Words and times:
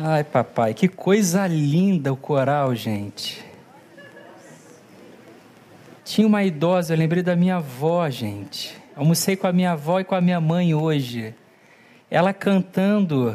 Ai, 0.00 0.22
papai, 0.22 0.74
que 0.74 0.86
coisa 0.86 1.44
linda 1.48 2.12
o 2.12 2.16
coral, 2.16 2.72
gente. 2.72 3.44
Tinha 6.04 6.24
uma 6.24 6.44
idosa, 6.44 6.94
eu 6.94 6.98
lembrei 6.98 7.20
da 7.20 7.34
minha 7.34 7.56
avó, 7.56 8.08
gente. 8.08 8.76
Almocei 8.94 9.34
com 9.34 9.48
a 9.48 9.52
minha 9.52 9.72
avó 9.72 9.98
e 9.98 10.04
com 10.04 10.14
a 10.14 10.20
minha 10.20 10.40
mãe 10.40 10.72
hoje. 10.72 11.34
Ela 12.08 12.32
cantando. 12.32 13.34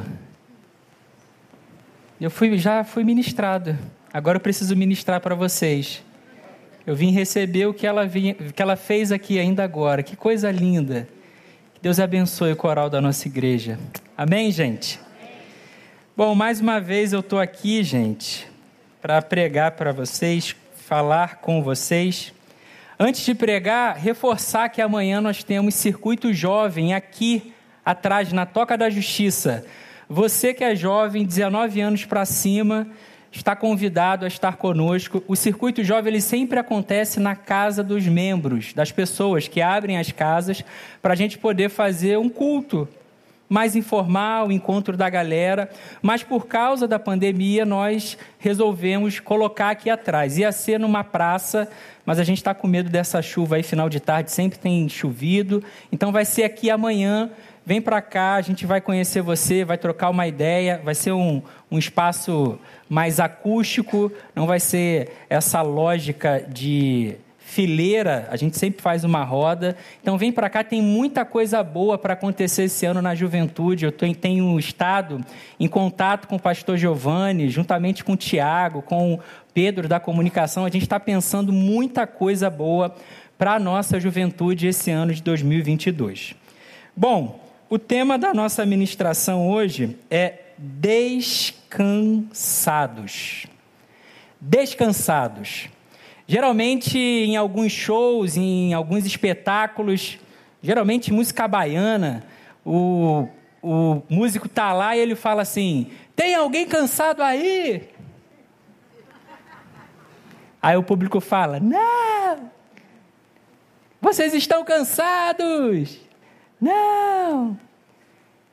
Eu 2.20 2.32
fui, 2.32 2.58
já 2.58 2.86
fui 2.86 3.04
ministrado. 3.04 3.78
Agora 4.14 4.38
eu 4.38 4.42
preciso 4.42 4.74
ministrar 4.74 5.20
para 5.20 5.36
vocês. 5.36 6.02
Eu 6.88 6.96
vim 6.96 7.12
receber 7.12 7.66
o 7.66 7.74
que 7.74 7.86
ela, 7.86 8.08
vinha, 8.08 8.36
que 8.36 8.62
ela 8.62 8.78
fez 8.78 9.12
aqui 9.12 9.38
ainda 9.38 9.66
agora. 9.66 10.02
Que 10.02 10.16
coisa 10.16 10.50
linda. 10.50 11.10
Que 11.74 11.82
Deus 11.82 12.00
abençoe 12.00 12.54
o 12.54 12.56
coral 12.56 12.90
da 12.90 13.02
nossa 13.02 13.28
igreja. 13.28 13.78
Amém, 14.18 14.50
gente? 14.50 15.03
Bom, 16.16 16.36
mais 16.36 16.62
uma 16.62 16.80
vez 16.80 17.12
eu 17.12 17.22
estou 17.22 17.40
aqui, 17.40 17.82
gente, 17.82 18.48
para 19.02 19.20
pregar 19.20 19.72
para 19.72 19.92
vocês, 19.92 20.56
falar 20.76 21.38
com 21.38 21.64
vocês. 21.64 22.32
Antes 23.00 23.26
de 23.26 23.34
pregar, 23.34 23.98
reforçar 23.98 24.70
que 24.70 24.80
amanhã 24.80 25.20
nós 25.20 25.44
temos 25.44 25.74
circuito 25.74 26.32
jovem 26.32 26.94
aqui 26.94 27.52
atrás, 27.84 28.32
na 28.32 28.46
Toca 28.46 28.78
da 28.78 28.92
Justiça. 28.92 29.66
Você 30.08 30.54
que 30.54 30.64
é 30.64 30.76
jovem, 30.76 31.26
19 31.26 31.82
anos 31.82 32.06
para 32.06 32.26
cima, 32.26 32.86
está 33.32 33.56
convidado 33.56 34.24
a 34.24 34.28
estar 34.28 34.58
conosco. 34.58 35.24
O 35.28 35.36
Circuito 35.36 35.84
Jovem 35.84 36.14
ele 36.14 36.22
sempre 36.22 36.60
acontece 36.60 37.20
na 37.20 37.36
casa 37.36 37.84
dos 37.84 38.06
membros, 38.06 38.72
das 38.74 38.92
pessoas 38.92 39.48
que 39.48 39.64
abrem 39.64 39.98
as 39.98 40.12
casas, 40.12 40.64
para 41.02 41.14
a 41.14 41.18
gente 41.18 41.40
poder 41.40 41.70
fazer 41.70 42.20
um 42.20 42.30
culto 42.30 42.88
mais 43.54 43.76
informal, 43.76 44.52
encontro 44.52 44.98
da 44.98 45.08
galera, 45.08 45.70
mas 46.02 46.24
por 46.24 46.48
causa 46.48 46.88
da 46.88 46.98
pandemia 46.98 47.64
nós 47.64 48.18
resolvemos 48.40 49.20
colocar 49.20 49.70
aqui 49.70 49.92
atrás. 49.92 50.40
Ia 50.40 50.52
ser 50.52 50.80
numa 50.80 51.04
praça, 51.04 51.70
mas 52.04 52.18
a 52.18 52.24
gente 52.24 52.40
está 52.40 52.56
com 52.56 52.68
medo 52.68 52.90
dessa 52.90 53.22
chuva 53.22 53.58
aí, 53.58 53.62
final 53.62 53.90
de 53.90 54.00
tarde, 54.00 54.32
sempre 54.32 54.58
tem 54.58 54.90
chovido, 54.90 55.64
então 55.92 56.12
vai 56.12 56.26
ser 56.26 56.46
aqui 56.46 56.72
amanhã. 56.72 57.30
Vem 57.64 57.80
para 57.80 58.02
cá, 58.02 58.34
a 58.34 58.42
gente 58.42 58.66
vai 58.66 58.82
conhecer 58.82 59.22
você, 59.22 59.64
vai 59.64 59.78
trocar 59.78 60.10
uma 60.10 60.26
ideia, 60.26 60.82
vai 60.84 60.96
ser 60.96 61.12
um, 61.12 61.40
um 61.70 61.78
espaço 61.78 62.60
mais 62.90 63.20
acústico, 63.20 64.12
não 64.36 64.48
vai 64.48 64.60
ser 64.60 65.12
essa 65.30 65.62
lógica 65.62 66.44
de 66.50 67.18
fileira, 67.54 68.28
a 68.32 68.36
gente 68.36 68.58
sempre 68.58 68.82
faz 68.82 69.04
uma 69.04 69.24
roda. 69.24 69.78
Então 70.02 70.18
vem 70.18 70.32
para 70.32 70.50
cá, 70.50 70.64
tem 70.64 70.82
muita 70.82 71.24
coisa 71.24 71.62
boa 71.64 71.96
para 71.98 72.14
acontecer 72.14 72.64
esse 72.64 72.84
ano 72.86 73.02
na 73.02 73.14
juventude. 73.14 73.86
Eu 73.86 73.92
tenho 73.92 74.58
estado 74.58 75.24
em 75.60 75.68
contato 75.68 76.28
com 76.28 76.38
o 76.38 76.40
pastor 76.40 76.78
Giovanni, 76.78 77.50
juntamente 77.50 78.04
com 78.04 78.14
o 78.14 78.18
Tiago, 78.18 78.82
com 78.82 79.14
o 79.14 79.20
Pedro 79.54 79.88
da 79.88 80.00
comunicação. 80.00 80.66
A 80.66 80.70
gente 80.70 80.82
está 80.82 81.00
pensando 81.00 81.54
muita 81.54 82.08
coisa 82.08 82.50
boa 82.50 82.96
para 83.38 83.54
a 83.54 83.60
nossa 83.60 84.00
juventude 84.00 84.66
esse 84.68 84.90
ano 84.90 85.14
de 85.14 85.22
2022. 85.22 86.34
Bom, 86.96 87.40
o 87.70 87.78
tema 87.78 88.18
da 88.18 88.34
nossa 88.34 88.66
ministração 88.66 89.48
hoje 89.48 89.96
é 90.10 90.40
descansados. 90.58 93.46
Descansados. 94.42 95.70
Geralmente, 96.28 96.98
em 96.98 97.36
alguns 97.36 97.72
shows, 97.72 98.38
em 98.38 98.74
alguns 98.74 99.06
espetáculos, 99.06 100.18
geralmente 100.62 101.12
música 101.12 101.48
baiana, 101.48 102.24
o, 102.66 103.28
o 103.62 104.02
músico 104.10 104.48
está 104.48 104.72
lá 104.72 104.96
e 104.96 105.00
ele 105.00 105.16
fala 105.16 105.42
assim: 105.42 105.92
Tem 106.16 106.34
alguém 106.34 106.66
cansado 106.66 107.22
aí? 107.22 107.90
Aí 110.62 110.78
o 110.78 110.84
público 110.84 111.20
fala: 111.20 111.60
Não! 111.60 112.52
Vocês 114.02 114.34
estão 114.34 114.64
cansados! 114.64 116.00
Não! 116.60 117.60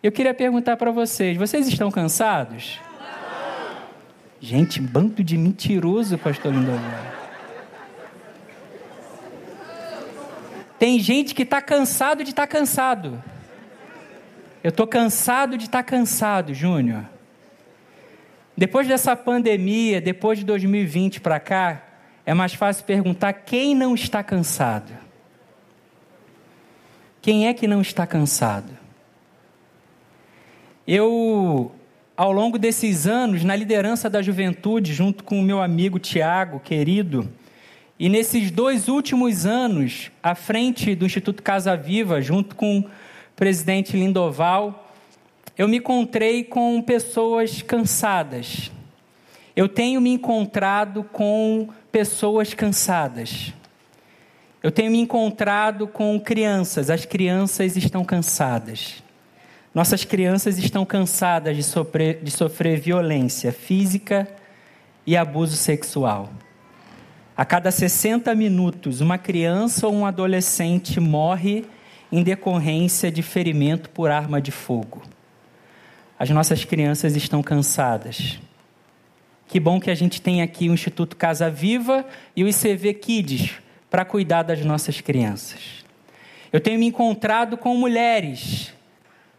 Eu 0.03 0.11
queria 0.11 0.35
perguntar 0.35 0.77
para 0.77 0.91
vocês: 0.91 1.37
vocês 1.37 1.69
estão 1.69 1.91
cansados? 1.91 2.81
Não. 2.99 3.77
Gente, 4.41 4.81
bando 4.81 5.23
de 5.23 5.37
mentiroso, 5.37 6.19
pastor 6.19 6.53
Lindoviano. 6.53 7.11
Tem 10.81 10.99
gente 10.99 11.35
que 11.35 11.43
está 11.43 11.61
cansado 11.61 12.25
de 12.25 12.31
estar 12.31 12.47
tá 12.47 12.49
cansado. 12.49 13.23
Eu 14.65 14.71
estou 14.71 14.87
cansado 14.87 15.59
de 15.59 15.67
estar 15.67 15.83
tá 15.83 15.85
cansado, 15.85 16.55
Júnior. 16.55 17.05
Depois 18.57 18.89
dessa 18.89 19.15
pandemia, 19.15 20.01
depois 20.01 20.39
de 20.39 20.45
2020 20.47 21.21
para 21.21 21.39
cá, 21.39 21.83
é 22.25 22.33
mais 22.33 22.55
fácil 22.55 22.87
perguntar 22.87 23.35
quem 23.35 23.75
não 23.75 23.95
está 23.95 24.23
cansado. 24.23 24.91
Quem 27.21 27.47
é 27.47 27.53
que 27.53 27.69
não 27.69 27.83
está 27.83 28.07
cansado? 28.07 28.73
Eu, 30.87 31.73
ao 32.17 32.33
longo 32.33 32.59
desses 32.59 33.07
anos, 33.07 33.45
na 33.45 33.55
liderança 33.55 34.09
da 34.09 34.23
juventude, 34.23 34.95
junto 34.95 35.25
com 35.25 35.41
o 35.41 35.43
meu 35.43 35.61
amigo 35.61 35.99
Tiago, 35.99 36.59
querido, 36.59 37.31
e 38.01 38.09
nesses 38.09 38.51
dois 38.51 38.89
últimos 38.89 39.45
anos, 39.45 40.11
à 40.23 40.35
frente 40.35 40.95
do 40.95 41.05
Instituto 41.05 41.43
Casa 41.43 41.77
Viva, 41.77 42.23
junto 42.23 42.57
com 42.57 42.79
o 42.79 42.91
presidente 43.37 43.95
Lindoval, 43.95 44.91
eu 45.59 45.69
me 45.69 45.77
encontrei 45.77 46.43
com 46.43 46.81
pessoas 46.81 47.61
cansadas. 47.61 48.71
Eu 49.55 49.69
tenho 49.69 50.01
me 50.01 50.09
encontrado 50.09 51.05
com 51.05 51.69
pessoas 51.93 52.55
cansadas. 52.55 53.53
Eu 54.63 54.71
tenho 54.71 54.93
me 54.93 54.99
encontrado 54.99 55.87
com 55.87 56.19
crianças, 56.19 56.89
as 56.89 57.05
crianças 57.05 57.77
estão 57.77 58.03
cansadas. 58.03 59.03
Nossas 59.75 60.07
crianças 60.07 60.57
estão 60.57 60.87
cansadas 60.87 61.55
de 61.55 61.63
sofrer, 61.63 62.21
de 62.23 62.31
sofrer 62.31 62.81
violência 62.81 63.53
física 63.53 64.27
e 65.07 65.19
abuso 65.19 65.55
sexual. 65.55 66.31
A 67.41 67.45
cada 67.47 67.71
60 67.71 68.35
minutos, 68.35 69.01
uma 69.01 69.17
criança 69.17 69.87
ou 69.87 69.95
um 69.95 70.05
adolescente 70.05 71.01
morre 71.01 71.65
em 72.13 72.23
decorrência 72.23 73.11
de 73.11 73.23
ferimento 73.23 73.89
por 73.89 74.11
arma 74.11 74.43
de 74.43 74.51
fogo. 74.51 75.01
As 76.19 76.29
nossas 76.29 76.67
crianças 76.67 77.17
estão 77.17 77.43
cansadas. 77.43 78.39
Que 79.49 79.59
bom 79.59 79.81
que 79.81 79.91
a 79.91 79.95
gente 79.95 80.21
tem 80.21 80.43
aqui 80.43 80.69
o 80.69 80.75
Instituto 80.75 81.17
Casa 81.17 81.49
Viva 81.49 82.05
e 82.37 82.45
o 82.45 82.47
ICV 82.47 82.93
Kids 82.93 83.53
para 83.89 84.05
cuidar 84.05 84.43
das 84.43 84.63
nossas 84.63 85.01
crianças. 85.01 85.83
Eu 86.53 86.61
tenho 86.61 86.79
me 86.79 86.89
encontrado 86.89 87.57
com 87.57 87.75
mulheres. 87.75 88.71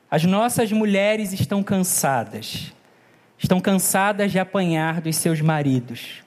As 0.10 0.24
nossas 0.24 0.72
mulheres 0.72 1.34
estão 1.34 1.62
cansadas. 1.62 2.74
Estão 3.38 3.60
cansadas 3.60 4.32
de 4.32 4.40
apanhar 4.40 5.02
dos 5.02 5.18
seus 5.18 5.40
maridos, 5.40 6.24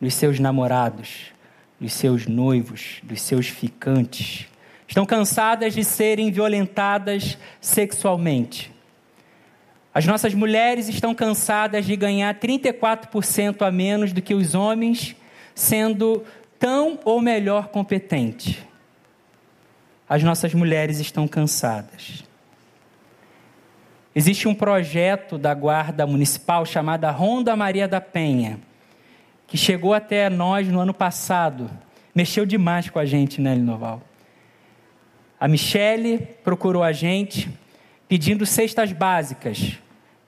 dos 0.00 0.14
seus 0.14 0.38
namorados, 0.38 1.32
dos 1.80 1.92
seus 1.92 2.26
noivos, 2.26 3.00
dos 3.02 3.20
seus 3.20 3.48
ficantes. 3.48 4.46
Estão 4.86 5.04
cansadas 5.04 5.74
de 5.74 5.84
serem 5.84 6.30
violentadas 6.30 7.36
sexualmente. 7.60 8.72
As 9.92 10.06
nossas 10.06 10.32
mulheres 10.32 10.88
estão 10.88 11.14
cansadas 11.14 11.84
de 11.84 11.96
ganhar 11.96 12.34
34% 12.34 13.66
a 13.66 13.70
menos 13.70 14.12
do 14.12 14.22
que 14.22 14.34
os 14.34 14.54
homens, 14.54 15.16
sendo 15.54 16.24
tão 16.58 16.98
ou 17.04 17.20
melhor 17.20 17.68
competente. 17.68 18.64
As 20.08 20.22
nossas 20.22 20.54
mulheres 20.54 21.00
estão 21.00 21.28
cansadas. 21.28 22.24
Existe 24.14 24.48
um 24.48 24.54
projeto 24.54 25.36
da 25.36 25.52
Guarda 25.52 26.06
Municipal 26.06 26.64
chamado 26.64 27.06
Ronda 27.10 27.54
Maria 27.54 27.86
da 27.86 28.00
Penha, 28.00 28.58
que 29.48 29.56
chegou 29.56 29.94
até 29.94 30.28
nós 30.28 30.68
no 30.68 30.78
ano 30.78 30.94
passado. 30.94 31.68
Mexeu 32.14 32.44
demais 32.44 32.88
com 32.88 32.98
a 32.98 33.04
gente, 33.04 33.40
né, 33.40 33.54
Linoval? 33.54 34.02
A 35.40 35.48
Michele 35.48 36.18
procurou 36.44 36.82
a 36.82 36.92
gente 36.92 37.50
pedindo 38.06 38.44
cestas 38.44 38.92
básicas 38.92 39.78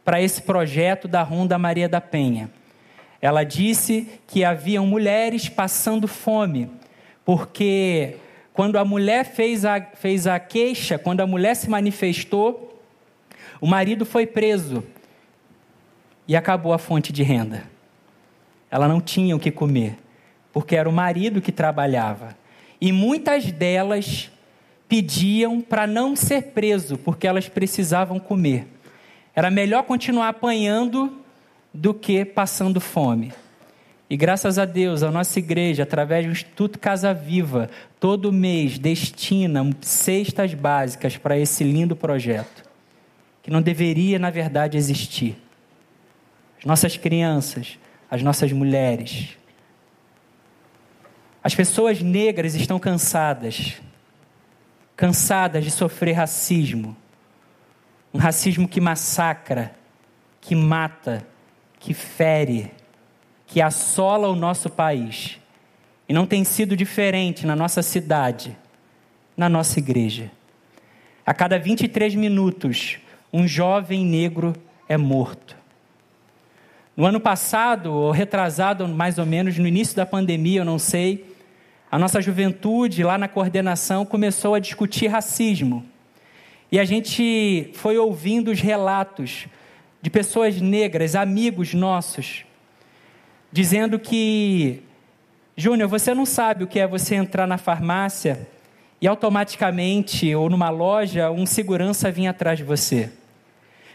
para 0.04 0.20
esse 0.22 0.40
projeto 0.42 1.06
da 1.06 1.22
Ronda 1.22 1.58
Maria 1.58 1.88
da 1.88 2.00
Penha. 2.00 2.50
Ela 3.20 3.44
disse 3.44 4.08
que 4.26 4.42
haviam 4.42 4.86
mulheres 4.86 5.48
passando 5.48 6.08
fome, 6.08 6.70
porque 7.22 8.16
quando 8.54 8.78
a 8.78 8.84
mulher 8.84 9.24
fez 9.26 9.66
a, 9.66 9.80
fez 9.80 10.26
a 10.26 10.38
queixa, 10.40 10.98
quando 10.98 11.20
a 11.20 11.26
mulher 11.26 11.54
se 11.54 11.68
manifestou, 11.68 12.82
o 13.60 13.66
marido 13.66 14.06
foi 14.06 14.26
preso 14.26 14.82
e 16.26 16.34
acabou 16.34 16.72
a 16.72 16.78
fonte 16.78 17.12
de 17.12 17.22
renda. 17.22 17.64
Ela 18.70 18.86
não 18.86 19.00
tinha 19.00 19.34
o 19.34 19.40
que 19.40 19.50
comer, 19.50 19.98
porque 20.52 20.76
era 20.76 20.88
o 20.88 20.92
marido 20.92 21.40
que 21.40 21.52
trabalhava. 21.52 22.36
E 22.80 22.92
muitas 22.92 23.50
delas 23.50 24.30
pediam 24.88 25.60
para 25.60 25.86
não 25.86 26.16
ser 26.16 26.48
preso, 26.48 26.96
porque 26.98 27.26
elas 27.26 27.48
precisavam 27.48 28.18
comer. 28.18 28.66
Era 29.34 29.50
melhor 29.50 29.84
continuar 29.84 30.28
apanhando 30.28 31.18
do 31.72 31.94
que 31.94 32.24
passando 32.24 32.80
fome. 32.80 33.32
E 34.08 34.16
graças 34.16 34.58
a 34.58 34.64
Deus, 34.64 35.04
a 35.04 35.10
nossa 35.12 35.38
igreja, 35.38 35.84
através 35.84 36.26
do 36.26 36.32
Instituto 36.32 36.80
Casa 36.80 37.14
Viva, 37.14 37.70
todo 38.00 38.32
mês 38.32 38.76
destina 38.76 39.64
cestas 39.80 40.52
básicas 40.52 41.16
para 41.16 41.38
esse 41.38 41.62
lindo 41.62 41.94
projeto, 41.94 42.64
que 43.40 43.52
não 43.52 43.62
deveria, 43.62 44.18
na 44.18 44.30
verdade, 44.30 44.76
existir. 44.76 45.36
As 46.58 46.64
nossas 46.64 46.96
crianças, 46.96 47.78
as 48.10 48.22
nossas 48.22 48.50
mulheres, 48.52 49.36
as 51.42 51.54
pessoas 51.54 52.02
negras 52.02 52.54
estão 52.54 52.78
cansadas, 52.78 53.80
cansadas 54.96 55.64
de 55.64 55.70
sofrer 55.70 56.12
racismo, 56.12 56.96
um 58.12 58.18
racismo 58.18 58.68
que 58.68 58.80
massacra, 58.80 59.74
que 60.40 60.54
mata, 60.54 61.26
que 61.78 61.94
fere 61.94 62.72
que 63.50 63.60
assola 63.60 64.28
o 64.28 64.36
nosso 64.36 64.70
país. 64.70 65.38
E 66.08 66.12
não 66.12 66.24
tem 66.24 66.44
sido 66.44 66.76
diferente 66.76 67.44
na 67.44 67.56
nossa 67.56 67.82
cidade, 67.82 68.56
na 69.36 69.48
nossa 69.48 69.80
igreja. 69.80 70.30
A 71.26 71.34
cada 71.34 71.58
23 71.58 72.14
minutos, 72.14 72.98
um 73.32 73.48
jovem 73.48 74.04
negro 74.04 74.54
é 74.88 74.96
morto. 74.96 75.56
No 76.96 77.06
ano 77.06 77.20
passado, 77.20 77.92
ou 77.92 78.10
retrasado 78.10 78.86
mais 78.88 79.18
ou 79.18 79.24
menos, 79.24 79.56
no 79.56 79.66
início 79.66 79.96
da 79.96 80.04
pandemia, 80.04 80.60
eu 80.60 80.64
não 80.64 80.78
sei, 80.78 81.24
a 81.90 81.98
nossa 81.98 82.20
juventude 82.20 83.02
lá 83.02 83.16
na 83.16 83.28
coordenação 83.28 84.04
começou 84.04 84.54
a 84.54 84.58
discutir 84.58 85.06
racismo. 85.06 85.84
E 86.70 86.78
a 86.78 86.84
gente 86.84 87.70
foi 87.74 87.98
ouvindo 87.98 88.50
os 88.50 88.60
relatos 88.60 89.46
de 90.00 90.08
pessoas 90.08 90.60
negras, 90.60 91.14
amigos 91.14 91.74
nossos, 91.74 92.44
dizendo 93.50 93.98
que, 93.98 94.82
Júnior, 95.56 95.88
você 95.88 96.14
não 96.14 96.24
sabe 96.24 96.64
o 96.64 96.66
que 96.66 96.78
é 96.78 96.86
você 96.86 97.16
entrar 97.16 97.46
na 97.46 97.58
farmácia 97.58 98.48
e 99.00 99.08
automaticamente, 99.08 100.32
ou 100.34 100.48
numa 100.48 100.70
loja, 100.70 101.30
um 101.30 101.44
segurança 101.44 102.10
vir 102.10 102.28
atrás 102.28 102.58
de 102.58 102.64
você. 102.64 103.10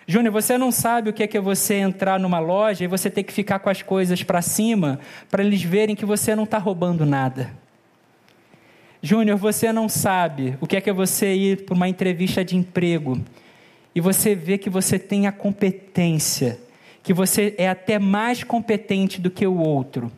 Júnior, 0.07 0.31
você 0.31 0.57
não 0.57 0.71
sabe 0.71 1.09
o 1.09 1.13
que 1.13 1.23
é, 1.23 1.27
que 1.27 1.37
é 1.37 1.41
você 1.41 1.75
entrar 1.75 2.19
numa 2.19 2.39
loja 2.39 2.83
e 2.83 2.87
você 2.87 3.09
ter 3.09 3.23
que 3.23 3.33
ficar 3.33 3.59
com 3.59 3.69
as 3.69 3.81
coisas 3.81 4.21
para 4.21 4.41
cima 4.41 4.99
para 5.31 5.43
eles 5.43 5.63
verem 5.63 5.95
que 5.95 6.05
você 6.05 6.35
não 6.35 6.43
está 6.43 6.57
roubando 6.57 7.05
nada. 7.05 7.51
Júnior, 9.01 9.37
você 9.37 9.71
não 9.71 9.89
sabe 9.89 10.57
o 10.61 10.67
que 10.67 10.75
é 10.75 10.81
que 10.81 10.89
é 10.89 10.93
você 10.93 11.33
ir 11.33 11.65
para 11.65 11.75
uma 11.75 11.89
entrevista 11.89 12.45
de 12.45 12.55
emprego 12.55 13.19
e 13.93 14.01
você 14.01 14.35
ver 14.35 14.59
que 14.59 14.69
você 14.69 14.99
tem 14.99 15.25
a 15.25 15.31
competência 15.31 16.59
que 17.05 17.13
você 17.13 17.53
é 17.59 17.69
até 17.69 17.99
mais 17.99 18.43
competente 18.43 19.21
do 19.21 19.29
que 19.29 19.45
o 19.45 19.59
outro, 19.59 20.11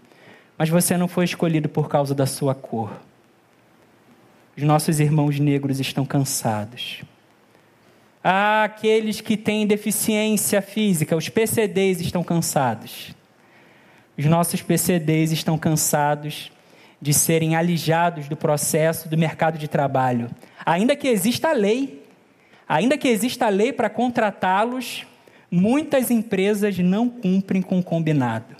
mas 0.57 0.69
você 0.69 0.95
não 0.95 1.05
foi 1.05 1.25
escolhido 1.25 1.67
por 1.67 1.89
causa 1.89 2.15
da 2.15 2.25
sua 2.25 2.55
cor. 2.55 3.01
Os 4.55 4.63
nossos 4.63 5.01
irmãos 5.01 5.37
negros 5.37 5.81
estão 5.81 6.05
cansados. 6.05 7.03
Aqueles 8.29 9.21
que 9.21 9.37
têm 9.37 9.65
deficiência 9.65 10.61
física, 10.61 11.15
os 11.15 11.29
PCDs 11.29 12.01
estão 12.01 12.23
cansados. 12.23 13.15
Os 14.17 14.25
nossos 14.25 14.61
PCDs 14.61 15.31
estão 15.31 15.57
cansados 15.57 16.51
de 17.01 17.13
serem 17.13 17.55
alijados 17.55 18.27
do 18.27 18.35
processo 18.35 19.07
do 19.07 19.17
mercado 19.17 19.57
de 19.57 19.67
trabalho. 19.67 20.29
Ainda 20.65 20.95
que 20.95 21.07
exista 21.07 21.49
a 21.49 21.53
lei, 21.53 22.03
ainda 22.67 22.97
que 22.97 23.07
exista 23.07 23.45
a 23.45 23.49
lei 23.49 23.71
para 23.71 23.89
contratá-los, 23.89 25.05
Muitas 25.49 26.11
empresas 26.11 26.77
não 26.77 27.07
cumprem 27.07 27.61
com 27.61 27.79
o 27.79 27.83
combinado. 27.83 28.53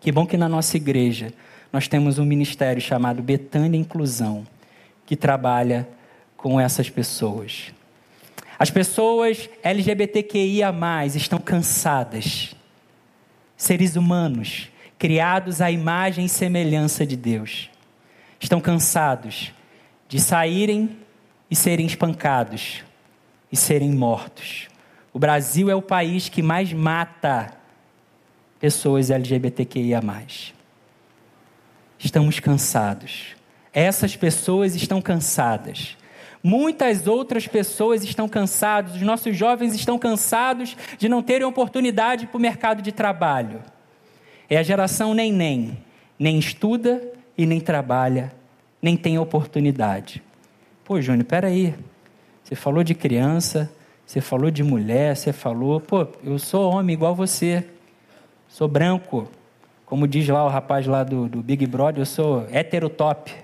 Que 0.00 0.10
bom 0.10 0.26
que 0.26 0.36
na 0.36 0.48
nossa 0.48 0.76
igreja 0.76 1.32
nós 1.72 1.86
temos 1.86 2.18
um 2.18 2.24
ministério 2.24 2.82
chamado 2.82 3.22
Betânia 3.22 3.78
Inclusão, 3.78 4.44
que 5.06 5.14
trabalha 5.14 5.88
com 6.36 6.60
essas 6.60 6.90
pessoas. 6.90 7.72
As 8.64 8.70
pessoas 8.70 9.50
LGBTQIA, 9.62 10.74
estão 11.14 11.38
cansadas. 11.38 12.56
Seres 13.58 13.94
humanos, 13.94 14.70
criados 14.98 15.60
à 15.60 15.70
imagem 15.70 16.24
e 16.24 16.28
semelhança 16.30 17.04
de 17.04 17.14
Deus, 17.14 17.68
estão 18.40 18.62
cansados 18.62 19.52
de 20.08 20.18
saírem 20.18 20.96
e 21.50 21.54
serem 21.54 21.84
espancados 21.84 22.82
e 23.52 23.56
serem 23.56 23.92
mortos. 23.92 24.68
O 25.12 25.18
Brasil 25.18 25.68
é 25.68 25.74
o 25.74 25.82
país 25.82 26.30
que 26.30 26.40
mais 26.40 26.72
mata 26.72 27.52
pessoas 28.58 29.10
LGBTQIA. 29.10 30.00
Estamos 31.98 32.40
cansados. 32.40 33.36
Essas 33.74 34.16
pessoas 34.16 34.74
estão 34.74 35.02
cansadas. 35.02 35.98
Muitas 36.46 37.06
outras 37.06 37.48
pessoas 37.48 38.04
estão 38.04 38.28
cansadas, 38.28 38.96
os 38.96 39.00
nossos 39.00 39.34
jovens 39.34 39.74
estão 39.74 39.98
cansados 39.98 40.76
de 40.98 41.08
não 41.08 41.22
terem 41.22 41.46
oportunidade 41.46 42.26
para 42.26 42.36
o 42.36 42.40
mercado 42.40 42.82
de 42.82 42.92
trabalho. 42.92 43.62
É 44.50 44.58
a 44.58 44.62
geração 44.62 45.14
nem 45.14 45.32
nem, 45.32 45.78
nem 46.18 46.38
estuda 46.38 47.02
e 47.38 47.46
nem 47.46 47.60
trabalha, 47.60 48.30
nem 48.82 48.94
tem 48.94 49.18
oportunidade. 49.18 50.22
Pô, 50.84 51.00
Júnior, 51.00 51.24
peraí. 51.24 51.74
Você 52.42 52.54
falou 52.54 52.84
de 52.84 52.94
criança, 52.94 53.72
você 54.04 54.20
falou 54.20 54.50
de 54.50 54.62
mulher, 54.62 55.16
você 55.16 55.32
falou, 55.32 55.80
pô, 55.80 56.06
eu 56.22 56.38
sou 56.38 56.70
homem 56.70 56.92
igual 56.92 57.14
você, 57.14 57.66
sou 58.46 58.68
branco, 58.68 59.26
como 59.86 60.06
diz 60.06 60.28
lá 60.28 60.44
o 60.44 60.50
rapaz 60.50 60.86
lá 60.86 61.02
do, 61.02 61.26
do 61.26 61.42
Big 61.42 61.66
Brother, 61.66 62.02
eu 62.02 62.06
sou 62.06 62.46
heterotop. 62.52 63.43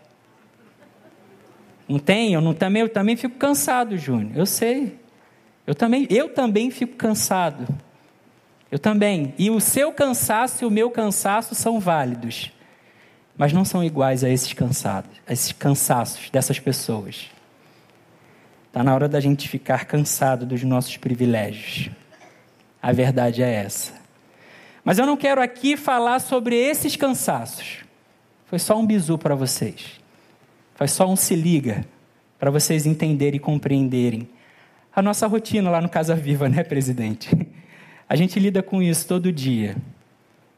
Não 1.91 1.99
tem? 1.99 2.33
Eu, 2.33 2.41
não, 2.41 2.55
também, 2.55 2.83
eu 2.83 2.89
também 2.89 3.17
fico 3.17 3.37
cansado, 3.37 3.99
Júnior, 3.99 4.31
eu 4.37 4.47
sei. 4.47 4.97
Eu 5.67 5.75
também, 5.75 6.07
eu 6.09 6.33
também 6.33 6.71
fico 6.71 6.95
cansado. 6.95 7.67
Eu 8.71 8.79
também. 8.79 9.35
E 9.37 9.51
o 9.51 9.59
seu 9.59 9.93
cansaço 9.93 10.63
e 10.63 10.67
o 10.69 10.71
meu 10.71 10.89
cansaço 10.89 11.53
são 11.53 11.81
válidos, 11.81 12.53
mas 13.37 13.53
não 13.53 13.65
são 13.65 13.83
iguais 13.83 14.23
a 14.23 14.31
esses 14.31 14.53
cansados, 14.53 15.11
a 15.27 15.33
esses 15.33 15.51
cansaços 15.51 16.31
dessas 16.31 16.61
pessoas. 16.61 17.27
Está 18.69 18.85
na 18.85 18.95
hora 18.95 19.09
da 19.09 19.19
gente 19.19 19.49
ficar 19.49 19.85
cansado 19.85 20.47
dos 20.47 20.63
nossos 20.63 20.97
privilégios. 20.97 21.91
A 22.81 22.93
verdade 22.93 23.43
é 23.43 23.53
essa. 23.53 23.95
Mas 24.85 25.01
eu 25.01 25.07
não 25.07 25.17
quero 25.17 25.43
aqui 25.43 25.77
falar 25.77 26.21
sobre 26.21 26.55
esses 26.55 26.95
cansaços. 26.95 27.79
Foi 28.47 28.61
só 28.61 28.79
um 28.79 28.87
bizu 28.87 29.19
para 29.19 29.35
vocês. 29.35 30.00
Foi 30.81 30.89
só 30.89 31.07
um 31.07 31.15
se 31.15 31.35
liga 31.35 31.85
para 32.39 32.51
vocês 32.51 32.87
entenderem 32.87 33.37
e 33.37 33.39
compreenderem 33.39 34.27
a 34.97 35.03
nossa 35.03 35.27
rotina 35.27 35.69
lá 35.69 35.79
no 35.79 35.91
Casa 35.91 36.15
Viva, 36.15 36.49
né, 36.49 36.65
presidente? 36.65 37.29
A 38.09 38.17
gente 38.17 38.41
lida 38.41 38.63
com 38.63 38.83
isso 38.83 39.07
todo 39.07 39.31
dia. 39.31 39.77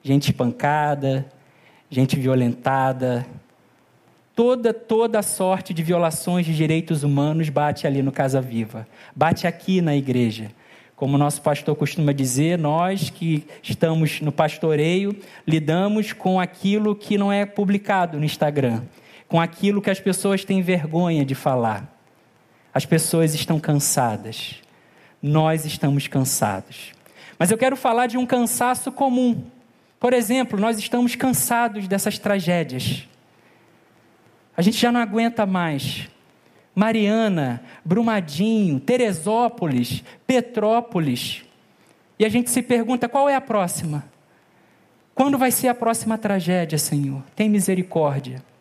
Gente 0.00 0.31
espancada, 0.31 1.26
gente 1.91 2.14
violentada, 2.14 3.26
Toda, 4.33 4.73
toda 4.73 5.23
sorte 5.23 5.75
de 5.75 5.83
violações 5.83 6.47
de 6.47 6.55
direitos 6.55 7.02
humanos 7.02 7.49
bate 7.49 7.85
ali 7.85 8.00
no 8.00 8.12
Casa 8.12 8.41
Viva, 8.41 8.87
bate 9.14 9.49
aqui 9.49 9.81
na 9.81 9.97
igreja. 9.97 10.52
Como 10.95 11.19
nosso 11.19 11.43
pastor 11.43 11.75
costuma 11.75 12.12
dizer, 12.12 12.57
nós 12.57 13.11
que 13.11 13.45
estamos 13.61 14.21
no 14.21 14.31
pastoreio 14.31 15.17
lidamos 15.45 16.12
com 16.12 16.38
aquilo 16.38 16.95
que 16.95 17.19
não 17.19 17.33
é 17.33 17.45
publicado 17.45 18.19
no 18.19 18.25
Instagram, 18.25 18.83
com 19.33 19.41
aquilo 19.41 19.81
que 19.81 19.89
as 19.89 19.99
pessoas 19.99 20.45
têm 20.45 20.61
vergonha 20.61 21.25
de 21.25 21.35
falar. 21.35 21.91
As 22.75 22.85
pessoas 22.85 23.35
estão 23.35 23.59
cansadas, 23.59 24.57
nós 25.23 25.65
estamos 25.65 26.07
cansados. 26.07 26.93
Mas 27.39 27.51
eu 27.51 27.57
quero 27.57 27.75
falar 27.75 28.09
de 28.09 28.19
um 28.19 28.27
cansaço 28.27 28.93
comum. 28.93 29.43
Por 29.99 30.12
exemplo, 30.12 30.61
nós 30.61 30.79
estamos 30.79 31.15
cansados 31.15 31.89
dessas 31.89 32.19
tragédias. 32.19 33.09
A 34.55 34.61
gente 34.61 34.77
já 34.77 34.93
não 34.93 35.01
aguenta 35.01 35.47
mais. 35.47 36.11
Mariana, 36.75 37.62
Brumadinho, 37.83 38.81
Teresópolis, 38.81 40.05
Petrópolis. 40.27 41.43
E 42.19 42.27
a 42.27 42.29
gente 42.29 42.51
se 42.51 42.61
pergunta: 42.61 43.09
qual 43.09 43.31
é 43.31 43.35
a 43.35 43.41
próxima? 43.41 44.05
Quando 45.15 45.39
vai 45.39 45.51
ser 45.51 45.69
a 45.69 45.75
próxima 45.75 46.19
tragédia, 46.19 46.77
Senhor? 46.77 47.23
Tem 47.35 47.49
misericórdia. 47.49 48.51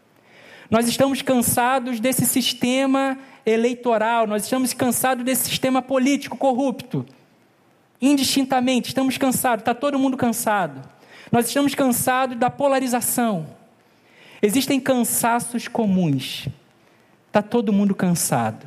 Nós 0.72 0.88
estamos 0.88 1.22
cansados 1.22 2.00
desse 2.00 2.26
sistema 2.26 3.18
eleitoral, 3.46 4.26
nós 4.26 4.46
estamos 4.46 4.74
cansados 4.74 5.26
desse 5.26 5.50
sistema 5.50 5.82
político 5.82 6.38
corrupto. 6.38 7.06
Indistintamente, 8.02 8.88
estamos 8.88 9.18
cansados, 9.18 9.64
está 9.64 9.76
todo 9.76 10.00
mundo 10.00 10.16
cansado. 10.16 10.82
Nós 11.30 11.48
estamos 11.48 11.76
cansados 11.76 12.38
da 12.38 12.50
polarização. 12.50 13.48
Existem 14.42 14.80
cansaços 14.80 15.68
comuns. 15.68 16.48
Está 17.28 17.42
todo 17.42 17.74
mundo 17.74 17.94
cansado. 17.94 18.66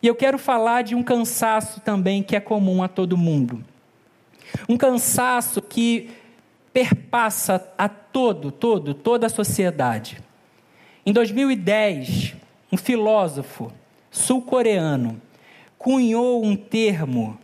E 0.00 0.06
eu 0.06 0.14
quero 0.14 0.38
falar 0.38 0.82
de 0.82 0.94
um 0.94 1.02
cansaço 1.02 1.80
também 1.80 2.22
que 2.22 2.36
é 2.36 2.40
comum 2.40 2.84
a 2.84 2.88
todo 2.88 3.16
mundo. 3.16 3.64
Um 4.68 4.76
cansaço 4.76 5.60
que 5.60 6.08
perpassa 6.72 7.68
a 7.76 7.88
todo, 7.88 8.52
todo, 8.52 8.94
toda 8.94 9.26
a 9.26 9.30
sociedade. 9.30 10.29
Em 11.04 11.12
2010, 11.12 12.34
um 12.70 12.76
filósofo 12.76 13.72
sul-coreano 14.10 15.20
cunhou 15.78 16.44
um 16.44 16.54
termo 16.54 17.38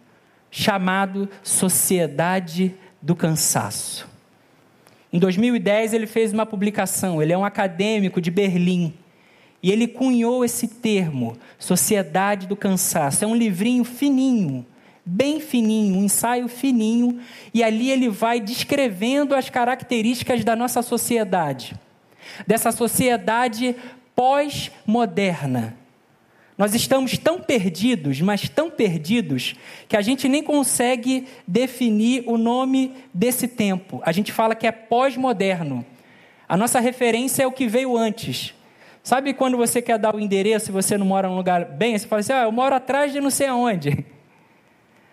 chamado 0.51 1.29
sociedade 1.43 2.75
do 3.01 3.17
cansaço. 3.17 4.09
Em 5.11 5.19
2010 5.19 5.95
ele 5.95 6.07
fez 6.07 6.33
uma 6.33 6.45
publicação, 6.45 7.23
ele 7.23 7.33
é 7.33 7.39
um 7.39 7.45
acadêmico 7.45 8.21
de 8.21 8.31
Berlim, 8.31 8.93
e 9.63 9.73
ele 9.73 9.89
cunhou 9.89 10.45
esse 10.45 10.69
termo, 10.69 11.37
sociedade 11.59 12.47
do 12.47 12.55
cansaço. 12.55 13.25
É 13.25 13.27
um 13.27 13.35
livrinho 13.35 13.85
fininho, 13.85 14.67
bem 15.05 15.41
fininho, 15.41 15.97
um 15.97 16.05
ensaio 16.05 16.47
fininho, 16.47 17.21
e 17.55 17.63
ali 17.63 17.91
ele 17.91 18.11
vai 18.11 18.39
descrevendo 18.39 19.35
as 19.35 19.49
características 19.49 20.45
da 20.45 20.55
nossa 20.55 20.83
sociedade, 20.83 21.75
dessa 22.47 22.73
sociedade 22.73 23.77
pós-moderna. 24.15 25.77
Nós 26.57 26.75
estamos 26.75 27.19
tão 27.19 27.39
perdidos, 27.39 28.21
mas 28.23 28.49
tão 28.49 28.71
perdidos, 28.71 29.55
que 29.87 29.97
a 29.97 30.01
gente 30.01 30.27
nem 30.27 30.43
consegue 30.43 31.27
definir 31.47 32.25
o 32.27 32.39
nome 32.39 32.95
desse 33.13 33.47
tempo. 33.47 34.01
A 34.05 34.11
gente 34.11 34.33
fala 34.33 34.55
que 34.55 34.67
é 34.67 34.73
pós-moderno. 34.73 35.85
A 36.49 36.57
nossa 36.57 36.81
referência 36.81 37.43
é 37.43 37.47
o 37.47 37.53
que 37.53 37.67
veio 37.67 37.97
antes. 37.97 38.55
Sabe 39.03 39.35
quando 39.35 39.57
você 39.57 39.83
quer 39.83 39.99
dar 39.99 40.17
o 40.17 40.21
endereço 40.21 40.71
e 40.71 40.73
você 40.73 40.97
não 40.97 41.07
mora 41.07 41.29
num 41.29 41.37
lugar 41.37 41.65
bem? 41.65 41.97
Você 41.97 42.07
fala 42.07 42.21
assim: 42.21 42.33
ah, 42.33 42.45
eu 42.45 42.53
moro 42.53 42.75
atrás 42.75 43.13
de 43.13 43.21
não 43.21 43.31
sei 43.31 43.49
aonde. 43.49 44.05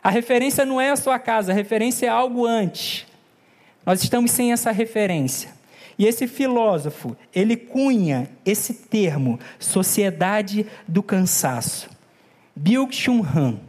A 0.01 0.10
referência 0.10 0.65
não 0.65 0.82
é 0.82 0.89
a 0.89 0.96
sua 0.96 1.17
casa, 1.17 1.51
a 1.51 1.55
referência 1.55 2.08
é 2.08 2.10
algo 2.10 2.46
antes. 2.46 3.05
Nós 3.86 4.03
estamos 4.03 4.32
sem 4.32 4.51
essa 4.51 4.72
referência. 4.72 5.53
E 5.97 6.05
esse 6.05 6.27
filósofo, 6.27 7.15
ele 7.33 7.55
cunha 7.55 8.29
esse 8.45 8.73
termo, 8.73 9.39
sociedade 9.59 10.65
do 10.88 11.03
cansaço. 11.03 11.89
Byung-Chun 12.55 13.21
Han. 13.21 13.59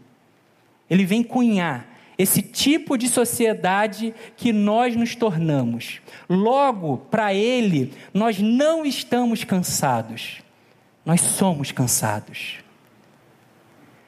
Ele 0.88 1.04
vem 1.04 1.22
cunhar 1.22 1.86
esse 2.16 2.40
tipo 2.40 2.96
de 2.96 3.08
sociedade 3.08 4.14
que 4.36 4.52
nós 4.52 4.94
nos 4.94 5.14
tornamos. 5.14 6.00
Logo, 6.28 6.98
para 7.10 7.34
ele, 7.34 7.92
nós 8.12 8.38
não 8.38 8.84
estamos 8.84 9.44
cansados. 9.44 10.42
Nós 11.04 11.20
somos 11.20 11.72
cansados. 11.72 12.64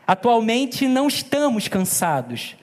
Atualmente 0.07 0.87
não 0.87 1.09
estamos 1.09 1.67
cansados, 1.67 2.55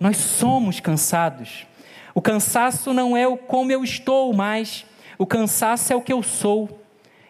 nós 0.00 0.16
somos 0.16 0.80
cansados. 0.80 1.66
O 2.14 2.22
cansaço 2.22 2.94
não 2.94 3.14
é 3.14 3.28
o 3.28 3.36
como 3.36 3.70
eu 3.70 3.84
estou 3.84 4.32
mais, 4.32 4.86
o 5.18 5.26
cansaço 5.26 5.92
é 5.92 5.96
o 5.96 6.00
que 6.00 6.12
eu 6.12 6.22
sou. 6.22 6.80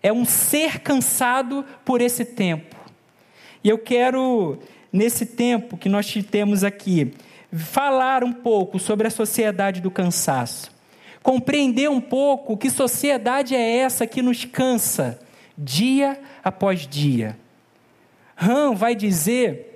É 0.02 0.12
um 0.12 0.24
ser 0.24 0.80
cansado 0.80 1.64
por 1.84 2.00
esse 2.00 2.24
tempo. 2.24 2.76
E 3.64 3.68
eu 3.68 3.78
quero, 3.78 4.58
nesse 4.92 5.26
tempo 5.26 5.76
que 5.76 5.88
nós 5.88 6.12
temos 6.30 6.62
aqui, 6.62 7.12
falar 7.52 8.22
um 8.22 8.32
pouco 8.32 8.78
sobre 8.78 9.08
a 9.08 9.10
sociedade 9.10 9.80
do 9.80 9.90
cansaço. 9.90 10.70
Compreender 11.22 11.90
um 11.90 12.00
pouco 12.00 12.56
que 12.56 12.70
sociedade 12.70 13.54
é 13.54 13.78
essa 13.78 14.06
que 14.06 14.22
nos 14.22 14.44
cansa 14.44 15.18
dia 15.56 16.20
após 16.44 16.86
dia. 16.86 17.36
Han 18.40 18.74
vai 18.74 18.94
dizer 18.94 19.68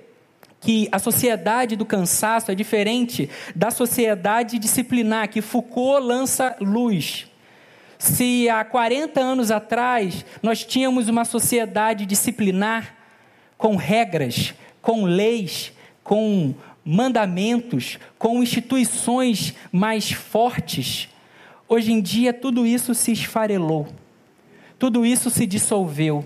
que 0.61 0.87
a 0.91 0.97
sociedade 0.97 1.75
do 1.75 1.85
cansaço 1.85 2.49
é 2.49 2.55
diferente 2.55 3.29
da 3.53 3.69
sociedade 3.69 4.57
disciplinar, 4.57 5.27
que 5.27 5.41
Foucault 5.41 6.05
lança 6.05 6.55
luz. 6.61 7.27
Se 8.03 8.49
há 8.49 8.65
40 8.65 9.17
anos 9.21 9.49
atrás 9.49 10.25
nós 10.41 10.65
tínhamos 10.65 11.07
uma 11.07 11.23
sociedade 11.23 12.05
disciplinar, 12.05 12.97
com 13.57 13.77
regras, 13.77 14.53
com 14.81 15.05
leis, 15.05 15.71
com 16.03 16.53
mandamentos, 16.83 17.97
com 18.19 18.43
instituições 18.43 19.55
mais 19.71 20.11
fortes, 20.11 21.07
hoje 21.65 21.93
em 21.93 22.01
dia 22.01 22.33
tudo 22.33 22.67
isso 22.67 22.93
se 22.93 23.13
esfarelou, 23.13 23.87
tudo 24.77 25.05
isso 25.05 25.29
se 25.29 25.45
dissolveu. 25.45 26.25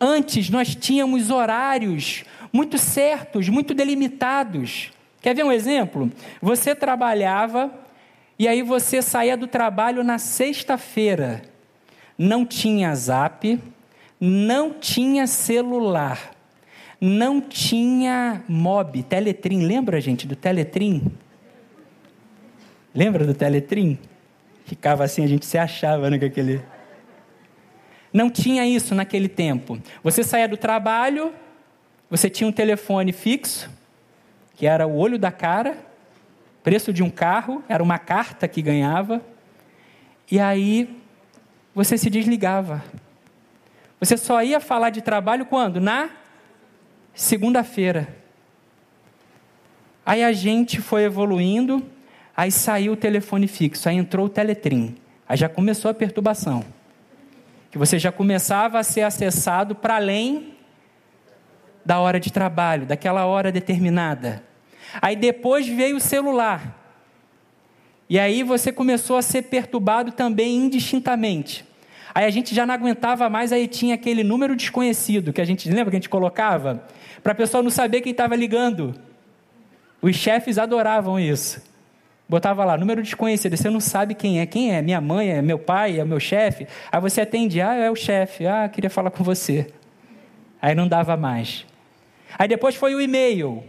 Antes 0.00 0.48
nós 0.48 0.74
tínhamos 0.74 1.28
horários 1.28 2.24
muito 2.50 2.78
certos, 2.78 3.50
muito 3.50 3.74
delimitados. 3.74 4.90
Quer 5.20 5.34
ver 5.34 5.44
um 5.44 5.52
exemplo? 5.52 6.10
Você 6.40 6.74
trabalhava 6.74 7.70
e 8.38 8.46
aí 8.46 8.62
você 8.62 9.02
saía 9.02 9.36
do 9.36 9.46
trabalho 9.46 10.04
na 10.04 10.18
sexta-feira. 10.18 11.42
Não 12.16 12.46
tinha 12.46 12.94
zap, 12.94 13.60
não 14.20 14.72
tinha 14.72 15.26
celular, 15.26 16.30
não 17.00 17.40
tinha 17.40 18.42
mob, 18.48 19.02
teletrim. 19.02 19.64
Lembra, 19.66 20.00
gente, 20.00 20.26
do 20.26 20.36
teletrim? 20.36 21.10
Lembra 22.94 23.24
do 23.24 23.34
teletrim? 23.34 23.98
Ficava 24.64 25.04
assim, 25.04 25.24
a 25.24 25.26
gente 25.26 25.46
se 25.46 25.56
achava, 25.56 26.10
né, 26.10 26.18
com 26.18 26.26
aquele... 26.26 26.62
Não 28.12 28.30
tinha 28.30 28.66
isso 28.66 28.94
naquele 28.94 29.28
tempo. 29.28 29.78
Você 30.02 30.22
saía 30.22 30.48
do 30.48 30.56
trabalho, 30.56 31.32
você 32.10 32.30
tinha 32.30 32.48
um 32.48 32.52
telefone 32.52 33.12
fixo, 33.12 33.70
que 34.54 34.66
era 34.66 34.86
o 34.86 34.96
olho 34.96 35.18
da 35.18 35.30
cara, 35.30 35.87
preço 36.68 36.92
de 36.92 37.02
um 37.02 37.08
carro, 37.08 37.64
era 37.66 37.82
uma 37.82 37.98
carta 37.98 38.46
que 38.46 38.60
ganhava, 38.60 39.22
e 40.30 40.38
aí 40.38 41.00
você 41.74 41.96
se 41.96 42.10
desligava. 42.10 42.84
Você 43.98 44.18
só 44.18 44.42
ia 44.42 44.60
falar 44.60 44.90
de 44.90 45.00
trabalho 45.00 45.46
quando? 45.46 45.80
Na 45.80 46.10
segunda-feira. 47.14 48.14
Aí 50.04 50.22
a 50.22 50.30
gente 50.30 50.78
foi 50.82 51.04
evoluindo, 51.04 51.82
aí 52.36 52.52
saiu 52.52 52.92
o 52.92 52.96
telefone 52.96 53.48
fixo, 53.48 53.88
aí 53.88 53.96
entrou 53.96 54.26
o 54.26 54.28
Teletrim. 54.28 54.94
Aí 55.26 55.38
já 55.38 55.48
começou 55.48 55.90
a 55.90 55.94
perturbação 55.94 56.62
que 57.70 57.78
você 57.78 57.98
já 57.98 58.12
começava 58.12 58.78
a 58.78 58.82
ser 58.82 59.04
acessado 59.04 59.74
para 59.74 59.96
além 59.96 60.52
da 61.82 61.98
hora 61.98 62.20
de 62.20 62.30
trabalho, 62.30 62.84
daquela 62.84 63.24
hora 63.24 63.50
determinada. 63.50 64.47
Aí 65.00 65.16
depois 65.16 65.66
veio 65.66 65.96
o 65.96 66.00
celular. 66.00 66.76
E 68.08 68.18
aí 68.18 68.42
você 68.42 68.72
começou 68.72 69.16
a 69.16 69.22
ser 69.22 69.42
perturbado 69.42 70.12
também 70.12 70.56
indistintamente. 70.56 71.64
Aí 72.14 72.24
a 72.24 72.30
gente 72.30 72.54
já 72.54 72.64
não 72.64 72.74
aguentava 72.74 73.28
mais, 73.28 73.52
aí 73.52 73.68
tinha 73.68 73.94
aquele 73.94 74.24
número 74.24 74.56
desconhecido 74.56 75.32
que 75.32 75.40
a 75.40 75.44
gente 75.44 75.68
lembra 75.68 75.90
que 75.90 75.96
a 75.96 76.00
gente 76.00 76.08
colocava 76.08 76.82
para 77.22 77.32
a 77.32 77.34
pessoa 77.34 77.62
não 77.62 77.70
saber 77.70 78.00
quem 78.00 78.12
estava 78.12 78.34
ligando. 78.34 78.94
Os 80.00 80.16
chefes 80.16 80.58
adoravam 80.58 81.20
isso. 81.20 81.62
Botava 82.28 82.64
lá, 82.64 82.76
número 82.76 83.02
desconhecido, 83.02 83.56
você 83.56 83.70
não 83.70 83.80
sabe 83.80 84.14
quem 84.14 84.40
é. 84.40 84.46
Quem 84.46 84.74
é? 84.74 84.82
Minha 84.82 85.00
mãe, 85.00 85.30
é 85.30 85.40
meu 85.40 85.58
pai, 85.58 85.98
é 85.98 86.04
meu 86.04 86.20
chefe. 86.20 86.66
Aí 86.90 87.00
você 87.00 87.22
atende, 87.22 87.60
ah, 87.60 87.74
é 87.74 87.90
o 87.90 87.96
chefe, 87.96 88.46
ah, 88.46 88.68
queria 88.68 88.90
falar 88.90 89.10
com 89.10 89.24
você. 89.24 89.66
Aí 90.60 90.74
não 90.74 90.86
dava 90.86 91.16
mais. 91.16 91.64
Aí 92.38 92.46
depois 92.46 92.74
foi 92.74 92.94
o 92.94 93.00
e-mail. 93.00 93.64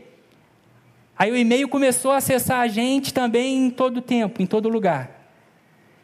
Aí 1.20 1.30
o 1.30 1.36
e-mail 1.36 1.68
começou 1.68 2.12
a 2.12 2.18
acessar 2.18 2.62
a 2.62 2.68
gente 2.70 3.14
também 3.14 3.66
em 3.66 3.70
todo 3.70 4.00
tempo, 4.00 4.42
em 4.42 4.46
todo 4.46 4.70
lugar. 4.70 5.20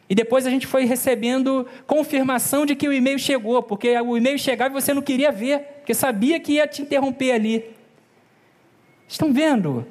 E 0.09 0.13
depois 0.13 0.45
a 0.45 0.49
gente 0.49 0.67
foi 0.67 0.83
recebendo 0.83 1.65
confirmação 1.87 2.65
de 2.65 2.75
que 2.75 2.85
o 2.85 2.91
e-mail 2.91 3.17
chegou, 3.17 3.63
porque 3.63 3.97
o 3.97 4.17
e-mail 4.17 4.37
chegava 4.37 4.77
e 4.77 4.81
você 4.81 4.93
não 4.93 5.01
queria 5.01 5.31
ver, 5.31 5.59
porque 5.77 5.93
sabia 5.93 6.37
que 6.37 6.53
ia 6.53 6.67
te 6.67 6.81
interromper 6.81 7.31
ali. 7.31 7.63
Estão 9.07 9.31
vendo 9.31 9.87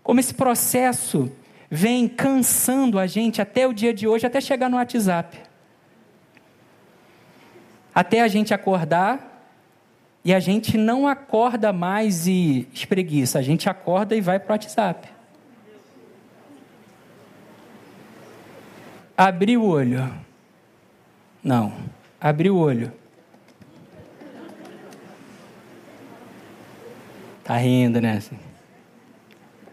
como 0.00 0.20
esse 0.20 0.32
processo 0.32 1.30
vem 1.68 2.06
cansando 2.06 3.00
a 3.00 3.06
gente 3.08 3.42
até 3.42 3.66
o 3.66 3.72
dia 3.72 3.92
de 3.92 4.06
hoje, 4.06 4.26
até 4.26 4.40
chegar 4.40 4.70
no 4.70 4.76
WhatsApp. 4.76 5.40
Até 7.92 8.20
a 8.20 8.28
gente 8.28 8.54
acordar 8.54 9.31
e 10.24 10.32
a 10.32 10.38
gente 10.38 10.78
não 10.78 11.08
acorda 11.08 11.72
mais 11.72 12.26
e 12.26 12.68
espreguiça, 12.72 13.38
a 13.38 13.42
gente 13.42 13.68
acorda 13.68 14.14
e 14.14 14.20
vai 14.20 14.38
para 14.38 14.52
o 14.52 14.54
WhatsApp. 14.54 15.08
Abrir 19.16 19.56
o 19.56 19.64
olho. 19.64 20.12
Não, 21.42 21.72
abrir 22.20 22.50
o 22.50 22.56
olho. 22.56 22.92
Tá 27.42 27.56
rindo, 27.56 28.00
né? 28.00 28.22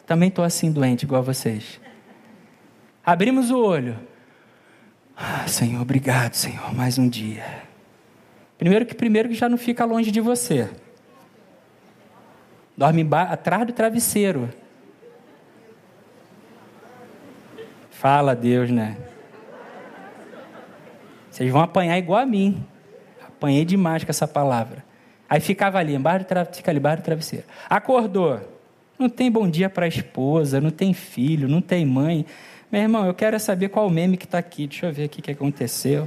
Também 0.08 0.29
estou 0.29 0.44
assim 0.44 0.72
doente, 0.72 1.03
igual 1.03 1.22
vocês. 1.22 1.79
Abrimos 3.06 3.51
o 3.51 3.60
olho. 3.60 3.98
Ah, 5.15 5.48
Senhor, 5.48 5.82
obrigado, 5.82 6.34
Senhor, 6.34 6.74
mais 6.74 6.98
um 6.98 7.08
dia. 7.08 7.68
Primeiro 8.59 8.85
que 8.85 8.93
primeiro 8.93 9.29
que 9.29 9.35
já 9.35 9.47
não 9.47 9.57
fica 9.57 9.85
longe 9.85 10.11
de 10.11 10.19
você. 10.19 10.69
Dorme 12.75 13.07
atrás 13.11 13.65
do 13.65 13.71
travesseiro. 13.71 14.49
Fala 17.89 18.35
Deus, 18.35 18.69
né? 18.69 18.97
Vocês 21.31 21.49
vão 21.49 21.61
apanhar 21.61 21.97
igual 21.97 22.19
a 22.19 22.25
mim. 22.25 22.61
Apanhei 23.25 23.63
demais 23.63 24.03
com 24.03 24.09
essa 24.09 24.27
palavra. 24.27 24.83
Aí 25.29 25.39
ficava 25.39 25.77
ali, 25.77 25.95
embaixo 25.95 26.25
do, 26.25 26.27
tra... 26.27 26.43
fica 26.43 26.69
ali 26.69 26.79
embaixo 26.79 27.01
do 27.01 27.05
travesseiro. 27.05 27.45
Acordou. 27.69 28.41
Não 28.97 29.07
tem 29.07 29.31
bom 29.31 29.49
dia 29.49 29.69
para 29.69 29.85
a 29.85 29.87
esposa, 29.87 30.59
não 30.59 30.71
tem 30.71 30.93
filho, 30.93 31.47
não 31.47 31.61
tem 31.61 31.85
mãe. 31.85 32.25
Meu 32.69 32.81
irmão, 32.81 33.05
eu 33.05 33.13
quero 33.13 33.37
é 33.37 33.39
saber 33.39 33.69
qual 33.69 33.87
o 33.87 33.89
meme 33.89 34.17
que 34.17 34.25
está 34.25 34.37
aqui. 34.37 34.67
Deixa 34.67 34.87
eu 34.87 34.91
ver 34.91 35.05
aqui 35.05 35.21
o 35.21 35.23
que 35.23 35.31
aconteceu. 35.31 36.05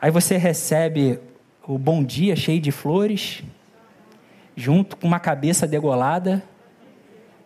Aí 0.00 0.10
você 0.12 0.36
recebe 0.36 1.18
o 1.66 1.76
bom 1.76 2.04
dia 2.04 2.36
cheio 2.36 2.60
de 2.60 2.70
flores, 2.70 3.42
junto 4.56 4.96
com 4.96 5.06
uma 5.06 5.18
cabeça 5.18 5.66
degolada, 5.66 6.42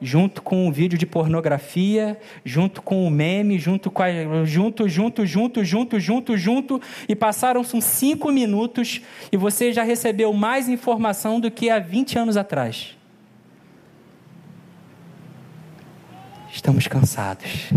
junto 0.02 0.42
com 0.42 0.66
um 0.66 0.72
vídeo 0.72 0.98
de 0.98 1.06
pornografia, 1.06 2.20
junto 2.44 2.82
com 2.82 3.06
um 3.06 3.10
meme, 3.10 3.58
junto 3.58 3.90
com 3.90 4.02
a, 4.02 4.44
junto, 4.44 4.88
junto, 4.88 5.24
junto, 5.24 5.64
junto, 5.64 6.00
junto, 6.00 6.36
junto, 6.36 6.82
e 7.08 7.14
passaram-se 7.14 7.80
cinco 7.80 8.30
minutos 8.30 9.00
e 9.30 9.36
você 9.36 9.72
já 9.72 9.82
recebeu 9.82 10.32
mais 10.32 10.68
informação 10.68 11.40
do 11.40 11.50
que 11.50 11.70
há 11.70 11.78
20 11.78 12.18
anos 12.18 12.36
atrás. 12.36 12.98
Estamos 16.52 16.86
cansados. 16.86 17.70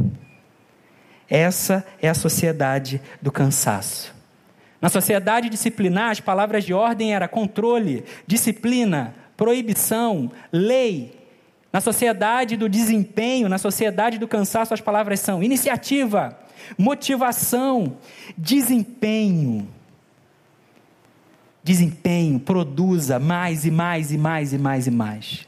Essa 1.30 1.86
é 2.02 2.10
a 2.10 2.14
sociedade 2.14 3.02
do 3.22 3.32
cansaço. 3.32 4.15
Na 4.82 4.90
sociedade 4.90 5.50
disciplinar, 5.50 6.12
as 6.12 6.20
palavras 6.20 6.64
de 6.64 6.74
ordem 6.74 7.14
eram 7.14 7.28
controle, 7.28 8.04
disciplina, 8.28 9.16
proibição, 9.38 10.32
lei. 10.52 11.14
Na 11.72 11.82
sociedade 11.82 12.56
do 12.56 12.70
desempenho, 12.70 13.50
na 13.50 13.58
sociedade 13.58 14.18
do 14.18 14.28
cansaço, 14.28 14.74
as 14.74 14.82
palavras 14.82 15.20
são 15.20 15.44
iniciativa, 15.44 16.38
motivação, 16.78 17.98
desempenho. 18.38 19.68
Desempenho, 21.64 22.40
produza 22.40 23.18
mais 23.18 23.66
e 23.66 23.72
mais 23.72 24.12
e 24.12 24.18
mais 24.18 24.54
e 24.54 24.58
mais 24.58 24.88
e 24.88 24.92
mais. 24.92 25.48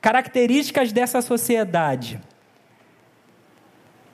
Características 0.00 0.92
dessa 0.92 1.20
sociedade 1.20 2.20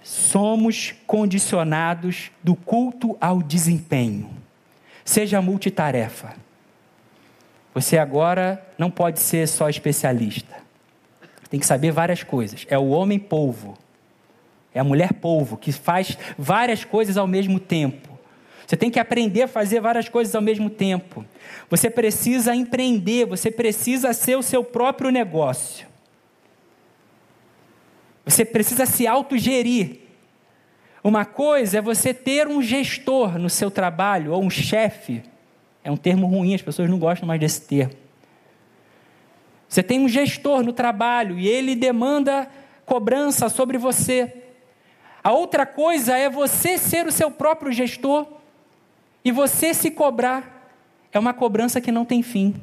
somos 0.04 0.94
condicionados 1.06 2.30
do 2.42 2.54
culto 2.54 3.16
ao 3.18 3.42
desempenho. 3.42 4.28
Seja 5.02 5.40
multitarefa. 5.40 6.36
Você 7.72 7.96
agora 7.96 8.64
não 8.78 8.90
pode 8.90 9.18
ser 9.18 9.48
só 9.48 9.68
especialista. 9.68 10.54
Tem 11.48 11.58
que 11.58 11.66
saber 11.66 11.90
várias 11.90 12.22
coisas. 12.22 12.66
É 12.68 12.78
o 12.78 12.88
homem 12.88 13.18
polvo. 13.18 13.78
É 14.74 14.80
a 14.80 14.84
mulher 14.84 15.14
polvo 15.14 15.56
que 15.56 15.72
faz 15.72 16.18
várias 16.38 16.84
coisas 16.84 17.16
ao 17.16 17.26
mesmo 17.26 17.58
tempo. 17.58 18.18
Você 18.66 18.76
tem 18.76 18.90
que 18.90 19.00
aprender 19.00 19.42
a 19.42 19.48
fazer 19.48 19.80
várias 19.80 20.08
coisas 20.08 20.34
ao 20.34 20.42
mesmo 20.42 20.68
tempo. 20.68 21.24
Você 21.70 21.88
precisa 21.88 22.54
empreender, 22.54 23.24
você 23.24 23.50
precisa 23.50 24.12
ser 24.12 24.36
o 24.36 24.42
seu 24.42 24.62
próprio 24.62 25.10
negócio. 25.10 25.86
Você 28.24 28.44
precisa 28.44 28.86
se 28.86 29.06
autogerir. 29.06 29.98
Uma 31.02 31.24
coisa 31.24 31.78
é 31.78 31.82
você 31.82 32.14
ter 32.14 32.48
um 32.48 32.62
gestor 32.62 33.38
no 33.38 33.50
seu 33.50 33.70
trabalho, 33.70 34.32
ou 34.32 34.42
um 34.42 34.48
chefe. 34.48 35.22
É 35.82 35.90
um 35.90 35.96
termo 35.96 36.26
ruim, 36.26 36.54
as 36.54 36.62
pessoas 36.62 36.88
não 36.88 36.98
gostam 36.98 37.26
mais 37.26 37.38
desse 37.38 37.60
termo. 37.60 37.92
Você 39.68 39.82
tem 39.82 40.00
um 40.00 40.08
gestor 40.08 40.62
no 40.62 40.72
trabalho 40.72 41.38
e 41.38 41.46
ele 41.48 41.74
demanda 41.74 42.48
cobrança 42.86 43.48
sobre 43.48 43.76
você. 43.76 44.32
A 45.22 45.32
outra 45.32 45.66
coisa 45.66 46.16
é 46.16 46.30
você 46.30 46.78
ser 46.78 47.06
o 47.06 47.12
seu 47.12 47.30
próprio 47.30 47.72
gestor 47.72 48.26
e 49.24 49.32
você 49.32 49.74
se 49.74 49.90
cobrar. 49.90 50.70
É 51.12 51.18
uma 51.18 51.34
cobrança 51.34 51.80
que 51.80 51.90
não 51.90 52.04
tem 52.04 52.22
fim. 52.22 52.54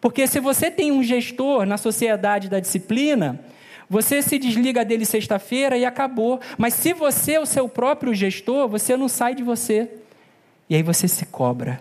Porque 0.00 0.26
se 0.26 0.38
você 0.40 0.70
tem 0.70 0.92
um 0.92 1.02
gestor 1.02 1.66
na 1.66 1.76
sociedade 1.76 2.48
da 2.48 2.60
disciplina, 2.60 3.40
você 3.88 4.20
se 4.20 4.38
desliga 4.38 4.84
dele 4.84 5.04
sexta-feira 5.04 5.76
e 5.76 5.84
acabou. 5.84 6.40
Mas 6.58 6.74
se 6.74 6.92
você 6.92 7.32
é 7.32 7.40
o 7.40 7.46
seu 7.46 7.68
próprio 7.68 8.12
gestor, 8.14 8.68
você 8.68 8.96
não 8.96 9.08
sai 9.08 9.34
de 9.34 9.42
você. 9.42 9.88
E 10.68 10.74
aí 10.74 10.82
você 10.82 11.06
se 11.06 11.24
cobra, 11.26 11.78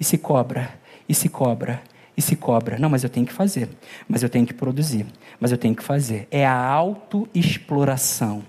e 0.00 0.04
se 0.04 0.16
cobra, 0.16 0.72
e 1.06 1.14
se 1.14 1.28
cobra, 1.28 1.82
e 2.16 2.22
se 2.22 2.34
cobra. 2.34 2.78
Não, 2.78 2.88
mas 2.88 3.04
eu 3.04 3.10
tenho 3.10 3.26
que 3.26 3.32
fazer, 3.32 3.68
mas 4.08 4.22
eu 4.22 4.28
tenho 4.30 4.46
que 4.46 4.54
produzir, 4.54 5.04
mas 5.38 5.52
eu 5.52 5.58
tenho 5.58 5.74
que 5.74 5.82
fazer. 5.82 6.26
É 6.30 6.46
a 6.46 6.56
autoexploração. 6.56 8.42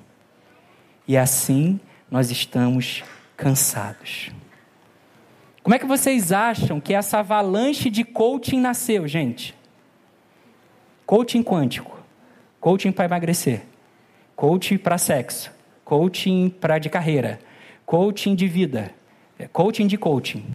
E 1.06 1.18
assim 1.18 1.80
nós 2.10 2.32
estamos 2.32 3.04
cansados. 3.36 4.32
Como 5.62 5.76
é 5.76 5.80
que 5.80 5.86
vocês 5.86 6.32
acham 6.32 6.80
que 6.80 6.94
essa 6.94 7.20
avalanche 7.20 7.90
de 7.90 8.06
coaching 8.06 8.60
nasceu, 8.60 9.06
gente? 9.06 9.54
Coaching 11.06 11.44
quântico 11.44 12.03
coaching 12.64 12.94
para 12.94 13.04
emagrecer, 13.04 13.64
coaching 14.38 14.78
para 14.78 14.98
sexo, 14.98 15.52
coaching 15.84 16.48
para 16.48 16.80
de 16.80 16.90
carreira, 16.90 17.38
coaching 17.86 18.34
de 18.36 18.48
vida, 18.48 18.90
é 19.38 19.50
coaching 19.50 19.86
de 19.86 19.98
coaching. 19.98 20.46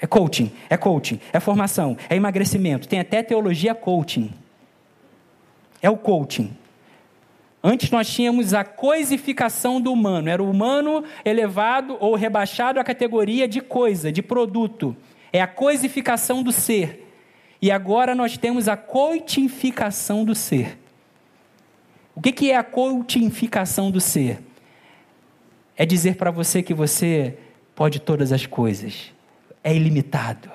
É 0.00 0.06
coaching, 0.06 0.50
é 0.70 0.76
coaching, 0.78 1.20
é 1.34 1.38
formação, 1.38 1.98
é 2.08 2.16
emagrecimento, 2.16 2.88
tem 2.88 2.98
até 2.98 3.22
teologia 3.22 3.74
coaching. 3.74 4.32
É 5.82 5.90
o 5.90 5.96
coaching. 5.98 6.56
Antes 7.62 7.90
nós 7.90 8.08
tínhamos 8.08 8.54
a 8.54 8.64
coisificação 8.64 9.82
do 9.82 9.92
humano, 9.92 10.30
era 10.30 10.42
o 10.42 10.50
humano 10.50 11.04
elevado 11.26 11.98
ou 12.00 12.14
rebaixado 12.14 12.80
à 12.80 12.84
categoria 12.84 13.46
de 13.46 13.60
coisa, 13.60 14.10
de 14.10 14.22
produto. 14.22 14.96
É 15.30 15.42
a 15.42 15.46
coisificação 15.46 16.42
do 16.42 16.50
ser. 16.50 17.04
E 17.60 17.70
agora 17.70 18.14
nós 18.14 18.36
temos 18.36 18.68
a 18.68 18.76
coitificação 18.76 20.24
do 20.24 20.34
ser. 20.34 20.78
O 22.14 22.20
que 22.20 22.50
é 22.50 22.56
a 22.56 22.64
coitificação 22.64 23.90
do 23.90 24.00
ser? 24.00 24.40
É 25.76 25.86
dizer 25.86 26.16
para 26.16 26.30
você 26.30 26.62
que 26.62 26.74
você 26.74 27.38
pode 27.74 28.00
todas 28.00 28.32
as 28.32 28.44
coisas, 28.44 29.12
é 29.62 29.74
ilimitado. 29.74 30.50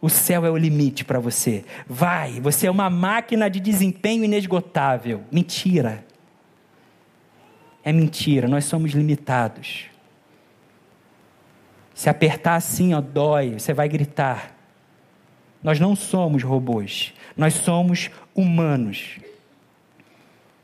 O 0.00 0.08
céu 0.08 0.44
é 0.46 0.50
o 0.50 0.56
limite 0.56 1.04
para 1.04 1.18
você. 1.18 1.64
Vai, 1.88 2.40
você 2.40 2.68
é 2.68 2.70
uma 2.70 2.88
máquina 2.88 3.50
de 3.50 3.58
desempenho 3.58 4.22
inesgotável. 4.22 5.24
Mentira. 5.32 6.06
É 7.82 7.92
mentira, 7.92 8.46
nós 8.46 8.64
somos 8.64 8.92
limitados. 8.92 9.86
Se 11.94 12.10
apertar 12.10 12.56
assim, 12.56 12.94
ó, 12.94 13.00
dói, 13.00 13.58
você 13.58 13.72
vai 13.72 13.88
gritar. 13.88 14.55
Nós 15.66 15.80
não 15.80 15.96
somos 15.96 16.44
robôs, 16.44 17.12
nós 17.36 17.54
somos 17.54 18.08
humanos. 18.32 19.18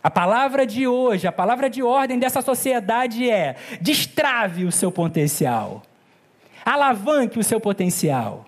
A 0.01 0.09
palavra 0.09 0.65
de 0.65 0.87
hoje, 0.87 1.27
a 1.27 1.33
palavra 1.33 1.69
de 1.69 1.83
ordem 1.83 2.21
dessa 2.21 2.41
sociedade 2.41 3.29
é: 3.29 3.57
destrave 3.81 4.65
o 4.65 4.71
seu 4.71 4.93
potencial, 4.93 5.83
alavanque 6.65 7.37
o 7.37 7.43
seu 7.43 7.61
potencial. 7.61 8.47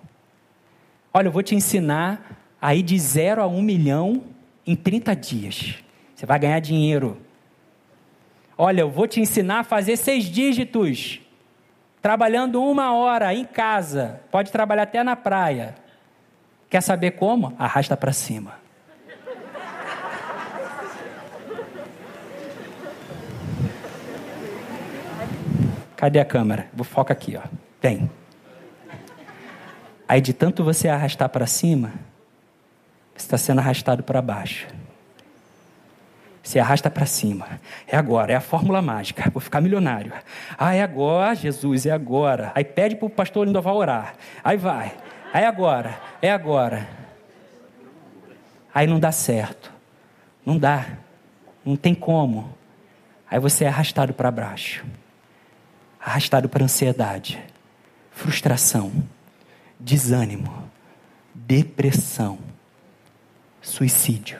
Olha, 1.12 1.26
eu 1.26 1.32
vou 1.32 1.42
te 1.42 1.56
ensinar 1.56 2.40
a 2.62 2.72
ir 2.72 2.84
de 2.84 3.00
zero 3.00 3.42
a 3.42 3.48
um 3.48 3.60
milhão 3.60 4.22
em 4.64 4.76
30 4.76 5.16
dias. 5.16 5.74
Você 6.14 6.24
vai 6.24 6.38
ganhar 6.38 6.60
dinheiro. 6.60 7.20
Olha, 8.56 8.82
eu 8.82 8.90
vou 8.90 9.08
te 9.08 9.18
ensinar 9.18 9.58
a 9.58 9.64
fazer 9.64 9.96
seis 9.96 10.26
dígitos, 10.26 11.18
trabalhando 12.00 12.62
uma 12.62 12.94
hora 12.94 13.34
em 13.34 13.44
casa. 13.44 14.20
Pode 14.30 14.52
trabalhar 14.52 14.84
até 14.84 15.02
na 15.02 15.16
praia. 15.16 15.82
Quer 16.74 16.82
saber 16.82 17.12
como? 17.12 17.54
Arrasta 17.56 17.96
para 17.96 18.12
cima. 18.12 18.54
Cadê 25.94 26.18
a 26.18 26.24
câmera? 26.24 26.66
Vou 26.74 26.82
foca 26.82 27.12
aqui, 27.12 27.36
ó. 27.36 27.42
Tem. 27.80 28.10
Aí 30.08 30.20
de 30.20 30.32
tanto 30.32 30.64
você 30.64 30.88
arrastar 30.88 31.28
para 31.28 31.46
cima, 31.46 31.92
você 33.14 33.24
está 33.24 33.38
sendo 33.38 33.60
arrastado 33.60 34.02
para 34.02 34.20
baixo. 34.20 34.66
Você 36.42 36.58
arrasta 36.58 36.90
para 36.90 37.06
cima. 37.06 37.60
É 37.86 37.96
agora, 37.96 38.32
é 38.32 38.34
a 38.34 38.40
fórmula 38.40 38.82
mágica. 38.82 39.30
Vou 39.30 39.40
ficar 39.40 39.60
milionário. 39.60 40.12
Ah, 40.58 40.74
é 40.74 40.82
agora, 40.82 41.36
Jesus, 41.36 41.86
é 41.86 41.92
agora. 41.92 42.50
Aí 42.52 42.64
pede 42.64 42.96
para 42.96 43.06
o 43.06 43.10
pastor 43.10 43.46
Lindoval 43.46 43.76
orar. 43.76 44.14
Aí 44.42 44.56
vai. 44.56 45.03
Aí 45.34 45.44
agora, 45.44 46.00
é 46.22 46.30
agora. 46.30 46.88
Aí 48.72 48.86
não 48.86 49.00
dá 49.00 49.10
certo. 49.10 49.72
Não 50.46 50.56
dá. 50.56 50.96
Não 51.64 51.74
tem 51.74 51.92
como. 51.92 52.56
Aí 53.28 53.40
você 53.40 53.64
é 53.64 53.66
arrastado 53.66 54.14
para 54.14 54.30
baixo. 54.30 54.84
Arrastado 55.98 56.48
para 56.48 56.62
ansiedade, 56.62 57.42
frustração, 58.12 58.92
desânimo, 59.80 60.70
depressão, 61.34 62.38
suicídio. 63.60 64.38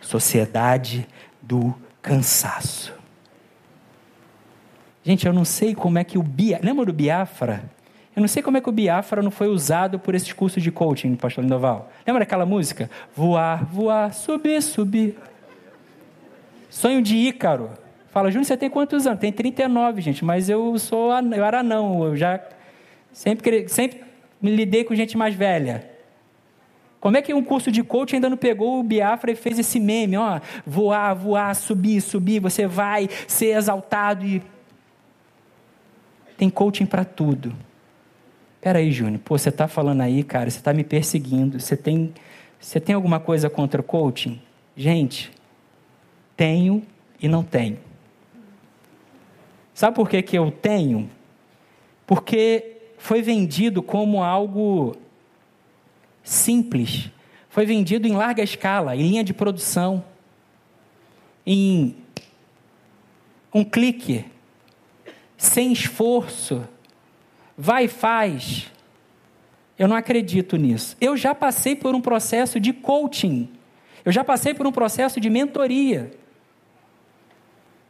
Sociedade 0.00 1.08
do 1.40 1.74
cansaço. 2.00 2.94
Gente, 5.02 5.26
eu 5.26 5.32
não 5.32 5.44
sei 5.44 5.74
como 5.74 5.98
é 5.98 6.04
que 6.04 6.18
o 6.18 6.22
Biafra. 6.22 6.64
Lembra 6.64 6.86
do 6.86 6.92
Biafra? 6.92 7.68
Eu 8.14 8.20
não 8.20 8.28
sei 8.28 8.42
como 8.42 8.58
é 8.58 8.60
que 8.60 8.68
o 8.68 8.72
Biafra 8.72 9.22
não 9.22 9.30
foi 9.30 9.48
usado 9.48 9.98
por 9.98 10.14
esses 10.14 10.32
cursos 10.32 10.62
de 10.62 10.70
coaching, 10.70 11.14
pastor 11.16 11.42
Lindoval. 11.42 11.90
Lembra 12.06 12.20
daquela 12.20 12.44
música? 12.44 12.90
Voar, 13.16 13.64
voar, 13.64 14.12
subir, 14.12 14.62
subir. 14.62 15.16
Sonho 16.68 17.00
de 17.00 17.16
Ícaro. 17.16 17.70
Fala, 18.10 18.30
Júnior, 18.30 18.44
você 18.44 18.56
tem 18.56 18.68
quantos 18.68 19.06
anos? 19.06 19.18
Tem 19.18 19.32
39, 19.32 20.02
gente, 20.02 20.22
mas 20.24 20.50
eu 20.50 20.78
sou 20.78 21.10
eu 21.34 21.44
era 21.44 21.62
não, 21.62 22.04
eu 22.04 22.14
já 22.14 22.38
sempre, 23.10 23.66
sempre 23.68 24.02
me 24.40 24.54
lidei 24.54 24.84
com 24.84 24.94
gente 24.94 25.16
mais 25.16 25.34
velha. 25.34 25.90
Como 27.00 27.16
é 27.16 27.22
que 27.22 27.32
um 27.32 27.42
curso 27.42 27.72
de 27.72 27.82
coaching 27.82 28.16
ainda 28.16 28.28
não 28.28 28.36
pegou 28.36 28.78
o 28.78 28.82
Biafra 28.82 29.32
e 29.32 29.34
fez 29.34 29.58
esse 29.58 29.80
meme, 29.80 30.18
ó, 30.18 30.38
voar, 30.66 31.14
voar, 31.14 31.54
subir, 31.56 32.00
subir, 32.02 32.38
você 32.38 32.66
vai 32.66 33.08
ser 33.26 33.56
exaltado 33.56 34.26
e 34.26 34.42
tem 36.36 36.50
coaching 36.50 36.86
para 36.86 37.04
tudo. 37.04 37.56
Peraí, 38.62 38.92
Júnior, 38.92 39.20
pô, 39.24 39.36
você 39.36 39.48
está 39.48 39.66
falando 39.66 40.02
aí, 40.02 40.22
cara, 40.22 40.48
você 40.48 40.58
está 40.58 40.72
me 40.72 40.84
perseguindo, 40.84 41.58
você 41.58 41.76
tem, 41.76 42.14
você 42.60 42.78
tem 42.78 42.94
alguma 42.94 43.18
coisa 43.18 43.50
contra 43.50 43.80
o 43.80 43.84
coaching? 43.84 44.40
Gente, 44.76 45.32
tenho 46.36 46.80
e 47.20 47.26
não 47.26 47.42
tenho. 47.42 47.76
Sabe 49.74 49.96
por 49.96 50.08
que, 50.08 50.22
que 50.22 50.38
eu 50.38 50.48
tenho? 50.52 51.10
Porque 52.06 52.76
foi 52.98 53.20
vendido 53.20 53.82
como 53.82 54.22
algo 54.22 54.94
simples, 56.22 57.10
foi 57.48 57.66
vendido 57.66 58.06
em 58.06 58.12
larga 58.12 58.44
escala, 58.44 58.94
em 58.94 59.02
linha 59.02 59.24
de 59.24 59.34
produção, 59.34 60.04
em 61.44 61.96
um 63.52 63.64
clique, 63.64 64.24
sem 65.36 65.72
esforço, 65.72 66.62
vai 67.56 67.84
e 67.84 67.88
faz. 67.88 68.70
Eu 69.78 69.88
não 69.88 69.96
acredito 69.96 70.56
nisso. 70.56 70.96
Eu 71.00 71.16
já 71.16 71.34
passei 71.34 71.74
por 71.74 71.94
um 71.94 72.00
processo 72.00 72.60
de 72.60 72.72
coaching. 72.72 73.48
Eu 74.04 74.12
já 74.12 74.24
passei 74.24 74.54
por 74.54 74.66
um 74.66 74.72
processo 74.72 75.20
de 75.20 75.30
mentoria. 75.30 76.12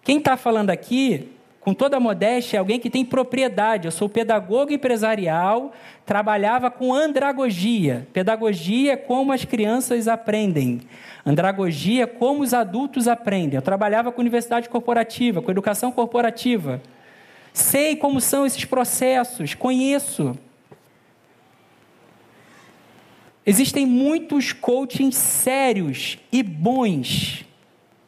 Quem 0.05 0.19
está 0.19 0.37
falando 0.37 0.71
aqui, 0.71 1.29
com 1.61 1.73
toda 1.73 1.97
a 1.97 2.01
modéstia, 2.01 2.57
é 2.57 2.59
alguém 2.59 2.81
que 2.81 2.91
tem 2.91 3.05
propriedade. 3.05 3.87
Eu 3.87 3.93
sou 3.93 4.09
pedagogo 4.09 4.73
empresarial, 4.73 5.73
trabalhava 6.05 6.71
com 6.71 6.93
andragogia. 6.93 8.07
Pedagogia 8.13 8.93
é 8.93 8.97
como 8.97 9.33
as 9.33 9.45
crianças 9.45 10.09
aprendem. 10.09 10.81
Andragogia 11.25 12.03
é 12.03 12.07
como 12.07 12.43
os 12.43 12.53
adultos 12.53 13.07
aprendem. 13.07 13.57
Eu 13.57 13.63
trabalhava 13.63 14.11
com 14.11 14.21
universidade 14.21 14.69
corporativa, 14.69 15.41
com 15.41 15.51
educação 15.51 15.93
corporativa. 15.93 16.83
Sei 17.53 17.97
como 17.97 18.21
são 18.21 18.47
esses 18.47 18.65
processos, 18.65 19.55
conheço. 19.55 20.37
Existem 23.45 23.85
muitos 23.85 24.53
coachings 24.53 25.17
sérios 25.17 26.19
e 26.31 26.43
bons, 26.43 27.45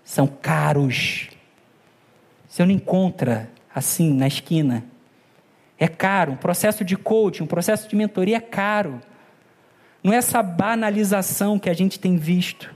são 0.05 0.27
caros. 0.27 1.29
Você 2.49 2.65
não 2.65 2.73
encontra 2.73 3.51
assim 3.75 4.15
na 4.15 4.29
esquina. 4.29 4.85
É 5.77 5.89
caro, 5.89 6.33
um 6.33 6.37
processo 6.37 6.85
de 6.85 6.97
coaching, 6.97 7.43
um 7.43 7.49
processo 7.49 7.89
de 7.89 7.97
mentoria 7.97 8.37
é 8.37 8.41
caro. 8.41 9.01
Não 10.03 10.13
é 10.13 10.17
essa 10.17 10.43
banalização 10.43 11.59
que 11.59 11.69
a 11.69 11.75
gente 11.75 11.99
tem 11.99 12.17
visto. 12.17 12.73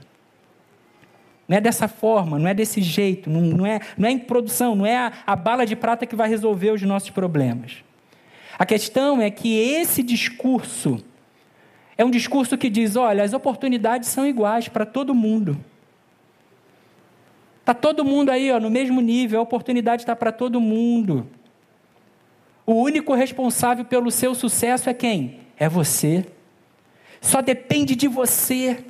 Não 1.49 1.57
é 1.57 1.61
dessa 1.61 1.87
forma, 1.87 2.37
não 2.37 2.47
é 2.47 2.53
desse 2.53 2.79
jeito, 2.79 3.27
não, 3.27 3.41
não, 3.41 3.65
é, 3.65 3.79
não 3.97 4.07
é 4.07 4.11
em 4.11 4.19
produção, 4.19 4.75
não 4.75 4.85
é 4.85 4.95
a, 4.95 5.11
a 5.25 5.35
bala 5.35 5.65
de 5.65 5.75
prata 5.75 6.05
que 6.05 6.15
vai 6.15 6.29
resolver 6.29 6.69
os 6.69 6.81
nossos 6.83 7.09
problemas. 7.09 7.77
A 8.59 8.67
questão 8.67 9.19
é 9.19 9.31
que 9.31 9.57
esse 9.57 10.03
discurso 10.03 11.03
é 11.97 12.05
um 12.05 12.11
discurso 12.11 12.55
que 12.55 12.69
diz: 12.69 12.95
olha, 12.95 13.23
as 13.23 13.33
oportunidades 13.33 14.09
são 14.09 14.27
iguais 14.27 14.67
para 14.67 14.85
todo 14.85 15.15
mundo. 15.15 15.59
Está 17.61 17.73
todo 17.73 18.05
mundo 18.05 18.29
aí 18.29 18.51
ó, 18.51 18.59
no 18.59 18.69
mesmo 18.69 19.01
nível, 19.01 19.39
a 19.39 19.43
oportunidade 19.43 20.03
está 20.03 20.15
para 20.15 20.31
todo 20.31 20.61
mundo. 20.61 21.27
O 22.63 22.73
único 22.73 23.15
responsável 23.15 23.83
pelo 23.85 24.11
seu 24.11 24.35
sucesso 24.35 24.87
é 24.87 24.93
quem? 24.93 25.39
É 25.57 25.67
você. 25.67 26.25
Só 27.19 27.41
depende 27.41 27.95
de 27.95 28.07
você. 28.07 28.85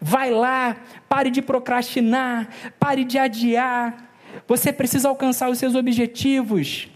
Vai 0.00 0.30
lá, 0.30 0.76
pare 1.08 1.30
de 1.30 1.40
procrastinar, 1.40 2.48
pare 2.78 3.04
de 3.04 3.18
adiar. 3.18 4.10
Você 4.46 4.72
precisa 4.72 5.08
alcançar 5.08 5.48
os 5.48 5.58
seus 5.58 5.74
objetivos. 5.74 6.88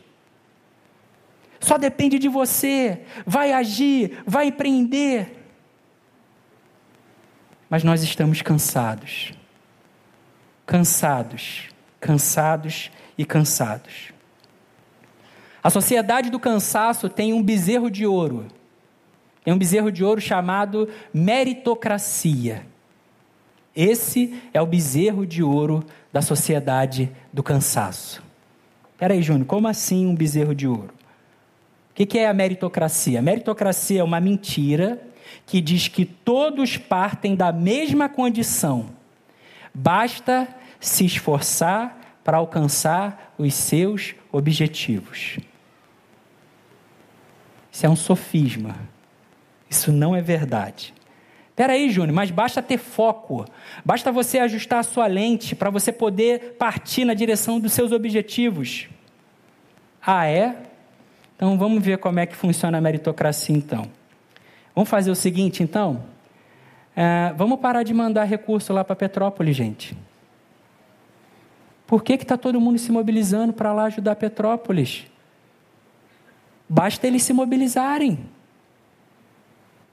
Só 1.61 1.79
depende 1.79 2.19
de 2.19 2.29
você. 2.29 3.01
Vai 3.27 3.53
agir, 3.53 4.23
vai 4.27 4.49
empreender. 4.49 5.45
Mas 7.71 7.83
nós 7.83 8.03
estamos 8.03 8.43
cansados. 8.43 9.33
Cansados, 10.67 11.69
cansados 12.01 12.91
e 13.17 13.25
cansados. 13.25 14.13
A 15.63 15.71
sociedade 15.71 16.29
do 16.29 16.39
cansaço 16.39 17.09
tem 17.09 17.33
um 17.33 17.43
bezerro 17.43 17.91
de 17.91 18.07
ouro. 18.07 18.47
Tem 19.43 19.53
um 19.53 19.59
bezerro 19.59 19.91
de 19.91 20.05
ouro 20.05 20.21
chamado 20.21 20.89
meritocracia. 21.13 22.67
Esse 23.75 24.41
é 24.53 24.61
o 24.61 24.67
bezerro 24.67 25.27
de 25.27 25.43
ouro 25.43 25.85
da 26.13 26.23
sociedade 26.23 27.11
do 27.33 27.43
cansaço. 27.43 28.23
Peraí, 28.97 29.21
Júnior, 29.21 29.47
como 29.47 29.67
assim 29.67 30.07
um 30.07 30.15
bezerro 30.15 30.55
de 30.55 30.67
ouro? 30.69 30.95
O 31.91 31.95
que 32.07 32.19
é 32.19 32.29
a 32.29 32.35
meritocracia? 32.35 33.19
A 33.19 33.23
meritocracia 33.23 34.01
é 34.01 34.05
uma 34.05 34.21
mentira 34.21 35.03
que 35.47 35.61
diz 35.61 35.89
que 35.89 36.05
todos 36.05 36.77
partem 36.77 37.35
da 37.35 37.53
mesma 37.53 38.09
condição. 38.09 38.91
Basta 39.73 40.49
se 40.81 41.05
esforçar 41.05 42.19
para 42.23 42.37
alcançar 42.37 43.35
os 43.37 43.55
seus 43.55 44.15
objetivos. 44.33 45.39
Isso 47.71 47.87
é 47.87 47.89
um 47.89 47.97
sofisma. 47.97 48.77
Isso 49.69 49.91
não 49.91 50.15
é 50.15 50.23
verdade. 50.23 50.95
Peraí, 51.57 51.89
Júnior, 51.89 52.13
mas 52.13 52.33
basta 52.33 52.61
ter 52.61 52.79
foco, 52.79 53.45
basta 53.85 54.11
você 54.11 54.41
ajustar 54.41 54.81
a 54.81 54.83
sua 54.83 55.07
lente 55.07 55.55
para 55.55 55.71
você 55.71 55.93
poder 55.93 56.57
partir 56.59 57.05
na 57.05 57.15
direção 57.15 57.61
dos 57.61 57.73
seus 57.73 57.93
objetivos. 57.93 58.89
Ah, 60.05 60.27
é? 60.27 60.57
Então 61.37 61.57
vamos 61.57 61.83
ver 61.83 61.99
como 61.99 62.19
é 62.19 62.27
que 62.27 62.35
funciona 62.35 62.79
a 62.79 62.81
meritocracia 62.81 63.57
então. 63.57 63.89
Vamos 64.75 64.91
fazer 64.91 65.11
o 65.11 65.15
seguinte 65.15 65.63
então? 65.63 66.03
É, 66.97 67.33
vamos 67.37 67.61
parar 67.61 67.85
de 67.85 67.95
mandar 67.95 68.25
recurso 68.25 68.73
lá 68.73 68.85
para 68.85 68.97
Petrópolis, 68.97 69.57
gente. 69.57 69.97
Por 71.87 72.03
que 72.03 72.15
está 72.15 72.37
todo 72.37 72.61
mundo 72.61 72.79
se 72.79 72.91
mobilizando 72.91 73.53
para 73.53 73.73
lá 73.73 73.85
ajudar 73.85 74.17
Petrópolis? 74.17 75.07
Basta 76.69 77.07
eles 77.07 77.23
se 77.23 77.33
mobilizarem. 77.33 78.19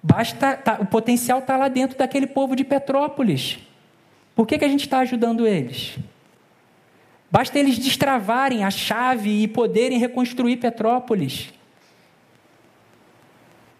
Basta, 0.03 0.57
tá, 0.57 0.77
o 0.79 0.85
potencial 0.85 1.39
está 1.39 1.55
lá 1.55 1.67
dentro 1.67 1.97
daquele 1.97 2.25
povo 2.25 2.55
de 2.55 2.63
Petrópolis. 2.63 3.59
Por 4.35 4.47
que, 4.47 4.57
que 4.57 4.65
a 4.65 4.69
gente 4.69 4.81
está 4.81 4.99
ajudando 4.99 5.45
eles? 5.45 5.97
Basta 7.29 7.57
eles 7.59 7.77
destravarem 7.77 8.63
a 8.63 8.71
chave 8.71 9.43
e 9.43 9.47
poderem 9.47 9.99
reconstruir 9.99 10.57
Petrópolis. 10.57 11.53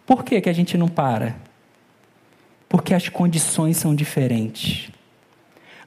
Por 0.06 0.24
que, 0.24 0.40
que 0.40 0.50
a 0.50 0.54
gente 0.54 0.78
não 0.78 0.88
para? 0.88 1.36
Porque 2.70 2.94
as 2.94 3.10
condições 3.10 3.78
são 3.78 3.96
diferentes. 3.96 4.90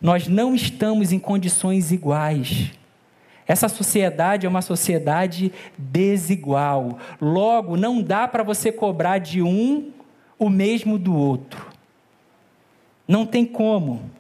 Nós 0.01 0.29
não 0.29 0.55
estamos 0.55 1.13
em 1.13 1.19
condições 1.19 1.93
iguais. 1.93 2.71
Essa 3.47 3.69
sociedade 3.69 4.47
é 4.47 4.49
uma 4.49 4.63
sociedade 4.63 5.53
desigual. 5.79 6.99
Logo, 7.21 7.77
não 7.77 8.03
dá 8.03 8.27
para 8.27 8.43
você 8.43 8.73
cobrar 8.73 9.19
de 9.19 9.41
um 9.41 9.93
o 10.39 10.49
mesmo 10.49 10.99
do 10.99 11.17
outro. 11.17 11.67
Não 13.07 13.27
tem 13.27 13.45
como. 13.45 14.11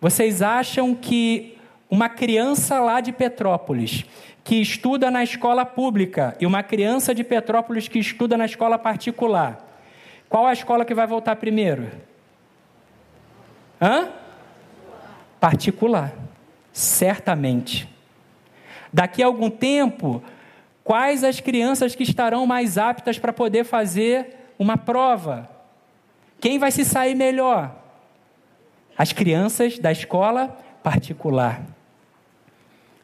Vocês 0.00 0.42
acham 0.42 0.94
que 0.94 1.58
uma 1.90 2.08
criança 2.08 2.80
lá 2.80 3.00
de 3.00 3.12
Petrópolis, 3.12 4.04
que 4.42 4.56
estuda 4.56 5.10
na 5.10 5.22
escola 5.22 5.64
pública, 5.64 6.36
e 6.40 6.46
uma 6.46 6.62
criança 6.62 7.14
de 7.14 7.22
Petrópolis 7.22 7.86
que 7.86 7.98
estuda 7.98 8.36
na 8.36 8.46
escola 8.46 8.78
particular, 8.78 9.68
qual 10.28 10.46
a 10.46 10.52
escola 10.52 10.84
que 10.84 10.94
vai 10.94 11.06
voltar 11.06 11.36
primeiro? 11.36 11.90
Hã? 13.80 14.08
Particular. 15.38 16.14
Certamente. 16.72 17.88
Daqui 18.92 19.22
a 19.22 19.26
algum 19.26 19.50
tempo, 19.50 20.22
quais 20.82 21.22
as 21.22 21.40
crianças 21.40 21.94
que 21.94 22.02
estarão 22.02 22.46
mais 22.46 22.78
aptas 22.78 23.18
para 23.18 23.32
poder 23.32 23.64
fazer 23.64 24.41
uma 24.62 24.78
prova. 24.78 25.48
Quem 26.40 26.58
vai 26.58 26.70
se 26.70 26.84
sair 26.84 27.14
melhor? 27.14 27.82
as 28.96 29.12
crianças 29.12 29.78
da 29.78 29.90
escola 29.90 30.56
particular. 30.82 31.62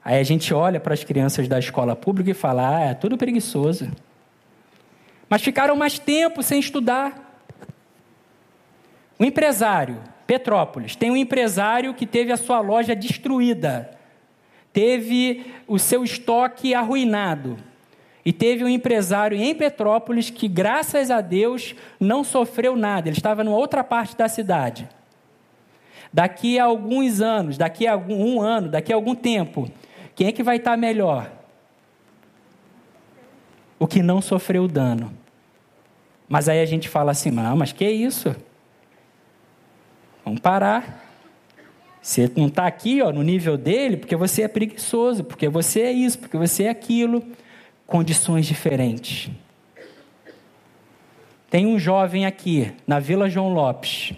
Aí 0.05 0.19
a 0.19 0.23
gente 0.23 0.55
olha 0.55 0.81
para 0.81 0.95
as 0.95 1.05
crianças 1.05 1.49
da 1.49 1.59
escola 1.59 1.95
pública 1.97 2.31
e 2.31 2.35
fala: 2.35 2.77
ah, 2.77 2.81
é 2.81 2.95
tudo 2.95 3.19
preguiçoso. 3.19 3.91
Mas 5.29 5.43
ficaram 5.43 5.77
mais 5.77 5.99
tempo 5.99 6.43
sem 6.43 6.61
estudar. 6.61 7.27
O 9.19 9.25
empresário, 9.25 10.01
Petrópolis, 10.27 10.95
tem 10.95 11.11
um 11.11 11.17
empresário 11.17 11.93
que 11.93 12.07
teve 12.07 12.33
a 12.33 12.37
sua 12.37 12.61
loja 12.61 12.95
destruída, 12.95 13.91
teve 14.73 15.53
o 15.67 15.79
seu 15.79 16.05
estoque 16.05 16.75
arruinado. 16.75 17.59
E 18.29 18.33
teve 18.35 18.63
um 18.63 18.69
empresário 18.69 19.39
em 19.39 19.55
Petrópolis 19.55 20.29
que, 20.29 20.47
graças 20.47 21.11
a 21.11 21.23
Deus, 21.23 21.75
não 21.99 22.23
sofreu 22.23 22.77
nada. 22.77 23.09
Ele 23.09 23.17
estava 23.17 23.43
em 23.43 23.49
outra 23.49 23.83
parte 23.83 24.15
da 24.15 24.29
cidade. 24.29 24.87
Daqui 26.13 26.59
a 26.59 26.65
alguns 26.65 27.23
anos, 27.23 27.57
daqui 27.57 27.87
a 27.87 27.97
um 27.97 28.43
ano, 28.43 28.69
daqui 28.69 28.93
a 28.93 28.97
algum 28.97 29.15
tempo, 29.15 29.67
quem 30.15 30.27
é 30.27 30.33
que 30.33 30.43
vai 30.43 30.57
estar 30.57 30.77
melhor? 30.77 31.33
O 33.79 33.87
que 33.87 34.03
não 34.03 34.21
sofreu 34.21 34.69
dano. 34.69 35.11
Mas 36.29 36.51
aí 36.51 36.61
a 36.61 36.67
gente 36.67 36.87
fala 36.87 37.13
assim, 37.13 37.31
não, 37.31 37.57
mas 37.57 37.73
que 37.73 37.89
isso? 37.91 38.37
Vamos 40.23 40.41
parar. 40.41 41.03
Você 42.03 42.31
não 42.37 42.49
está 42.49 42.67
aqui 42.67 43.01
ó, 43.01 43.11
no 43.11 43.23
nível 43.23 43.57
dele 43.57 43.97
porque 43.97 44.15
você 44.15 44.43
é 44.43 44.49
preguiçoso, 44.49 45.25
porque 45.25 45.49
você 45.49 45.81
é 45.81 45.93
isso, 45.93 46.19
porque 46.19 46.37
você 46.37 46.65
é 46.65 46.69
aquilo 46.69 47.25
condições 47.89 48.47
diferentes. 48.47 49.31
Tem 51.51 51.67
um 51.67 51.79
jovem 51.79 52.27
aqui, 52.27 52.71
na 52.87 53.01
Vila 53.01 53.31
João 53.31 53.49
Lopes. 53.49 54.13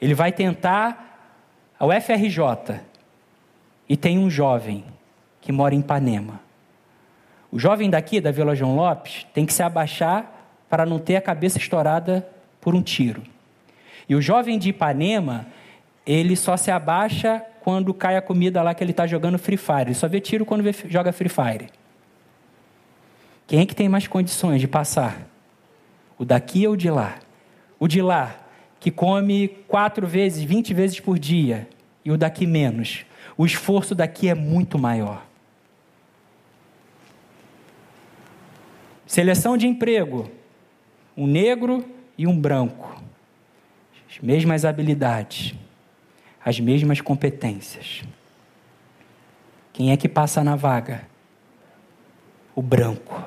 Ele 0.00 0.12
vai 0.12 0.32
tentar 0.32 1.38
a 1.78 1.86
UFRJ. 1.86 2.80
E 3.88 3.96
tem 3.96 4.18
um 4.18 4.28
jovem 4.28 4.84
que 5.40 5.52
mora 5.52 5.74
em 5.74 5.78
Ipanema. 5.78 6.40
O 7.52 7.58
jovem 7.58 7.88
daqui, 7.88 8.20
da 8.20 8.32
Vila 8.32 8.54
João 8.54 8.74
Lopes, 8.74 9.26
tem 9.32 9.46
que 9.46 9.52
se 9.52 9.62
abaixar 9.62 10.30
para 10.68 10.84
não 10.84 10.98
ter 10.98 11.16
a 11.16 11.20
cabeça 11.20 11.58
estourada 11.58 12.26
por 12.60 12.74
um 12.74 12.82
tiro. 12.82 13.22
E 14.08 14.16
o 14.16 14.22
jovem 14.22 14.58
de 14.58 14.70
Ipanema, 14.70 15.46
ele 16.04 16.34
só 16.34 16.56
se 16.56 16.70
abaixa 16.70 17.44
quando 17.60 17.94
cai 17.94 18.16
a 18.16 18.22
comida 18.22 18.60
lá 18.60 18.74
que 18.74 18.82
ele 18.82 18.90
está 18.90 19.06
jogando 19.06 19.38
Free 19.38 19.56
Fire. 19.56 19.82
Ele 19.82 19.94
só 19.94 20.08
vê 20.08 20.20
tiro 20.20 20.44
quando 20.44 20.64
joga 20.88 21.12
Free 21.12 21.28
Fire. 21.28 21.68
Quem 23.52 23.60
é 23.60 23.66
que 23.66 23.76
tem 23.76 23.86
mais 23.86 24.08
condições 24.08 24.62
de 24.62 24.66
passar? 24.66 25.28
O 26.16 26.24
daqui 26.24 26.66
ou 26.66 26.72
o 26.72 26.76
de 26.76 26.88
lá? 26.88 27.18
O 27.78 27.86
de 27.86 28.00
lá, 28.00 28.34
que 28.80 28.90
come 28.90 29.46
quatro 29.68 30.06
vezes, 30.06 30.42
vinte 30.42 30.72
vezes 30.72 30.98
por 31.00 31.18
dia, 31.18 31.68
e 32.02 32.10
o 32.10 32.16
daqui 32.16 32.46
menos. 32.46 33.04
O 33.36 33.44
esforço 33.44 33.94
daqui 33.94 34.26
é 34.26 34.34
muito 34.34 34.78
maior. 34.78 35.22
Seleção 39.06 39.58
de 39.58 39.66
emprego: 39.66 40.30
um 41.14 41.26
negro 41.26 41.84
e 42.16 42.26
um 42.26 42.40
branco. 42.40 43.02
As 44.08 44.18
mesmas 44.18 44.64
habilidades, 44.64 45.54
as 46.42 46.58
mesmas 46.58 47.02
competências. 47.02 48.02
Quem 49.74 49.92
é 49.92 49.96
que 49.98 50.08
passa 50.08 50.42
na 50.42 50.56
vaga? 50.56 51.12
o 52.54 52.62
branco. 52.62 53.24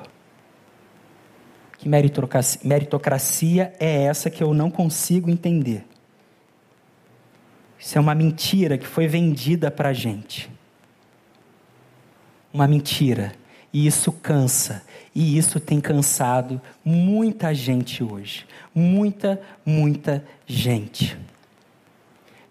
Que 1.78 1.88
meritocracia, 1.88 3.72
é 3.78 4.04
essa 4.04 4.30
que 4.30 4.42
eu 4.42 4.54
não 4.54 4.70
consigo 4.70 5.30
entender? 5.30 5.84
Isso 7.78 7.98
é 7.98 8.00
uma 8.00 8.14
mentira 8.14 8.78
que 8.78 8.86
foi 8.86 9.06
vendida 9.06 9.70
para 9.70 9.90
a 9.90 9.92
gente. 9.92 10.50
Uma 12.52 12.66
mentira. 12.66 13.32
E 13.72 13.86
isso 13.86 14.10
cansa. 14.10 14.82
E 15.14 15.36
isso 15.36 15.60
tem 15.60 15.80
cansado 15.80 16.60
muita 16.84 17.54
gente 17.54 18.02
hoje. 18.02 18.46
Muita, 18.74 19.40
muita 19.64 20.24
gente. 20.46 21.16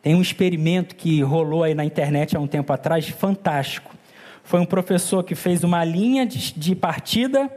Tem 0.01 0.13
um 0.13 0.21
experimento 0.21 0.95
que 0.95 1.21
rolou 1.23 1.63
aí 1.63 1.73
na 1.73 1.83
internet 1.83 2.38
há 2.38 2.39
um 2.39 2.47
tempo 2.47 2.71
atrás, 2.71 3.09
fantástico 3.09 3.95
foi 4.45 4.59
um 4.59 4.65
professor 4.65 5.23
que 5.23 5.33
fez 5.33 5.63
uma 5.63 5.83
linha 5.83 6.25
de 6.25 6.75
partida 6.75 7.51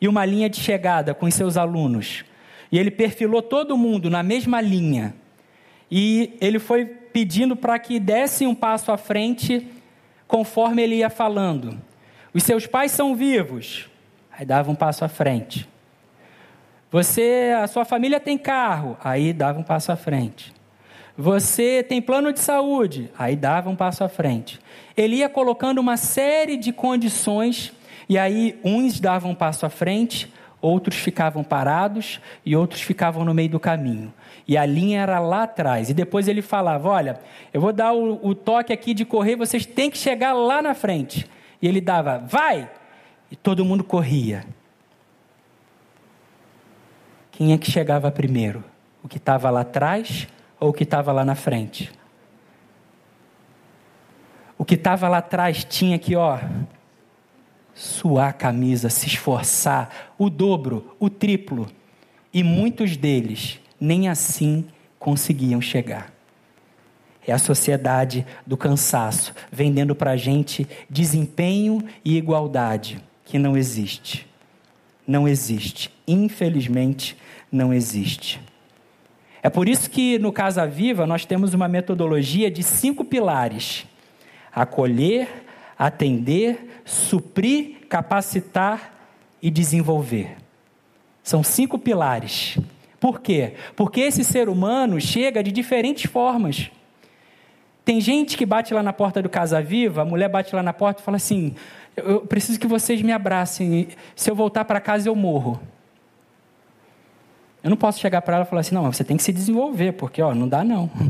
e 0.00 0.08
uma 0.08 0.24
linha 0.24 0.48
de 0.48 0.60
chegada 0.60 1.14
com 1.14 1.30
seus 1.30 1.56
alunos. 1.56 2.24
E 2.72 2.78
ele 2.78 2.90
perfilou 2.90 3.42
todo 3.42 3.76
mundo 3.76 4.08
na 4.08 4.22
mesma 4.22 4.60
linha. 4.60 5.14
E 5.90 6.36
ele 6.40 6.58
foi 6.58 6.84
pedindo 6.86 7.56
para 7.56 7.78
que 7.78 7.98
dessem 7.98 8.46
um 8.46 8.54
passo 8.54 8.92
à 8.92 8.96
frente 8.96 9.66
conforme 10.26 10.82
ele 10.82 10.96
ia 10.96 11.10
falando. 11.10 11.80
Os 12.32 12.44
seus 12.44 12.66
pais 12.66 12.92
são 12.92 13.14
vivos. 13.16 13.88
Aí 14.30 14.46
dava 14.46 14.70
um 14.70 14.74
passo 14.74 15.04
à 15.04 15.08
frente. 15.08 15.68
Você, 16.90 17.52
a 17.60 17.66
sua 17.66 17.84
família 17.84 18.20
tem 18.20 18.38
carro. 18.38 18.96
Aí 19.02 19.32
dava 19.32 19.58
um 19.58 19.64
passo 19.64 19.90
à 19.90 19.96
frente. 19.96 20.54
Você 21.16 21.82
tem 21.82 22.00
plano 22.00 22.32
de 22.32 22.40
saúde? 22.40 23.10
Aí 23.18 23.36
dava 23.36 23.68
um 23.68 23.76
passo 23.76 24.02
à 24.02 24.08
frente. 24.08 24.58
Ele 24.96 25.16
ia 25.16 25.28
colocando 25.28 25.78
uma 25.78 25.96
série 25.96 26.56
de 26.56 26.72
condições, 26.72 27.72
e 28.10 28.18
aí 28.18 28.58
uns 28.64 28.98
davam 28.98 29.30
um 29.30 29.34
passo 29.36 29.64
à 29.64 29.70
frente, 29.70 30.34
outros 30.60 30.96
ficavam 30.96 31.44
parados 31.44 32.20
e 32.44 32.56
outros 32.56 32.82
ficavam 32.82 33.24
no 33.24 33.32
meio 33.32 33.50
do 33.50 33.60
caminho. 33.60 34.12
E 34.48 34.56
a 34.56 34.66
linha 34.66 35.00
era 35.00 35.20
lá 35.20 35.44
atrás. 35.44 35.90
E 35.90 35.94
depois 35.94 36.26
ele 36.26 36.42
falava: 36.42 36.88
Olha, 36.88 37.20
eu 37.54 37.60
vou 37.60 37.72
dar 37.72 37.92
o, 37.92 38.18
o 38.26 38.34
toque 38.34 38.72
aqui 38.72 38.94
de 38.94 39.04
correr, 39.04 39.36
vocês 39.36 39.64
têm 39.64 39.88
que 39.88 39.96
chegar 39.96 40.32
lá 40.32 40.60
na 40.60 40.74
frente. 40.74 41.24
E 41.62 41.68
ele 41.68 41.80
dava: 41.80 42.18
Vai! 42.18 42.68
E 43.30 43.36
todo 43.36 43.64
mundo 43.64 43.84
corria. 43.84 44.44
Quem 47.30 47.52
é 47.52 47.58
que 47.58 47.70
chegava 47.70 48.10
primeiro? 48.10 48.64
O 49.04 49.08
que 49.08 49.18
estava 49.18 49.50
lá 49.50 49.60
atrás 49.60 50.26
ou 50.58 50.70
o 50.70 50.72
que 50.72 50.82
estava 50.82 51.12
lá 51.12 51.24
na 51.24 51.36
frente? 51.36 51.92
O 54.58 54.64
que 54.64 54.74
estava 54.74 55.08
lá 55.08 55.18
atrás 55.18 55.62
tinha 55.62 55.96
que, 55.96 56.16
ó, 56.16 56.40
suar 57.80 58.28
a 58.28 58.32
camisa, 58.32 58.90
se 58.90 59.06
esforçar, 59.06 60.12
o 60.18 60.28
dobro, 60.28 60.94
o 61.00 61.08
triplo. 61.08 61.66
E 62.32 62.42
muitos 62.42 62.94
deles 62.94 63.58
nem 63.80 64.06
assim 64.06 64.66
conseguiam 64.98 65.62
chegar. 65.62 66.12
É 67.26 67.32
a 67.32 67.38
sociedade 67.38 68.26
do 68.46 68.54
cansaço, 68.54 69.34
vendendo 69.50 69.94
para 69.94 70.10
a 70.10 70.16
gente 70.16 70.68
desempenho 70.90 71.82
e 72.04 72.18
igualdade, 72.18 73.02
que 73.24 73.38
não 73.38 73.56
existe. 73.56 74.26
Não 75.06 75.26
existe. 75.26 75.90
Infelizmente, 76.06 77.16
não 77.50 77.72
existe. 77.72 78.40
É 79.42 79.48
por 79.48 79.66
isso 79.66 79.88
que 79.88 80.18
no 80.18 80.32
Casa 80.32 80.66
Viva 80.66 81.06
nós 81.06 81.24
temos 81.24 81.54
uma 81.54 81.66
metodologia 81.66 82.50
de 82.50 82.62
cinco 82.62 83.06
pilares: 83.06 83.86
acolher, 84.52 85.28
atender, 85.78 86.69
suprir, 86.90 87.86
capacitar 87.88 88.92
e 89.40 89.48
desenvolver. 89.48 90.36
São 91.22 91.42
cinco 91.44 91.78
pilares. 91.78 92.58
Por 92.98 93.20
quê? 93.20 93.54
Porque 93.76 94.00
esse 94.00 94.24
ser 94.24 94.48
humano 94.48 95.00
chega 95.00 95.40
de 95.40 95.52
diferentes 95.52 96.10
formas. 96.10 96.68
Tem 97.84 98.00
gente 98.00 98.36
que 98.36 98.44
bate 98.44 98.74
lá 98.74 98.82
na 98.82 98.92
porta 98.92 99.22
do 99.22 99.28
Casa 99.28 99.62
Viva, 99.62 100.02
a 100.02 100.04
mulher 100.04 100.28
bate 100.28 100.54
lá 100.54 100.64
na 100.64 100.72
porta 100.72 101.00
e 101.00 101.04
fala 101.04 101.16
assim: 101.16 101.54
Eu 101.96 102.22
preciso 102.22 102.58
que 102.58 102.66
vocês 102.66 103.00
me 103.02 103.12
abracem, 103.12 103.88
se 104.16 104.28
eu 104.28 104.34
voltar 104.34 104.64
para 104.64 104.80
casa 104.80 105.08
eu 105.08 105.14
morro. 105.14 105.60
Eu 107.62 107.70
não 107.70 107.76
posso 107.76 108.00
chegar 108.00 108.20
para 108.22 108.36
ela 108.36 108.44
e 108.44 108.48
falar 108.48 108.60
assim, 108.60 108.74
não, 108.74 108.90
você 108.90 109.04
tem 109.04 109.16
que 109.16 109.22
se 109.22 109.32
desenvolver, 109.32 109.92
porque 109.92 110.20
ó, 110.22 110.34
não 110.34 110.48
dá 110.48 110.64
não. 110.64 110.90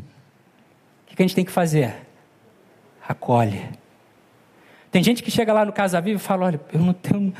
O 1.11 1.17
que 1.21 1.23
a 1.23 1.27
gente 1.27 1.35
tem 1.35 1.45
que 1.45 1.51
fazer? 1.51 2.07
Acolhe. 3.07 3.80
Tem 4.91 5.03
gente 5.03 5.23
que 5.23 5.31
chega 5.31 5.53
lá 5.53 5.65
no 5.65 5.73
Casa 5.73 6.01
Viva 6.01 6.19
e 6.19 6.23
fala, 6.23 6.47
olha, 6.47 6.61
eu 6.73 6.81
não 6.81 6.93
tenho, 6.93 7.33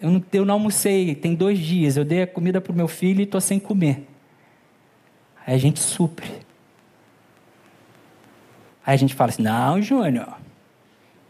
eu 0.00 0.10
não, 0.10 0.24
eu 0.32 0.44
não 0.44 0.54
almocei, 0.54 1.14
tem 1.14 1.34
dois 1.34 1.58
dias, 1.58 1.96
eu 1.96 2.04
dei 2.04 2.22
a 2.22 2.26
comida 2.26 2.60
para 2.60 2.72
o 2.72 2.76
meu 2.76 2.88
filho 2.88 3.20
e 3.20 3.24
estou 3.24 3.40
sem 3.40 3.58
comer. 3.58 4.06
Aí 5.46 5.54
a 5.54 5.58
gente 5.58 5.80
supre. 5.80 6.28
Aí 8.84 8.94
a 8.94 8.96
gente 8.96 9.14
fala 9.14 9.30
assim, 9.30 9.42
não, 9.42 9.80
Júnior, 9.80 10.36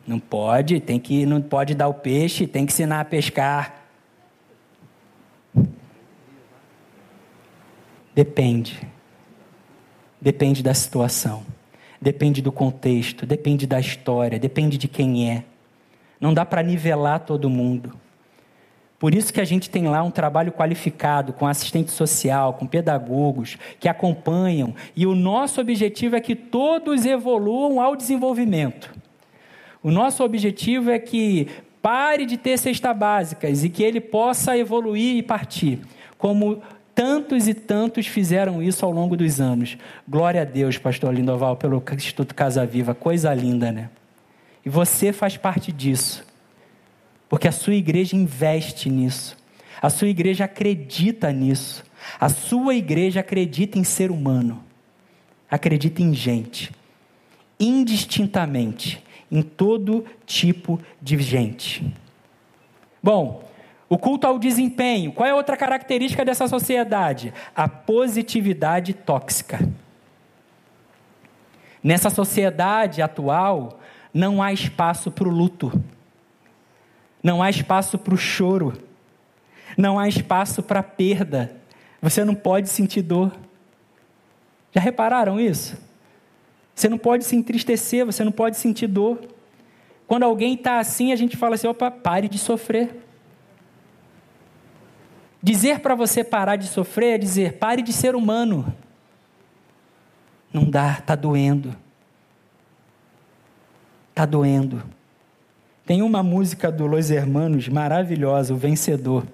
não 0.07 0.19
pode, 0.19 0.81
tem 0.81 0.99
que, 0.99 1.25
não 1.25 1.41
pode 1.41 1.75
dar 1.75 1.89
o 1.89 1.95
peixe, 1.95 2.47
tem 2.47 2.67
que 2.67 2.73
ensinar 2.73 3.01
a 3.01 3.05
pescar. 3.05 3.85
Depende. 8.15 8.81
Depende 10.21 10.63
da 10.63 10.75
situação. 10.75 11.45
Depende 12.01 12.43
do 12.43 12.51
contexto, 12.51 13.27
depende 13.27 13.67
da 13.67 13.79
história, 13.79 14.39
depende 14.39 14.77
de 14.79 14.89
quem 14.89 15.31
é. 15.31 15.45
Não 16.21 16.35
dá 16.35 16.45
para 16.45 16.63
nivelar 16.63 17.21
todo 17.21 17.49
mundo. 17.49 17.93
Por 19.01 19.15
isso 19.15 19.33
que 19.33 19.41
a 19.41 19.45
gente 19.47 19.71
tem 19.71 19.89
lá 19.89 20.03
um 20.03 20.11
trabalho 20.11 20.53
qualificado 20.53 21.33
com 21.33 21.47
assistente 21.47 21.91
social, 21.91 22.53
com 22.53 22.67
pedagogos 22.67 23.57
que 23.81 23.89
acompanham, 23.89 24.75
e 24.95 25.07
o 25.07 25.15
nosso 25.15 25.59
objetivo 25.59 26.17
é 26.17 26.21
que 26.21 26.37
todos 26.37 27.07
evoluam 27.07 27.81
ao 27.81 27.97
desenvolvimento. 27.97 28.93
O 29.83 29.91
nosso 29.91 30.23
objetivo 30.23 30.91
é 30.91 30.99
que 30.99 31.49
pare 31.81 32.27
de 32.27 32.37
ter 32.37 32.59
cestas 32.59 32.95
básicas 32.95 33.65
e 33.65 33.71
que 33.71 33.83
ele 33.83 34.03
possa 34.03 34.59
evoluir 34.59 35.17
e 35.17 35.23
partir, 35.23 35.81
como 36.19 36.61
tantos 36.95 37.49
e 37.49 37.55
tantos 37.55 38.07
fizeram 38.07 38.63
isso 38.63 38.85
ao 38.85 38.93
longo 38.93 39.17
dos 39.17 39.41
anos. 39.41 39.79
Glória 40.07 40.43
a 40.43 40.45
Deus, 40.45 40.77
pastor 40.77 41.15
Lindoval, 41.15 41.57
pelo 41.57 41.83
Instituto 41.95 42.35
Casa 42.35 42.67
Viva, 42.67 42.95
coisa 42.95 43.33
linda, 43.33 43.73
né? 43.73 43.89
E 44.65 44.69
você 44.69 45.13
faz 45.13 45.37
parte 45.37 45.73
disso. 45.73 46.25
Porque 47.29 47.49
a 47.49 47.53
sua 47.53 47.75
igreja 47.75 48.17
investe 48.17 48.91
nisso. 48.91 49.37
A 49.81 49.89
sua 49.89 50.09
igreja 50.09 50.45
acredita 50.45 51.33
nisso. 51.33 51.85
A 52.19 52.29
sua 52.29 52.75
igreja 52.75 53.21
acredita 53.21 53.79
em 53.79 53.85
ser 53.85 54.11
humano. 54.11 54.63
Acredita 55.51 56.03
em 56.03 56.13
gente. 56.13 56.73
Indistintamente. 57.59 59.03
Em 59.31 59.43
todo 59.43 60.05
tipo 60.27 60.81
de 61.01 61.19
gente. 61.19 61.95
Bom, 63.03 63.49
o 63.89 63.97
culto 63.97 64.27
ao 64.27 64.39
desempenho. 64.39 65.13
Qual 65.13 65.29
é 65.29 65.35
outra 65.35 65.57
característica 65.57 66.25
dessa 66.25 66.47
sociedade? 66.47 67.33
A 67.57 67.69
positividade 67.69 68.93
tóxica. 68.93 69.69
Nessa 71.83 72.11
sociedade 72.11 73.01
atual, 73.01 73.80
não 74.13 74.43
há 74.43 74.53
espaço 74.53 75.11
para 75.11 75.29
o 75.29 75.31
luto. 75.31 75.73
Não 77.23 77.43
há 77.43 77.51
espaço 77.51 77.99
para 77.99 78.15
o 78.15 78.19
choro. 78.19 78.73
Não 79.77 79.99
há 79.99 80.09
espaço 80.09 80.63
para 80.63 80.83
perda. 80.83 81.57
Você 82.03 82.25
não 82.25 82.35
pode 82.35 82.69
sentir 82.69 83.03
dor. 83.03 83.33
Já 84.73 84.81
repararam 84.81 85.41
isso? 85.41 85.77
Você 86.75 86.89
não 86.89 86.99
pode 86.99 87.25
se 87.25 87.37
entristecer, 87.37 88.07
você 88.07 88.25
não 88.25 88.33
pode 88.33 88.57
sentir 88.57 88.87
dor. 88.87 89.21
Quando 90.07 90.23
alguém 90.23 90.55
está 90.55 90.79
assim, 90.79 91.13
a 91.13 91.17
gente 91.17 91.37
fala 91.37 91.55
assim: 91.55 91.67
opa, 91.67 91.91
pare 91.91 92.29
de 92.29 92.39
sofrer. 92.39 93.05
Dizer 95.43 95.81
para 95.81 95.95
você 95.95 96.25
parar 96.25 96.57
de 96.57 96.67
sofrer 96.67 97.15
é 97.15 97.19
dizer: 97.19 97.59
pare 97.59 97.83
de 97.83 97.93
ser 97.93 98.15
humano. 98.15 98.75
Não 100.53 100.65
dá, 100.65 100.97
está 100.99 101.15
doendo. 101.15 101.77
Está 104.21 104.27
doendo. 104.27 104.83
Tem 105.87 106.03
uma 106.03 106.23
música 106.23 106.71
do 106.71 106.87
Los 106.87 107.11
Hermanos 107.11 107.71
maravilhosa, 107.71 108.53
O 108.53 108.57
Vencedor. 108.59 109.25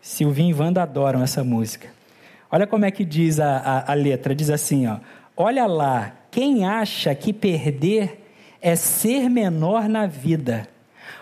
Silvinho 0.00 0.56
e 0.56 0.58
Wanda 0.58 0.82
adoram 0.82 1.22
essa 1.22 1.44
música. 1.44 1.90
Olha 2.50 2.66
como 2.66 2.86
é 2.86 2.90
que 2.90 3.04
diz 3.04 3.38
a, 3.38 3.58
a, 3.58 3.92
a 3.92 3.94
letra: 3.94 4.34
diz 4.34 4.48
assim, 4.48 4.86
ó. 4.86 5.00
Olha 5.36 5.66
lá, 5.66 6.14
quem 6.30 6.64
acha 6.64 7.14
que 7.14 7.30
perder 7.30 8.26
é 8.62 8.74
ser 8.74 9.28
menor 9.28 9.86
na 9.86 10.06
vida. 10.06 10.66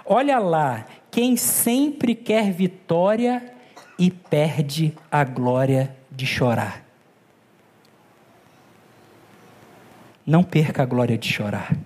Olha 0.07 0.39
lá, 0.39 0.87
quem 1.11 1.37
sempre 1.37 2.15
quer 2.15 2.53
vitória 2.53 3.43
e 3.99 4.09
perde 4.09 4.95
a 5.11 5.25
glória 5.25 5.97
de 6.13 6.25
chorar. 6.25 6.85
Não 10.25 10.45
perca 10.45 10.85
a 10.85 10.87
glória 10.87 11.19
de 11.19 11.29
chorar. 11.29 11.77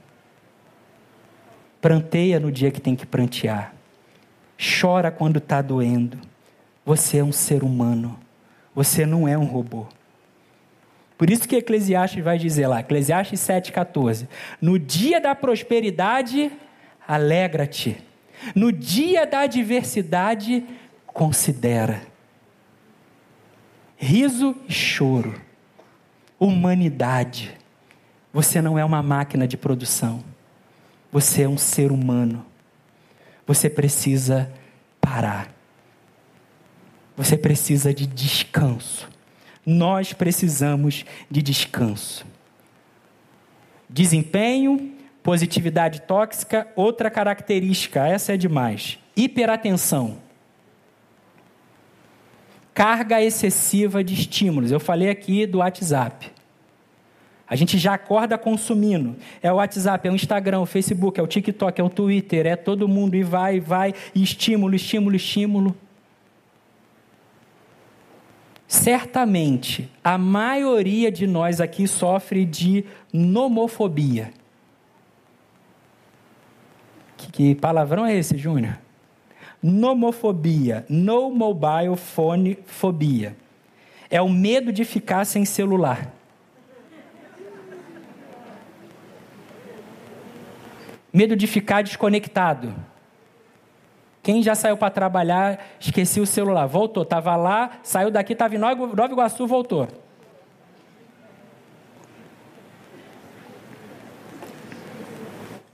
Pranteia 1.83 2.39
no 2.39 2.53
dia 2.53 2.71
que 2.71 2.81
tem 2.81 2.97
que 2.97 3.05
prantear. 3.05 3.75
Chora 4.57 5.11
quando 5.11 5.39
está 5.39 5.61
doendo. 5.61 6.17
Você 6.87 7.19
é 7.19 7.25
um 7.25 7.33
ser 7.33 7.65
humano. 7.65 8.19
Você 8.73 9.05
não 9.05 9.27
é 9.27 9.37
um 9.37 9.45
robô. 9.45 9.87
Por 11.19 11.29
isso 11.29 11.49
que 11.49 11.57
Eclesiastes 11.57 12.23
vai 12.23 12.39
dizer 12.39 12.69
lá, 12.69 12.81
Eclesiastes 12.81 13.41
7,14: 13.41 14.29
No 14.61 14.79
dia 14.79 15.21
da 15.21 15.35
prosperidade, 15.35 16.51
alegra-te. 17.07 17.99
No 18.55 18.73
dia 18.73 19.27
da 19.27 19.41
adversidade, 19.41 20.65
considera. 21.07 22.03
Riso 23.97 24.57
e 24.69 24.73
choro. 24.73 25.35
Humanidade. 26.39 27.57
Você 28.33 28.63
não 28.63 28.79
é 28.79 28.85
uma 28.85 29.03
máquina 29.03 29.47
de 29.47 29.57
produção. 29.57 30.25
Você 31.13 31.43
é 31.43 31.49
um 31.49 31.59
ser 31.59 31.93
humano. 31.93 32.45
Você 33.47 33.69
precisa 33.69 34.51
parar. 34.99 35.53
Você 37.15 37.37
precisa 37.37 37.93
de 37.93 38.07
descanso. 38.07 39.09
Nós 39.65 40.15
precisamos 40.15 41.05
de 41.31 41.43
descanso. 41.43 42.25
Desempenho, 43.89 44.95
positividade 45.23 46.01
tóxica, 46.01 46.67
outra 46.75 47.11
característica, 47.11 48.07
essa 48.09 48.33
é 48.33 48.37
demais. 48.39 48.99
Hiperatenção. 49.15 50.17
Carga 52.73 53.21
excessiva 53.21 54.03
de 54.03 54.15
estímulos. 54.15 54.71
Eu 54.71 54.81
falei 54.81 55.11
aqui 55.11 55.47
do 55.47 55.59
WhatsApp. 55.59 56.32
A 57.53 57.55
gente 57.55 57.77
já 57.77 57.93
acorda 57.93 58.39
consumindo. 58.39 59.15
É 59.43 59.53
o 59.53 59.57
WhatsApp, 59.57 60.09
é 60.09 60.11
o 60.11 60.15
Instagram, 60.15 60.61
o 60.61 60.65
Facebook, 60.65 61.21
é 61.21 61.23
o 61.23 61.27
TikTok, 61.27 61.79
é 61.79 61.85
o 61.85 61.91
Twitter, 61.91 62.47
é 62.47 62.57
todo 62.57 62.89
mundo 62.89 63.15
e 63.15 63.23
vai, 63.23 63.61
vai, 63.61 63.93
e 64.15 64.23
estímulo, 64.23 64.75
estímulo, 64.75 65.15
estímulo. 65.15 65.77
Certamente, 68.67 69.87
a 70.03 70.17
maioria 70.17 71.13
de 71.13 71.27
nós 71.27 71.61
aqui 71.61 71.87
sofre 71.87 72.47
de 72.47 72.87
nomofobia. 73.13 74.33
Que, 77.19 77.31
que 77.31 77.55
palavrão 77.55 78.07
é 78.07 78.17
esse, 78.17 78.39
Júnior? 78.39 78.79
Nomofobia, 79.63 80.87
no 80.89 81.31
mobile 81.31 81.97
phone 81.99 82.57
fobia. 82.65 83.37
É 84.09 84.23
o 84.23 84.31
medo 84.31 84.73
de 84.73 84.87
ficar 84.87 85.27
sem 85.27 85.45
celular. 85.45 86.22
Medo 91.13 91.37
de 91.37 91.47
ficar 91.47 91.83
desconectado. 91.83 92.75
Quem 94.23 94.43
já 94.43 94.55
saiu 94.55 94.77
para 94.77 94.91
trabalhar, 94.91 95.67
esqueci 95.81 96.21
o 96.21 96.27
celular, 96.27 96.67
voltou, 96.67 97.03
estava 97.03 97.35
lá, 97.35 97.79
saiu 97.83 98.11
daqui, 98.11 98.33
estava 98.33 98.55
em 98.55 98.59
Nova 98.59 99.13
Iguaçu, 99.13 99.47
voltou. 99.47 99.89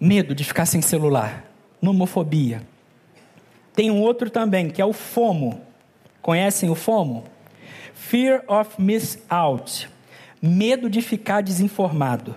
Medo 0.01 0.35
de 0.35 0.45
ficar 0.45 0.65
sem 0.65 0.81
celular, 0.81 1.45
nomofobia. 1.83 2.63
Tem 3.75 3.91
um 3.91 4.01
outro 4.01 4.31
também, 4.31 4.71
que 4.71 4.81
é 4.81 4.85
o 4.85 4.93
FOMO. 4.93 5.61
Conhecem 6.23 6.71
o 6.71 6.75
FOMO? 6.75 7.25
Fear 7.95 8.45
of 8.49 8.81
Miss 8.81 9.23
Out. 9.29 9.91
Medo 10.41 10.89
de 10.89 11.03
ficar 11.03 11.43
desinformado. 11.43 12.35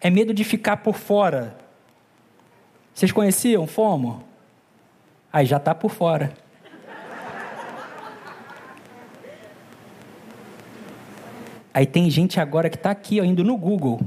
É 0.00 0.08
medo 0.08 0.32
de 0.32 0.44
ficar 0.44 0.78
por 0.78 0.96
fora. 0.96 1.56
Vocês 2.94 3.12
conheciam 3.12 3.66
FOMO? 3.66 4.24
Aí 5.32 5.44
já 5.44 5.58
está 5.58 5.74
por 5.74 5.90
fora. 5.90 6.32
Aí 11.72 11.86
tem 11.86 12.10
gente 12.10 12.40
agora 12.40 12.68
que 12.68 12.76
está 12.76 12.90
aqui, 12.90 13.20
ó, 13.20 13.24
indo 13.24 13.44
no 13.44 13.56
Google. 13.56 14.00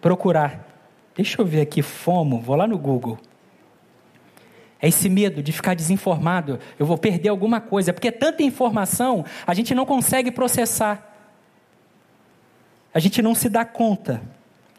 Procurar. 0.00 0.66
Deixa 1.14 1.40
eu 1.40 1.44
ver 1.44 1.60
aqui, 1.60 1.82
FOMO, 1.82 2.40
vou 2.40 2.56
lá 2.56 2.66
no 2.66 2.78
Google. 2.78 3.18
É 4.80 4.88
esse 4.88 5.10
medo 5.10 5.42
de 5.42 5.52
ficar 5.52 5.74
desinformado, 5.74 6.58
eu 6.78 6.86
vou 6.86 6.96
perder 6.96 7.28
alguma 7.28 7.60
coisa, 7.60 7.92
porque 7.92 8.08
é 8.08 8.12
tanta 8.12 8.42
informação, 8.42 9.26
a 9.46 9.52
gente 9.52 9.74
não 9.74 9.84
consegue 9.84 10.30
processar. 10.30 11.09
A 12.92 12.98
gente 12.98 13.22
não 13.22 13.34
se 13.34 13.48
dá 13.48 13.64
conta. 13.64 14.20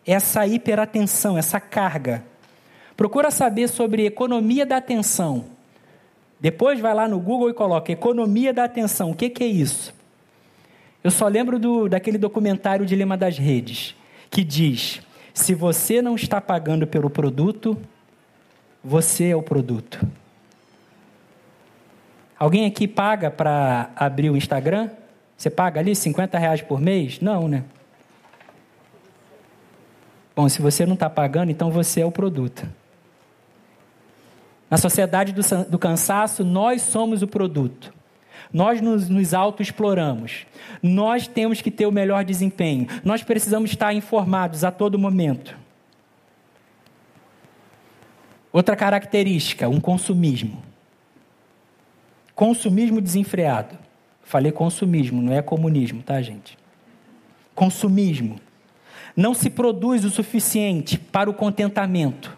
Essa 0.05 0.45
hiperatenção, 0.45 1.37
essa 1.37 1.59
carga. 1.59 2.23
Procura 2.97 3.31
saber 3.31 3.67
sobre 3.67 4.05
economia 4.05 4.65
da 4.65 4.77
atenção. 4.77 5.45
Depois 6.39 6.79
vai 6.79 6.93
lá 6.93 7.07
no 7.07 7.19
Google 7.19 7.49
e 7.49 7.53
coloca 7.53 7.91
economia 7.91 8.53
da 8.53 8.63
atenção. 8.63 9.11
O 9.11 9.15
que, 9.15 9.29
que 9.29 9.43
é 9.43 9.47
isso? 9.47 9.93
Eu 11.03 11.11
só 11.11 11.27
lembro 11.27 11.57
do, 11.57 11.87
daquele 11.87 12.17
documentário 12.17 12.85
Dilema 12.85 13.15
das 13.15 13.37
Redes, 13.37 13.95
que 14.29 14.43
diz: 14.43 15.01
se 15.33 15.53
você 15.53 16.01
não 16.01 16.15
está 16.15 16.41
pagando 16.41 16.85
pelo 16.85 17.09
produto, 17.09 17.77
você 18.83 19.29
é 19.29 19.35
o 19.35 19.41
produto. 19.41 20.05
Alguém 22.37 22.65
aqui 22.65 22.87
paga 22.87 23.29
para 23.29 23.91
abrir 23.95 24.31
o 24.31 24.37
Instagram? 24.37 24.89
Você 25.37 25.49
paga 25.49 25.79
ali 25.79 25.95
50 25.95 26.37
reais 26.37 26.61
por 26.61 26.81
mês? 26.81 27.19
Não, 27.19 27.47
né? 27.47 27.63
Bom, 30.35 30.47
se 30.47 30.61
você 30.61 30.85
não 30.85 30.93
está 30.93 31.09
pagando, 31.09 31.51
então 31.51 31.69
você 31.69 32.01
é 32.01 32.05
o 32.05 32.11
produto. 32.11 32.67
Na 34.69 34.77
sociedade 34.77 35.33
do, 35.33 35.41
do 35.69 35.77
cansaço, 35.77 36.45
nós 36.45 36.81
somos 36.81 37.21
o 37.21 37.27
produto. 37.27 37.93
Nós 38.53 38.81
nos, 38.81 39.09
nos 39.09 39.33
autoexploramos. 39.33 40.45
Nós 40.81 41.27
temos 41.27 41.61
que 41.61 41.69
ter 41.69 41.85
o 41.85 41.91
melhor 41.91 42.23
desempenho. 42.23 42.87
Nós 43.03 43.23
precisamos 43.23 43.71
estar 43.71 43.93
informados 43.93 44.63
a 44.63 44.71
todo 44.71 44.97
momento. 44.97 45.57
Outra 48.51 48.75
característica, 48.75 49.69
um 49.69 49.79
consumismo. 49.79 50.61
Consumismo 52.35 53.01
desenfreado. 53.01 53.77
Falei 54.23 54.51
consumismo, 54.51 55.21
não 55.21 55.33
é 55.33 55.41
comunismo, 55.41 56.01
tá, 56.01 56.21
gente? 56.21 56.57
Consumismo. 57.53 58.39
Não 59.15 59.33
se 59.33 59.49
produz 59.49 60.05
o 60.05 60.09
suficiente 60.09 60.97
para 60.97 61.29
o 61.29 61.33
contentamento. 61.33 62.37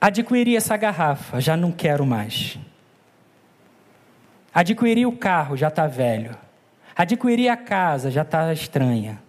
Adquiri 0.00 0.56
essa 0.56 0.76
garrafa, 0.76 1.40
já 1.40 1.56
não 1.56 1.70
quero 1.70 2.04
mais. 2.04 2.58
Adquiri 4.52 5.06
o 5.06 5.12
carro, 5.12 5.56
já 5.56 5.68
está 5.68 5.86
velho. 5.86 6.36
Adquiri 6.96 7.48
a 7.48 7.56
casa, 7.56 8.10
já 8.10 8.22
está 8.22 8.52
estranha. 8.52 9.22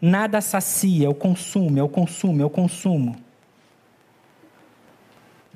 Nada 0.00 0.40
sacia, 0.40 1.06
é 1.06 1.08
o 1.08 1.14
consumo, 1.14 1.78
é 1.78 1.82
o 1.82 1.88
consumo, 1.88 2.42
é 2.42 2.44
o 2.44 2.50
consumo. 2.50 3.16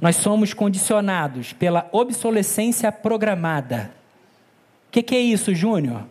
Nós 0.01 0.17
somos 0.17 0.53
condicionados 0.53 1.53
pela 1.53 1.89
obsolescência 1.91 2.93
programada. 2.93 3.91
O 4.89 4.91
que, 4.93 5.03
que 5.03 5.17
é 5.17 5.21
isso, 5.21 5.55
Júnior? 5.55 6.05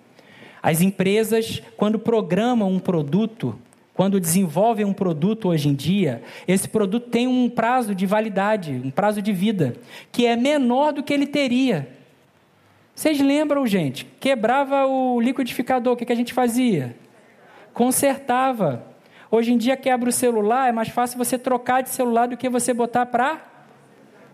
As 0.65 0.81
empresas, 0.81 1.61
quando 1.77 1.99
programam 1.99 2.71
um 2.71 2.79
produto, 2.79 3.55
quando 3.93 4.19
desenvolvem 4.19 4.83
um 4.83 4.93
produto 4.93 5.49
hoje 5.49 5.69
em 5.69 5.75
dia, 5.75 6.23
esse 6.47 6.67
produto 6.67 7.07
tem 7.07 7.27
um 7.27 7.47
prazo 7.47 7.93
de 7.93 8.07
validade, 8.07 8.81
um 8.83 8.89
prazo 8.89 9.21
de 9.21 9.31
vida, 9.31 9.75
que 10.11 10.25
é 10.25 10.35
menor 10.35 10.91
do 10.91 11.03
que 11.03 11.13
ele 11.13 11.27
teria. 11.27 11.87
Vocês 12.95 13.21
lembram, 13.21 13.67
gente? 13.67 14.05
Quebrava 14.19 14.87
o 14.87 15.21
liquidificador, 15.21 15.93
o 15.93 15.95
que, 15.95 16.03
que 16.03 16.13
a 16.13 16.15
gente 16.15 16.33
fazia? 16.33 16.95
Consertava. 17.71 18.87
Hoje 19.29 19.53
em 19.53 19.59
dia 19.59 19.77
quebra 19.77 20.09
o 20.09 20.11
celular, 20.11 20.67
é 20.67 20.71
mais 20.71 20.89
fácil 20.89 21.19
você 21.19 21.37
trocar 21.37 21.83
de 21.83 21.89
celular 21.89 22.27
do 22.27 22.35
que 22.35 22.49
você 22.49 22.73
botar 22.73 23.05
para 23.05 23.39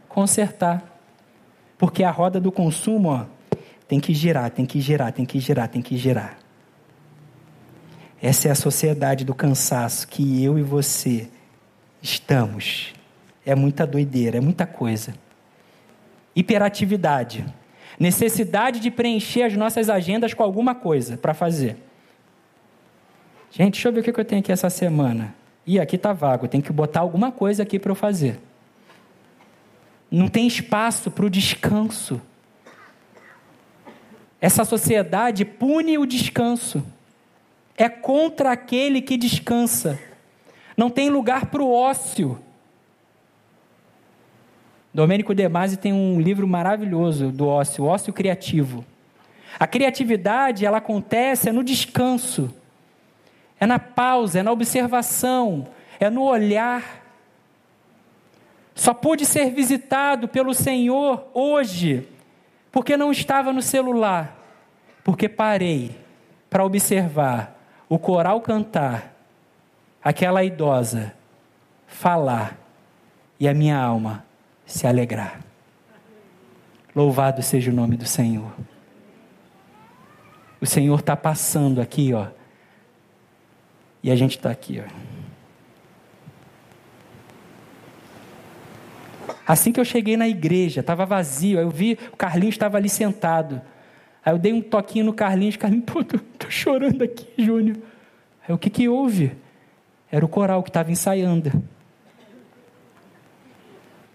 consertar. 0.07 0.82
Porque 1.77 2.05
a 2.05 2.09
roda 2.09 2.39
do 2.39 2.53
consumo, 2.53 3.09
ó, 3.09 3.41
tem 3.92 4.00
que 4.00 4.14
girar, 4.14 4.50
tem 4.50 4.66
que 4.66 4.80
girar, 4.80 5.12
tem 5.12 5.26
que 5.26 5.38
girar, 5.38 5.68
tem 5.68 5.82
que 5.82 5.98
girar. 5.98 6.38
Essa 8.22 8.48
é 8.48 8.52
a 8.52 8.56
sociedade 8.56 9.26
do 9.26 9.36
cansaço 9.36 10.08
que 10.08 10.42
eu 10.42 10.58
e 10.58 10.62
você 10.62 11.28
estamos. 12.02 12.94
É 13.46 13.54
muita 13.54 13.86
doideira, 13.86 14.38
é 14.38 14.39
muita 14.39 14.66
coisa. 14.66 15.14
Hiperatividade 16.34 17.44
necessidade 18.00 18.80
de 18.80 18.89
preencher 18.89 19.44
as 19.44 19.56
nossas 19.56 19.89
agendas 19.89 20.34
com 20.34 20.42
alguma 20.42 20.74
coisa 20.74 21.18
para 21.18 21.34
fazer. 21.34 21.76
Gente, 23.52 23.74
deixa 23.74 23.89
eu 23.89 23.94
ver 23.94 24.00
o 24.00 24.04
que 24.04 24.18
eu 24.18 24.26
tenho 24.26 24.39
aqui 24.39 24.52
essa 24.52 24.70
semana. 24.72 25.36
Ih, 25.68 25.80
aqui 25.80 25.98
está 25.98 26.14
vago, 26.14 26.48
tem 26.48 26.62
que 26.62 26.72
botar 26.72 27.02
alguma 27.02 27.30
coisa 27.30 27.62
aqui 27.62 27.78
para 27.78 27.92
eu 27.92 27.96
fazer. 27.96 28.39
Não 30.10 30.28
tem 30.28 30.48
espaço 30.48 31.12
para 31.12 31.26
o 31.26 31.30
descanso. 31.30 32.22
Essa 34.42 34.66
sociedade 34.66 35.46
pune 35.46 36.00
o 36.00 36.06
descanso. 36.06 36.84
É 37.78 37.88
contra 37.88 38.52
aquele 38.52 39.00
que 39.00 39.16
descansa. 39.16 40.00
Não 40.76 40.89
tem 40.89 41.12
lugar 41.12 41.46
para 41.46 41.62
o 41.62 41.72
ócio. 41.72 42.39
Domênico 44.92 45.34
De 45.34 45.48
Masi 45.48 45.78
tem 45.78 45.94
um 45.94 46.20
livro 46.20 46.48
maravilhoso 46.48 47.32
do 47.32 47.48
ócio, 47.48 47.86
ócio 47.86 48.12
criativo. 48.12 48.84
A 49.60 49.68
criatividade, 49.68 50.66
ela 50.66 50.80
acontece 50.80 51.48
é 51.48 51.52
no 51.52 51.64
descanso, 51.64 52.54
é 53.60 53.66
na 53.66 53.78
pausa, 53.78 54.39
é 54.39 54.44
na 54.44 54.52
observação, 54.52 55.68
é 56.00 56.10
no 56.10 56.24
olhar. 56.24 57.04
Só 58.74 58.94
pude 58.94 59.26
ser 59.26 59.52
visitado 59.52 60.28
pelo 60.28 60.54
Senhor 60.54 61.28
hoje, 61.34 62.08
porque 62.72 62.95
não 62.95 63.11
estava 63.11 63.51
no 63.51 63.61
celular, 63.61 64.38
porque 65.03 65.28
parei 65.28 65.95
para 66.49 66.63
observar 66.63 67.59
o 67.89 67.99
coral 67.99 68.39
cantar, 68.41 69.13
aquela 70.03 70.43
idosa 70.43 71.13
falar, 71.86 72.57
e 73.39 73.47
a 73.47 73.53
minha 73.53 73.78
alma 73.78 74.24
se 74.65 74.88
alegrar. 74.88 75.41
Louvado 76.95 77.41
seja 77.41 77.72
o 77.72 77.74
nome 77.74 77.97
do 77.97 78.05
Senhor. 78.05 78.51
O 80.59 80.65
Senhor 80.65 80.99
está 80.99 81.15
passando 81.15 81.82
aqui, 81.82 82.13
ó. 82.13 82.28
E 84.03 84.11
a 84.11 84.15
gente 84.15 84.38
está 84.38 84.51
aqui, 84.51 84.82
ó. 84.86 85.11
Assim 89.52 89.74
que 89.74 89.82
eu 89.82 89.84
cheguei 89.84 90.16
na 90.16 90.30
igreja, 90.30 90.80
estava 90.80 91.06
vazio. 91.06 91.60
Aí 91.60 91.66
eu 91.66 91.70
vi, 91.70 91.99
o 92.14 92.16
Carlinhos 92.16 92.56
estava 92.56 92.78
ali 92.78 92.88
sentado. 92.88 93.62
Aí 94.24 94.34
eu 94.34 94.39
dei 94.39 94.54
um 94.54 94.62
toquinho 94.62 95.04
no 95.04 95.14
Carlinhos. 95.14 95.58
Carlinhos, 95.58 95.84
pô, 95.91 96.02
tô, 96.06 96.18
tô 96.39 96.49
chorando 96.49 97.04
aqui, 97.04 97.28
Júnior. 97.38 97.76
Aí 98.47 98.56
o 98.56 98.58
que 98.58 98.70
que 98.70 98.88
houve? 98.88 99.36
Era 100.10 100.24
o 100.24 100.30
coral 100.30 100.64
que 100.64 100.70
estava 100.70 100.89
ensaiando. 100.89 101.52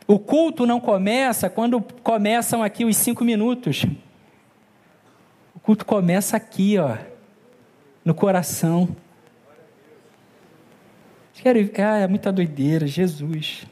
O 0.06 0.18
culto 0.18 0.64
não 0.64 0.80
começa 0.80 1.50
quando 1.50 1.82
começam 2.02 2.62
aqui 2.62 2.86
os 2.86 2.96
cinco 2.96 3.22
minutos. 3.22 3.84
O 5.54 5.60
culto 5.60 5.84
começa 5.84 6.34
aqui, 6.34 6.78
ó, 6.78 6.96
no 8.02 8.14
coração. 8.14 8.88
Ah, 11.78 11.98
é 11.98 12.06
muita 12.06 12.32
doideira, 12.32 12.86
Jesus. 12.86 13.66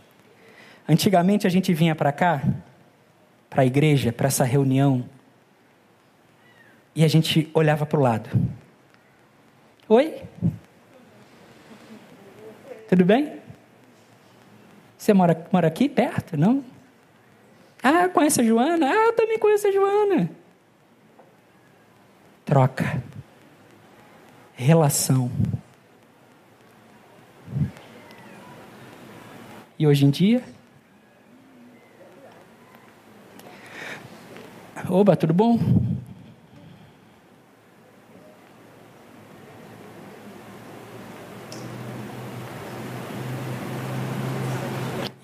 Antigamente 0.89 1.47
a 1.47 1.51
gente 1.51 1.73
vinha 1.73 1.95
para 1.95 2.13
cá, 2.13 2.43
para 3.49 3.63
a 3.63 3.67
igreja, 3.67 4.13
para 4.13 4.27
essa 4.27 4.45
reunião, 4.45 5.09
e 6.95 7.03
a 7.05 7.09
gente 7.09 7.51
olhava 7.55 7.87
para 7.87 7.99
o 7.99 8.03
lado. 8.03 8.31
Oi? 9.89 10.23
Tudo 12.89 13.05
bem? 13.05 13.41
Você 14.97 15.13
mora, 15.13 15.47
mora 15.51 15.69
aqui 15.69 15.89
perto, 15.89 16.37
não? 16.37 16.65
Ah, 17.83 18.09
conhece 18.09 18.41
a 18.41 18.45
Joana? 18.45 18.89
Ah, 18.89 19.07
eu 19.07 19.13
também 19.15 19.39
conheço 19.39 19.67
a 19.67 19.73
Joana. 19.73 20.31
Troca. 22.45 23.03
Relação. 24.55 25.31
E 29.79 29.87
hoje 29.87 30.07
em 30.07 30.11
dia? 30.11 30.54
Oba, 34.89 35.17
tudo 35.17 35.33
bom? 35.33 35.59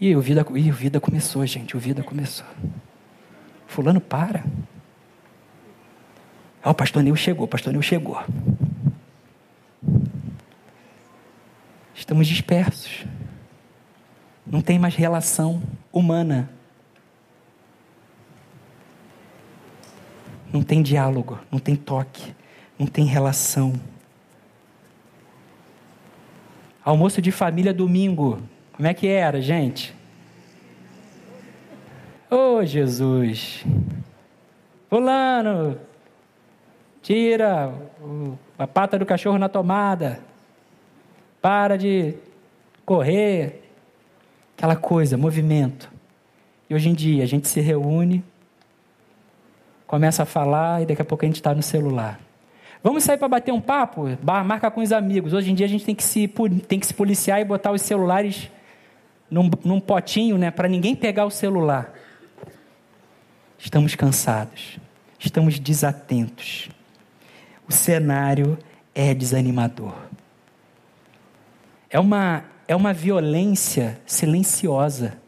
E 0.00 0.16
o 0.16 0.20
vida, 0.20 0.46
e 0.54 0.70
o 0.70 0.72
vida 0.72 0.98
começou, 0.98 1.44
gente, 1.46 1.76
o 1.76 1.80
vida 1.80 2.02
começou. 2.02 2.46
Fulano 3.66 4.00
para. 4.00 4.42
Ah, 6.62 6.70
o 6.70 6.74
pastor 6.74 7.02
Nil 7.02 7.14
chegou, 7.14 7.44
o 7.44 7.48
pastor 7.48 7.72
Nil 7.72 7.82
chegou. 7.82 8.22
Estamos 11.94 12.26
dispersos. 12.26 13.04
Não 14.46 14.62
tem 14.62 14.78
mais 14.78 14.94
relação 14.94 15.62
humana. 15.92 16.50
Tem 20.70 20.82
diálogo, 20.82 21.36
não 21.50 21.58
tem 21.58 21.74
toque, 21.74 22.32
não 22.78 22.86
tem 22.86 23.04
relação. 23.04 23.72
Almoço 26.84 27.20
de 27.20 27.32
família 27.32 27.74
domingo. 27.74 28.40
Como 28.74 28.86
é 28.86 28.94
que 28.94 29.08
era, 29.08 29.40
gente? 29.40 29.92
Ô 32.30 32.58
oh, 32.58 32.64
Jesus! 32.64 33.64
Fulano, 34.88 35.76
tira 37.02 37.74
a 38.56 38.66
pata 38.68 38.96
do 38.96 39.04
cachorro 39.04 39.38
na 39.38 39.48
tomada. 39.48 40.20
Para 41.42 41.76
de 41.76 42.14
correr. 42.86 43.60
Aquela 44.56 44.76
coisa, 44.76 45.16
movimento. 45.16 45.90
E 46.68 46.74
hoje 46.76 46.90
em 46.90 46.94
dia 46.94 47.24
a 47.24 47.26
gente 47.26 47.48
se 47.48 47.60
reúne, 47.60 48.22
começa 49.90 50.22
a 50.22 50.26
falar 50.26 50.82
e 50.82 50.86
daqui 50.86 51.02
a 51.02 51.04
pouco 51.04 51.24
a 51.24 51.26
gente 51.26 51.40
está 51.40 51.52
no 51.52 51.64
celular. 51.64 52.20
Vamos 52.80 53.02
sair 53.02 53.18
para 53.18 53.26
bater 53.26 53.52
um 53.52 53.60
papo? 53.60 54.04
Marca 54.22 54.70
com 54.70 54.80
os 54.80 54.92
amigos. 54.92 55.32
Hoje 55.32 55.50
em 55.50 55.54
dia 55.54 55.66
a 55.66 55.68
gente 55.68 55.84
tem 55.84 55.96
que, 55.96 56.04
se, 56.04 56.28
tem 56.68 56.78
que 56.78 56.86
se 56.86 56.94
policiar 56.94 57.40
e 57.40 57.44
botar 57.44 57.72
os 57.72 57.82
celulares 57.82 58.48
num, 59.28 59.50
num 59.64 59.80
potinho, 59.80 60.38
né, 60.38 60.52
para 60.52 60.68
ninguém 60.68 60.94
pegar 60.94 61.26
o 61.26 61.30
celular. 61.30 61.92
Estamos 63.58 63.96
cansados, 63.96 64.78
estamos 65.18 65.58
desatentos. 65.58 66.68
O 67.68 67.72
cenário 67.72 68.56
é 68.94 69.12
desanimador. 69.12 69.96
É 71.90 71.98
uma, 71.98 72.44
é 72.68 72.76
uma 72.76 72.92
violência 72.92 74.00
silenciosa. 74.06 75.18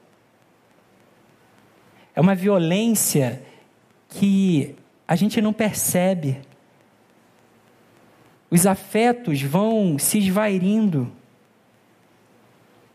É 2.14 2.20
uma 2.20 2.36
violência 2.36 3.42
que 4.12 4.74
a 5.06 5.16
gente 5.16 5.40
não 5.40 5.52
percebe. 5.52 6.40
Os 8.50 8.66
afetos 8.66 9.42
vão 9.42 9.98
se 9.98 10.18
esvairindo 10.18 11.10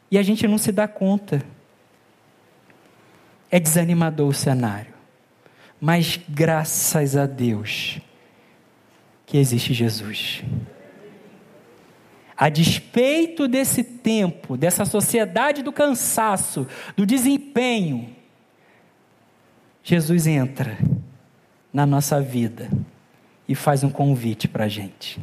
e 0.09 0.17
a 0.17 0.23
gente 0.23 0.47
não 0.47 0.57
se 0.57 0.71
dá 0.71 0.87
conta. 0.87 1.43
É 3.49 3.59
desanimador 3.59 4.27
o 4.27 4.33
cenário, 4.33 4.93
mas 5.79 6.19
graças 6.29 7.15
a 7.15 7.25
Deus 7.25 7.99
que 9.25 9.37
existe 9.37 9.73
Jesus. 9.73 10.43
A 12.35 12.49
despeito 12.49 13.47
desse 13.47 13.83
tempo, 13.83 14.55
dessa 14.55 14.85
sociedade 14.85 15.63
do 15.63 15.71
cansaço, 15.71 16.67
do 16.95 17.05
desempenho, 17.05 18.15
Jesus 19.81 20.27
entra 20.27 20.77
na 21.73 21.85
nossa 21.85 22.21
vida 22.21 22.69
e 23.47 23.55
faz 23.55 23.83
um 23.83 23.89
convite 23.89 24.47
para 24.47 24.65
a 24.65 24.67
gente. 24.67 25.19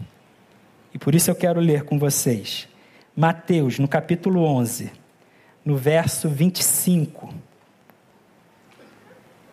E 0.92 0.98
por 0.98 1.14
isso 1.14 1.30
eu 1.30 1.34
quero 1.34 1.60
ler 1.60 1.84
com 1.84 1.98
vocês 1.98 2.68
Mateus, 3.16 3.78
no 3.78 3.86
capítulo 3.86 4.42
11, 4.42 4.90
no 5.64 5.76
verso 5.76 6.28
25. 6.28 7.32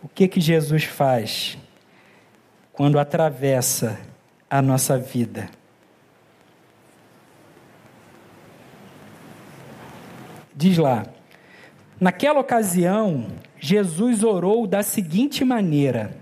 O 0.01 0.07
que 0.07 0.27
que 0.27 0.41
Jesus 0.41 0.85
faz 0.85 1.59
quando 2.73 2.97
atravessa 2.97 3.99
a 4.49 4.63
nossa 4.63 4.97
vida? 4.97 5.47
Diz 10.55 10.79
lá: 10.79 11.05
Naquela 11.99 12.39
ocasião, 12.39 13.27
Jesus 13.59 14.23
orou 14.23 14.65
da 14.65 14.81
seguinte 14.81 15.45
maneira: 15.45 16.17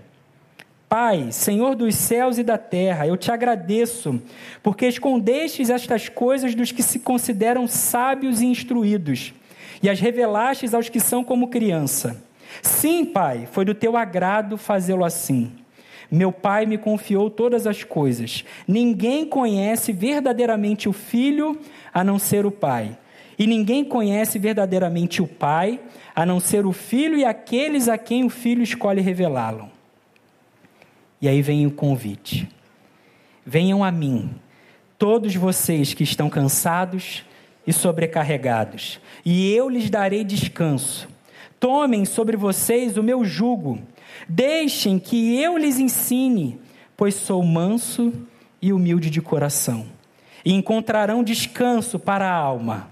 Pai, 0.90 1.30
Senhor 1.30 1.76
dos 1.76 1.94
céus 1.94 2.36
e 2.36 2.42
da 2.42 2.58
terra, 2.58 3.06
eu 3.06 3.16
te 3.16 3.30
agradeço, 3.30 4.20
porque 4.60 4.86
escondestes 4.86 5.70
estas 5.70 6.08
coisas 6.08 6.52
dos 6.52 6.72
que 6.72 6.82
se 6.82 6.98
consideram 6.98 7.68
sábios 7.68 8.40
e 8.40 8.46
instruídos, 8.46 9.32
e 9.80 9.88
as 9.88 10.00
revelastes 10.00 10.74
aos 10.74 10.88
que 10.88 10.98
são 10.98 11.22
como 11.22 11.46
criança. 11.46 12.20
Sim, 12.60 13.04
Pai, 13.04 13.46
foi 13.52 13.64
do 13.64 13.72
teu 13.72 13.96
agrado 13.96 14.56
fazê-lo 14.56 15.04
assim. 15.04 15.52
Meu 16.10 16.32
Pai 16.32 16.66
me 16.66 16.76
confiou 16.76 17.30
todas 17.30 17.68
as 17.68 17.84
coisas. 17.84 18.44
Ninguém 18.66 19.24
conhece 19.24 19.92
verdadeiramente 19.92 20.88
o 20.88 20.92
Filho 20.92 21.56
a 21.94 22.02
não 22.02 22.18
ser 22.18 22.44
o 22.44 22.50
Pai. 22.50 22.98
E 23.38 23.46
ninguém 23.46 23.84
conhece 23.84 24.40
verdadeiramente 24.40 25.22
o 25.22 25.28
Pai 25.28 25.78
a 26.16 26.26
não 26.26 26.40
ser 26.40 26.66
o 26.66 26.72
Filho 26.72 27.16
e 27.16 27.24
aqueles 27.24 27.86
a 27.86 27.96
quem 27.96 28.24
o 28.24 28.28
Filho 28.28 28.64
escolhe 28.64 29.00
revelá-lo. 29.00 29.78
E 31.20 31.28
aí 31.28 31.42
vem 31.42 31.66
o 31.66 31.70
convite: 31.70 32.48
venham 33.44 33.84
a 33.84 33.90
mim, 33.90 34.30
todos 34.98 35.34
vocês 35.34 35.92
que 35.92 36.04
estão 36.04 36.30
cansados 36.30 37.24
e 37.66 37.72
sobrecarregados, 37.72 39.00
e 39.24 39.52
eu 39.52 39.68
lhes 39.68 39.90
darei 39.90 40.24
descanso. 40.24 41.08
Tomem 41.58 42.06
sobre 42.06 42.36
vocês 42.36 42.96
o 42.96 43.02
meu 43.02 43.22
jugo, 43.22 43.78
deixem 44.26 44.98
que 44.98 45.38
eu 45.38 45.58
lhes 45.58 45.78
ensine, 45.78 46.58
pois 46.96 47.14
sou 47.14 47.42
manso 47.42 48.12
e 48.62 48.72
humilde 48.72 49.10
de 49.10 49.20
coração, 49.20 49.86
e 50.42 50.54
encontrarão 50.54 51.22
descanso 51.22 51.98
para 51.98 52.26
a 52.26 52.34
alma. 52.34 52.88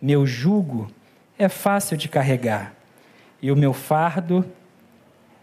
Meu 0.00 0.26
jugo 0.26 0.90
é 1.38 1.48
fácil 1.48 1.96
de 1.96 2.08
carregar, 2.10 2.74
e 3.40 3.50
o 3.50 3.56
meu 3.56 3.72
fardo 3.72 4.44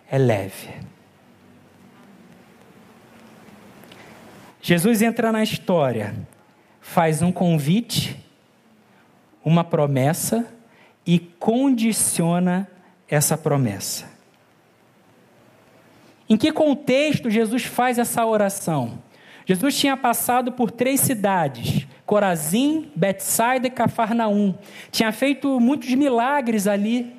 é 0.09 0.19
leve. 0.19 0.69
Jesus 4.61 5.01
entra 5.01 5.31
na 5.31 5.41
história, 5.41 6.15
faz 6.79 7.21
um 7.21 7.31
convite, 7.31 8.15
uma 9.43 9.63
promessa 9.63 10.45
e 11.05 11.17
condiciona 11.17 12.67
essa 13.09 13.37
promessa. 13.37 14.09
Em 16.29 16.37
que 16.37 16.51
contexto 16.51 17.29
Jesus 17.29 17.65
faz 17.65 17.97
essa 17.97 18.25
oração? 18.25 18.99
Jesus 19.45 19.77
tinha 19.77 19.97
passado 19.97 20.51
por 20.51 20.71
três 20.71 21.01
cidades: 21.01 21.87
Corazim, 22.05 22.91
Betsaida 22.95 23.67
e 23.67 23.71
Cafarnaum. 23.71 24.55
Tinha 24.91 25.11
feito 25.11 25.59
muitos 25.59 25.93
milagres 25.95 26.67
ali. 26.67 27.15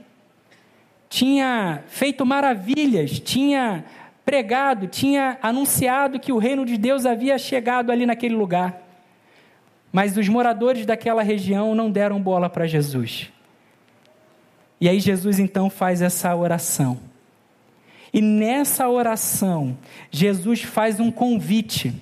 Tinha 1.10 1.82
feito 1.88 2.24
maravilhas, 2.24 3.20
tinha 3.20 3.84
pregado, 4.24 4.86
tinha 4.86 5.38
anunciado 5.42 6.20
que 6.20 6.32
o 6.32 6.38
reino 6.38 6.64
de 6.64 6.76
Deus 6.76 7.06
havia 7.06 7.38
chegado 7.38 7.90
ali 7.90 8.06
naquele 8.06 8.34
lugar. 8.34 8.80
Mas 9.92 10.16
os 10.16 10.28
moradores 10.28 10.86
daquela 10.86 11.22
região 11.22 11.74
não 11.74 11.90
deram 11.90 12.20
bola 12.20 12.48
para 12.48 12.66
Jesus. 12.66 13.30
E 14.80 14.88
aí 14.88 14.98
Jesus 14.98 15.38
então 15.38 15.68
faz 15.68 16.00
essa 16.02 16.34
oração. 16.34 16.98
E 18.12 18.20
nessa 18.20 18.88
oração, 18.88 19.76
Jesus 20.10 20.62
faz 20.62 21.00
um 21.00 21.10
convite. 21.10 21.94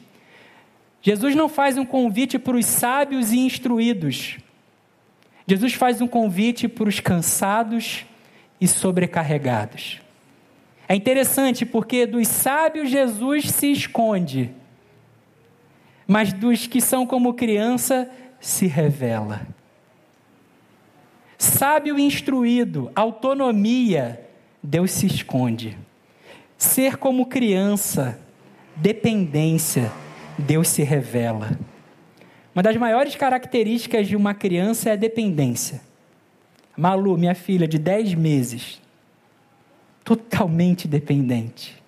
Jesus 1.02 1.34
não 1.34 1.48
faz 1.48 1.78
um 1.78 1.84
convite 1.84 2.38
para 2.38 2.56
os 2.56 2.66
sábios 2.66 3.32
e 3.32 3.38
instruídos. 3.38 4.38
Jesus 5.46 5.74
faz 5.74 6.00
um 6.00 6.06
convite 6.06 6.68
para 6.68 6.88
os 6.88 7.00
cansados 7.00 8.04
e 8.60 8.68
sobrecarregados. 8.68 10.00
É 10.90 10.94
interessante 10.96 11.64
porque 11.64 12.04
dos 12.04 12.26
sábios 12.26 12.90
Jesus 12.90 13.48
se 13.48 13.70
esconde, 13.70 14.50
mas 16.04 16.32
dos 16.32 16.66
que 16.66 16.80
são 16.80 17.06
como 17.06 17.34
criança 17.34 18.10
se 18.40 18.66
revela. 18.66 19.46
Sábio 21.38 21.96
e 21.96 22.02
instruído, 22.02 22.90
autonomia, 22.92 24.20
Deus 24.60 24.90
se 24.90 25.06
esconde. 25.06 25.78
Ser 26.58 26.96
como 26.96 27.26
criança, 27.26 28.18
dependência, 28.74 29.92
Deus 30.36 30.66
se 30.66 30.82
revela. 30.82 31.56
Uma 32.52 32.64
das 32.64 32.76
maiores 32.76 33.14
características 33.14 34.08
de 34.08 34.16
uma 34.16 34.34
criança 34.34 34.90
é 34.90 34.94
a 34.94 34.96
dependência. 34.96 35.82
Malu, 36.76 37.16
minha 37.16 37.36
filha 37.36 37.68
de 37.68 37.78
10 37.78 38.14
meses, 38.14 38.80
totalmente 40.04 40.88
dependente. 40.88 41.80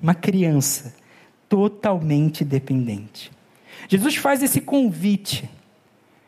Uma 0.00 0.14
criança 0.14 0.94
totalmente 1.48 2.44
dependente. 2.44 3.30
Jesus 3.88 4.16
faz 4.16 4.42
esse 4.42 4.60
convite. 4.60 5.48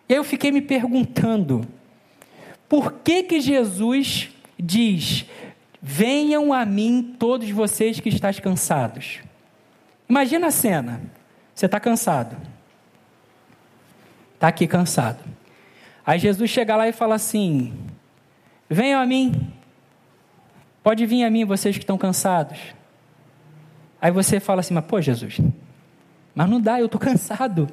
E 0.08 0.14
aí 0.14 0.18
eu 0.18 0.24
fiquei 0.24 0.50
me 0.50 0.62
perguntando, 0.62 1.66
por 2.68 2.92
que 2.92 3.22
que 3.22 3.40
Jesus 3.40 4.30
diz: 4.58 5.26
"Venham 5.80 6.52
a 6.52 6.64
mim 6.64 7.14
todos 7.18 7.50
vocês 7.50 8.00
que 8.00 8.08
estáis 8.08 8.40
cansados"? 8.40 9.20
Imagina 10.08 10.48
a 10.48 10.50
cena. 10.50 11.00
Você 11.54 11.66
está 11.66 11.78
cansado. 11.78 12.36
Está 14.34 14.48
aqui 14.48 14.66
cansado. 14.66 15.22
Aí 16.04 16.18
Jesus 16.18 16.50
chega 16.50 16.74
lá 16.74 16.88
e 16.88 16.92
fala 16.92 17.14
assim: 17.14 17.72
Venham 18.68 19.00
a 19.00 19.06
mim, 19.06 19.52
Pode 20.82 21.04
vir 21.06 21.24
a 21.24 21.30
mim, 21.30 21.44
vocês 21.44 21.76
que 21.76 21.82
estão 21.82 21.98
cansados. 21.98 22.58
Aí 24.00 24.10
você 24.10 24.40
fala 24.40 24.60
assim, 24.60 24.72
mas 24.72 24.84
pô, 24.84 25.00
Jesus, 25.00 25.38
mas 26.34 26.48
não 26.48 26.60
dá, 26.60 26.80
eu 26.80 26.86
estou 26.86 27.00
cansado. 27.00 27.68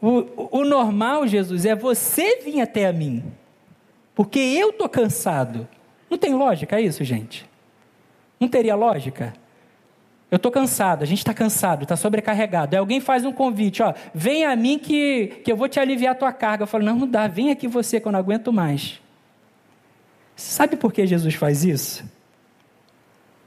O, 0.00 0.58
o 0.58 0.64
normal, 0.64 1.26
Jesus, 1.26 1.64
é 1.64 1.74
você 1.74 2.40
vir 2.42 2.60
até 2.60 2.86
a 2.86 2.92
mim, 2.92 3.24
porque 4.14 4.38
eu 4.38 4.70
estou 4.70 4.88
cansado. 4.88 5.68
Não 6.08 6.16
tem 6.16 6.32
lógica 6.34 6.80
isso, 6.80 7.02
gente? 7.02 7.48
Não 8.38 8.48
teria 8.48 8.76
lógica? 8.76 9.34
Eu 10.30 10.36
estou 10.36 10.52
cansado, 10.52 11.02
a 11.02 11.06
gente 11.06 11.18
está 11.18 11.34
cansado, 11.34 11.82
está 11.82 11.96
sobrecarregado. 11.96 12.76
Aí 12.76 12.78
alguém 12.78 13.00
faz 13.00 13.24
um 13.24 13.32
convite, 13.32 13.82
ó, 13.82 13.94
vem 14.14 14.44
a 14.44 14.54
mim 14.54 14.78
que, 14.78 15.40
que 15.42 15.50
eu 15.50 15.56
vou 15.56 15.68
te 15.68 15.80
aliviar 15.80 16.12
a 16.12 16.14
tua 16.14 16.32
carga. 16.32 16.62
Eu 16.62 16.66
falo, 16.66 16.84
não, 16.84 16.96
não 16.96 17.08
dá, 17.08 17.26
vem 17.26 17.50
aqui 17.50 17.66
você 17.66 17.98
que 17.98 18.06
eu 18.06 18.12
não 18.12 18.18
aguento 18.18 18.52
mais. 18.52 19.00
Sabe 20.38 20.76
por 20.76 20.92
que 20.92 21.04
Jesus 21.04 21.34
faz 21.34 21.64
isso? 21.64 22.04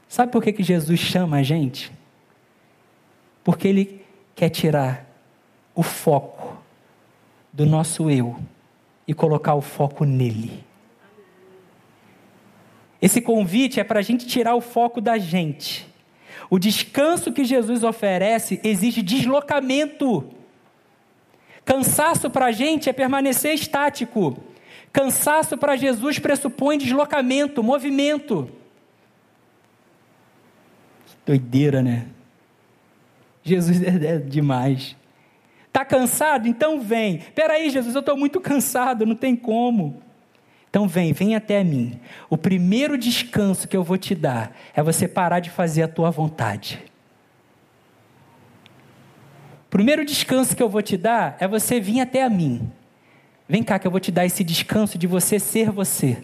Sabe 0.06 0.30
por 0.30 0.42
que, 0.42 0.52
que 0.52 0.62
Jesus 0.62 1.00
chama 1.00 1.38
a 1.38 1.42
gente? 1.42 1.90
Porque 3.42 3.66
Ele 3.66 4.04
quer 4.34 4.50
tirar 4.50 5.06
o 5.74 5.82
foco 5.82 6.62
do 7.50 7.64
nosso 7.64 8.10
eu 8.10 8.38
e 9.08 9.14
colocar 9.14 9.54
o 9.54 9.62
foco 9.62 10.04
nele. 10.04 10.62
Esse 13.00 13.22
convite 13.22 13.80
é 13.80 13.84
para 13.84 14.00
a 14.00 14.02
gente 14.02 14.26
tirar 14.26 14.54
o 14.54 14.60
foco 14.60 15.00
da 15.00 15.16
gente. 15.16 15.88
O 16.50 16.58
descanso 16.58 17.32
que 17.32 17.42
Jesus 17.42 17.82
oferece 17.82 18.60
exige 18.62 19.00
deslocamento. 19.00 20.28
Cansaço 21.64 22.28
para 22.28 22.46
a 22.46 22.52
gente 22.52 22.90
é 22.90 22.92
permanecer 22.92 23.54
estático. 23.54 24.51
Cansaço 24.92 25.56
para 25.56 25.74
Jesus 25.76 26.18
pressupõe 26.18 26.76
deslocamento, 26.76 27.62
movimento. 27.62 28.50
Doideira, 31.24 31.80
né? 31.80 32.06
Jesus 33.42 33.82
é, 33.82 34.14
é 34.14 34.18
demais. 34.18 34.96
Está 35.66 35.84
cansado? 35.84 36.46
Então 36.46 36.80
vem. 36.80 37.18
Peraí, 37.34 37.70
Jesus, 37.70 37.94
eu 37.94 38.00
estou 38.00 38.16
muito 38.16 38.40
cansado, 38.40 39.06
não 39.06 39.14
tem 39.14 39.34
como. 39.34 40.02
Então 40.68 40.86
vem, 40.86 41.12
vem 41.12 41.34
até 41.34 41.64
mim. 41.64 41.98
O 42.28 42.36
primeiro 42.36 42.98
descanso 42.98 43.66
que 43.66 43.76
eu 43.76 43.82
vou 43.82 43.96
te 43.96 44.14
dar 44.14 44.54
é 44.74 44.82
você 44.82 45.08
parar 45.08 45.40
de 45.40 45.50
fazer 45.50 45.82
a 45.82 45.88
tua 45.88 46.10
vontade. 46.10 46.82
O 49.66 49.70
primeiro 49.70 50.04
descanso 50.04 50.54
que 50.54 50.62
eu 50.62 50.68
vou 50.68 50.82
te 50.82 50.96
dar 50.98 51.36
é 51.40 51.48
você 51.48 51.80
vir 51.80 52.00
até 52.00 52.22
a 52.22 52.28
mim. 52.28 52.70
Vem 53.48 53.62
cá 53.62 53.78
que 53.78 53.86
eu 53.86 53.90
vou 53.90 54.00
te 54.00 54.10
dar 54.10 54.24
esse 54.24 54.42
descanso 54.44 54.96
de 54.96 55.06
você 55.06 55.38
ser 55.38 55.70
você. 55.70 56.22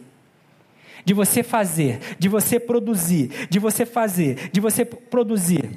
De 1.04 1.14
você 1.14 1.42
fazer, 1.42 2.00
de 2.18 2.28
você 2.28 2.60
produzir, 2.60 3.48
de 3.48 3.58
você 3.58 3.86
fazer, 3.86 4.50
de 4.50 4.60
você 4.60 4.84
produzir. 4.84 5.70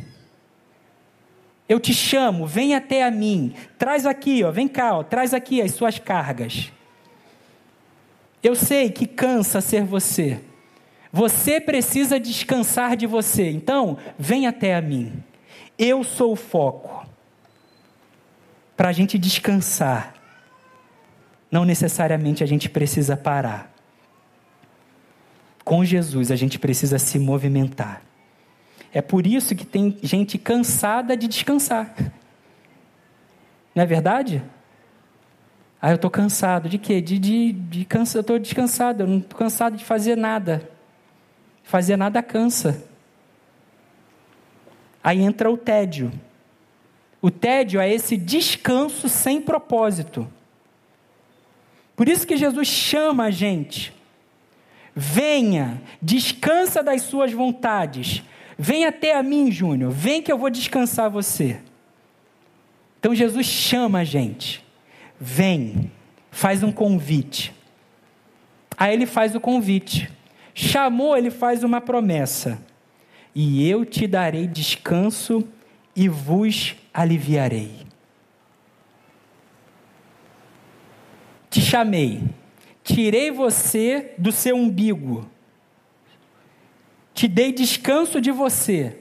Eu 1.69 1.79
te 1.79 1.93
chamo, 1.93 2.45
vem 2.45 2.75
até 2.75 3.03
a 3.03 3.09
mim. 3.09 3.53
Traz 3.77 4.05
aqui, 4.05 4.43
ó, 4.43 4.51
vem 4.51 4.67
cá, 4.67 4.97
ó, 4.97 5.03
traz 5.03 5.33
aqui 5.33 5.61
as 5.61 5.71
suas 5.73 5.97
cargas. 5.97 6.71
Eu 8.43 8.55
sei 8.55 8.89
que 8.89 9.05
cansa 9.05 9.61
ser 9.61 9.83
você. 9.83 10.41
Você 11.13 11.59
precisa 11.59 12.19
descansar 12.19 12.95
de 12.95 13.05
você. 13.05 13.49
Então, 13.49 13.97
vem 14.17 14.47
até 14.47 14.75
a 14.75 14.81
mim. 14.81 15.23
Eu 15.77 16.03
sou 16.03 16.33
o 16.33 16.35
foco. 16.35 17.05
Para 18.75 18.89
a 18.89 18.93
gente 18.93 19.17
descansar, 19.17 20.13
não 21.51 21.65
necessariamente 21.65 22.43
a 22.43 22.47
gente 22.47 22.69
precisa 22.69 23.17
parar. 23.17 23.71
Com 25.65 25.83
Jesus, 25.83 26.31
a 26.31 26.35
gente 26.35 26.57
precisa 26.57 26.97
se 26.97 27.19
movimentar. 27.19 28.01
É 28.93 29.01
por 29.01 29.27
isso 29.27 29.55
que 29.55 29.65
tem 29.65 29.97
gente 30.01 30.37
cansada 30.37 31.15
de 31.15 31.27
descansar. 31.27 31.93
Não 33.75 33.83
é 33.83 33.85
verdade? 33.85 34.43
Ah, 35.81 35.91
eu 35.91 35.95
estou 35.95 36.09
cansado. 36.09 36.69
De 36.69 36.77
quê? 36.77 37.01
De, 37.01 37.19
de, 37.19 37.51
de 37.53 37.85
cansa, 37.85 38.17
eu 38.17 38.21
estou 38.21 38.39
descansado. 38.39 39.03
Eu 39.03 39.07
não 39.07 39.17
estou 39.19 39.37
cansado 39.37 39.77
de 39.77 39.85
fazer 39.85 40.15
nada. 40.15 40.69
Fazer 41.63 41.95
nada 41.95 42.21
cansa. 42.23 42.83
Aí 45.03 45.21
entra 45.21 45.49
o 45.49 45.57
tédio. 45.57 46.11
O 47.21 47.31
tédio 47.31 47.79
é 47.79 47.91
esse 47.91 48.17
descanso 48.17 49.07
sem 49.07 49.41
propósito. 49.41 50.27
Por 52.01 52.09
isso 52.09 52.25
que 52.25 52.35
Jesus 52.35 52.67
chama 52.67 53.25
a 53.25 53.29
gente. 53.29 53.93
Venha, 54.95 55.79
descansa 56.01 56.81
das 56.81 57.03
suas 57.03 57.31
vontades, 57.31 58.23
Vem 58.57 58.85
até 58.85 59.15
a 59.15 59.21
mim, 59.21 59.51
Júnior. 59.51 59.91
Vem 59.91 60.19
que 60.19 60.31
eu 60.31 60.37
vou 60.39 60.49
descansar 60.49 61.11
você. 61.11 61.59
Então 62.99 63.13
Jesus 63.13 63.45
chama 63.45 63.99
a 63.99 64.03
gente. 64.03 64.65
Vem. 65.19 65.91
Faz 66.31 66.63
um 66.63 66.71
convite. 66.71 67.53
Aí 68.75 68.95
ele 68.95 69.05
faz 69.05 69.35
o 69.35 69.39
convite. 69.39 70.09
Chamou, 70.55 71.15
ele 71.15 71.29
faz 71.29 71.63
uma 71.63 71.79
promessa. 71.79 72.59
E 73.35 73.69
eu 73.69 73.85
te 73.85 74.07
darei 74.07 74.47
descanso 74.47 75.47
e 75.95 76.09
vos 76.09 76.75
aliviarei. 76.91 77.90
Te 81.51 81.59
chamei, 81.59 82.23
tirei 82.81 83.29
você 83.29 84.13
do 84.17 84.31
seu 84.31 84.55
umbigo, 84.55 85.29
te 87.13 87.27
dei 87.27 87.51
descanso 87.51 88.21
de 88.21 88.31
você, 88.31 88.97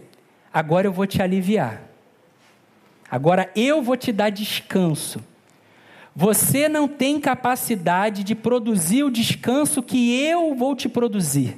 agora 0.52 0.88
eu 0.88 0.92
vou 0.92 1.06
te 1.06 1.22
aliviar. 1.22 1.80
Agora 3.08 3.48
eu 3.54 3.80
vou 3.80 3.96
te 3.96 4.10
dar 4.10 4.30
descanso. 4.30 5.24
Você 6.14 6.68
não 6.68 6.88
tem 6.88 7.20
capacidade 7.20 8.24
de 8.24 8.34
produzir 8.34 9.04
o 9.04 9.10
descanso 9.10 9.80
que 9.80 10.20
eu 10.20 10.52
vou 10.56 10.74
te 10.74 10.88
produzir. 10.88 11.56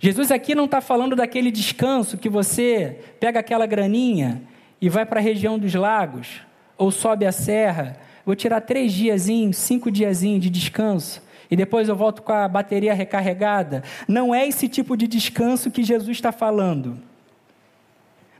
Jesus 0.00 0.32
aqui 0.32 0.52
não 0.52 0.64
está 0.64 0.80
falando 0.80 1.14
daquele 1.14 1.52
descanso 1.52 2.18
que 2.18 2.28
você 2.28 2.98
pega 3.20 3.38
aquela 3.38 3.66
graninha 3.66 4.42
e 4.80 4.88
vai 4.88 5.06
para 5.06 5.20
a 5.20 5.22
região 5.22 5.60
dos 5.60 5.74
lagos, 5.74 6.40
ou 6.76 6.90
sobe 6.90 7.24
a 7.24 7.32
serra, 7.32 8.00
vou 8.28 8.36
tirar 8.36 8.60
três 8.60 8.92
diazinhos, 8.92 9.56
cinco 9.56 9.90
diazinhos 9.90 10.42
de 10.42 10.50
descanso 10.50 11.22
e 11.50 11.56
depois 11.56 11.88
eu 11.88 11.96
volto 11.96 12.20
com 12.20 12.30
a 12.30 12.46
bateria 12.46 12.92
recarregada. 12.92 13.82
Não 14.06 14.34
é 14.34 14.46
esse 14.46 14.68
tipo 14.68 14.98
de 14.98 15.06
descanso 15.06 15.70
que 15.70 15.82
Jesus 15.82 16.18
está 16.18 16.30
falando. 16.30 16.98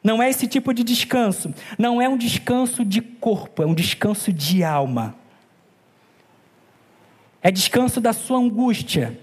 Não 0.05 0.23
é 0.23 0.29
esse 0.29 0.47
tipo 0.47 0.75
de 0.75 0.85
descanso. 0.85 1.55
Não 1.79 2.03
é 2.03 2.07
um 2.07 2.19
descanso 2.19 2.85
de 2.85 3.01
corpo, 3.01 3.63
é 3.63 3.67
um 3.67 3.73
descanso 3.73 4.31
de 4.31 4.63
alma. 4.63 5.15
É 7.41 7.51
descanso 7.51 7.99
da 7.99 8.13
sua 8.13 8.37
angústia. 8.37 9.19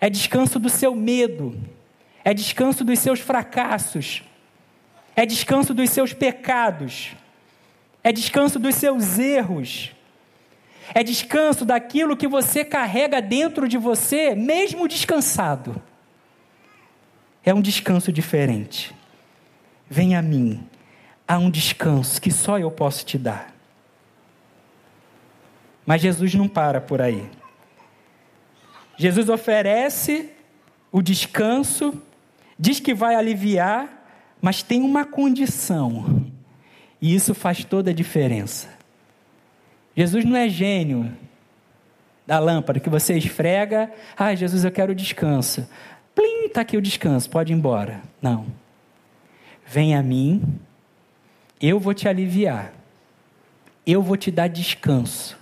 É 0.00 0.08
descanso 0.08 0.58
do 0.58 0.70
seu 0.70 0.94
medo. 0.94 1.60
É 2.24 2.32
descanso 2.32 2.82
dos 2.84 3.00
seus 3.00 3.20
fracassos. 3.20 4.22
É 5.14 5.26
descanso 5.26 5.74
dos 5.74 5.90
seus 5.90 6.14
pecados. 6.14 7.14
É 8.04 8.12
descanso 8.12 8.60
dos 8.60 8.76
seus 8.76 9.18
erros 9.18 9.94
é 10.92 11.02
descanso 11.02 11.64
daquilo 11.64 12.16
que 12.16 12.26
você 12.26 12.64
carrega 12.64 13.22
dentro 13.22 13.68
de 13.68 13.78
você, 13.78 14.34
mesmo 14.34 14.88
descansado. 14.88 15.80
É 17.44 17.54
um 17.54 17.62
descanso 17.62 18.12
diferente. 18.12 18.94
Vem 19.88 20.16
a 20.16 20.22
mim, 20.22 20.66
há 21.26 21.38
um 21.38 21.50
descanso 21.50 22.20
que 22.20 22.30
só 22.30 22.58
eu 22.58 22.70
posso 22.70 23.04
te 23.06 23.16
dar. 23.16 23.54
Mas 25.86 26.02
Jesus 26.02 26.34
não 26.34 26.48
para 26.48 26.80
por 26.80 27.00
aí. 27.00 27.28
Jesus 28.96 29.28
oferece 29.28 30.30
o 30.90 31.02
descanso, 31.02 32.00
diz 32.58 32.80
que 32.80 32.94
vai 32.94 33.14
aliviar, 33.14 34.06
mas 34.40 34.62
tem 34.62 34.82
uma 34.82 35.04
condição. 35.04 36.13
E 37.04 37.14
isso 37.14 37.34
faz 37.34 37.62
toda 37.62 37.90
a 37.90 37.92
diferença. 37.92 38.66
Jesus 39.94 40.24
não 40.24 40.34
é 40.34 40.48
gênio 40.48 41.14
da 42.26 42.38
lâmpada 42.38 42.80
que 42.80 42.88
você 42.88 43.12
esfrega. 43.12 43.92
Ah, 44.16 44.34
Jesus, 44.34 44.64
eu 44.64 44.70
quero 44.72 44.94
descanso. 44.94 45.68
Plim, 46.14 46.46
está 46.46 46.62
aqui 46.62 46.78
o 46.78 46.80
descanso, 46.80 47.28
pode 47.28 47.52
ir 47.52 47.56
embora. 47.56 48.00
Não. 48.22 48.46
Vem 49.66 49.94
a 49.94 50.02
mim, 50.02 50.58
eu 51.60 51.78
vou 51.78 51.92
te 51.92 52.08
aliviar. 52.08 52.72
Eu 53.86 54.00
vou 54.00 54.16
te 54.16 54.30
dar 54.30 54.48
descanso. 54.48 55.36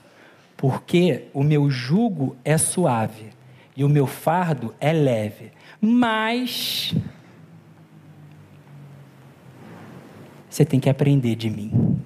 Porque 0.56 1.26
o 1.32 1.44
meu 1.44 1.70
jugo 1.70 2.36
é 2.44 2.58
suave 2.58 3.26
e 3.76 3.84
o 3.84 3.88
meu 3.88 4.08
fardo 4.08 4.74
é 4.80 4.92
leve. 4.92 5.52
Mas 5.80 6.92
você 10.52 10.66
tem 10.66 10.78
que 10.78 10.90
aprender 10.90 11.34
de 11.34 11.48
mim, 11.48 11.98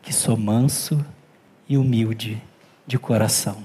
que 0.00 0.12
sou 0.12 0.36
manso 0.36 1.04
e 1.68 1.76
humilde 1.76 2.40
de 2.86 3.00
coração. 3.00 3.60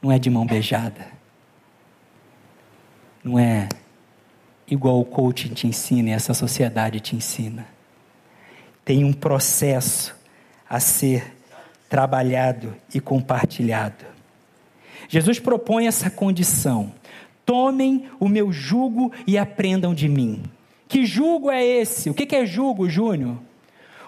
Não 0.00 0.12
é 0.12 0.18
de 0.18 0.30
mão 0.30 0.46
beijada. 0.46 1.08
Não 3.24 3.36
é 3.36 3.68
igual 4.70 5.00
o 5.00 5.04
coaching 5.04 5.54
te 5.54 5.66
ensina 5.66 6.10
e 6.10 6.12
essa 6.12 6.32
sociedade 6.34 7.00
te 7.00 7.16
ensina. 7.16 7.66
Tem 8.84 9.02
um 9.02 9.12
processo 9.12 10.14
a 10.70 10.78
ser 10.78 11.34
trabalhado 11.88 12.76
e 12.94 13.00
compartilhado. 13.00 14.04
Jesus 15.08 15.40
propõe 15.40 15.88
essa 15.88 16.08
condição: 16.08 16.94
tomem 17.44 18.08
o 18.20 18.28
meu 18.28 18.52
jugo 18.52 19.12
e 19.26 19.36
aprendam 19.36 19.92
de 19.92 20.08
mim. 20.08 20.44
Que 20.88 21.04
jugo 21.04 21.50
é 21.50 21.64
esse? 21.64 22.10
O 22.10 22.14
que 22.14 22.34
é 22.34 22.46
jugo, 22.46 22.88
Júnior? 22.88 23.38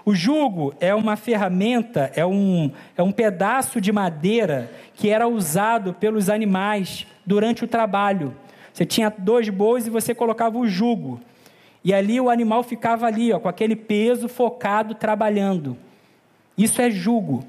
O 0.04 0.14
jugo 0.14 0.72
é 0.78 0.94
uma 0.94 1.16
ferramenta, 1.16 2.12
é 2.14 2.24
um, 2.24 2.70
é 2.96 3.02
um 3.02 3.10
pedaço 3.10 3.80
de 3.80 3.90
madeira 3.90 4.70
que 4.94 5.08
era 5.08 5.26
usado 5.26 5.92
pelos 5.92 6.30
animais 6.30 7.06
durante 7.26 7.64
o 7.64 7.68
trabalho. 7.68 8.32
Você 8.72 8.86
tinha 8.86 9.12
dois 9.18 9.48
bois 9.48 9.86
e 9.86 9.90
você 9.90 10.14
colocava 10.14 10.58
o 10.58 10.68
jugo. 10.68 11.20
E 11.82 11.92
ali 11.92 12.20
o 12.20 12.30
animal 12.30 12.62
ficava 12.62 13.06
ali, 13.06 13.32
ó, 13.32 13.40
com 13.40 13.48
aquele 13.48 13.74
peso 13.74 14.28
focado 14.28 14.94
trabalhando. 14.94 15.76
Isso 16.56 16.80
é 16.80 16.88
jugo. 16.88 17.44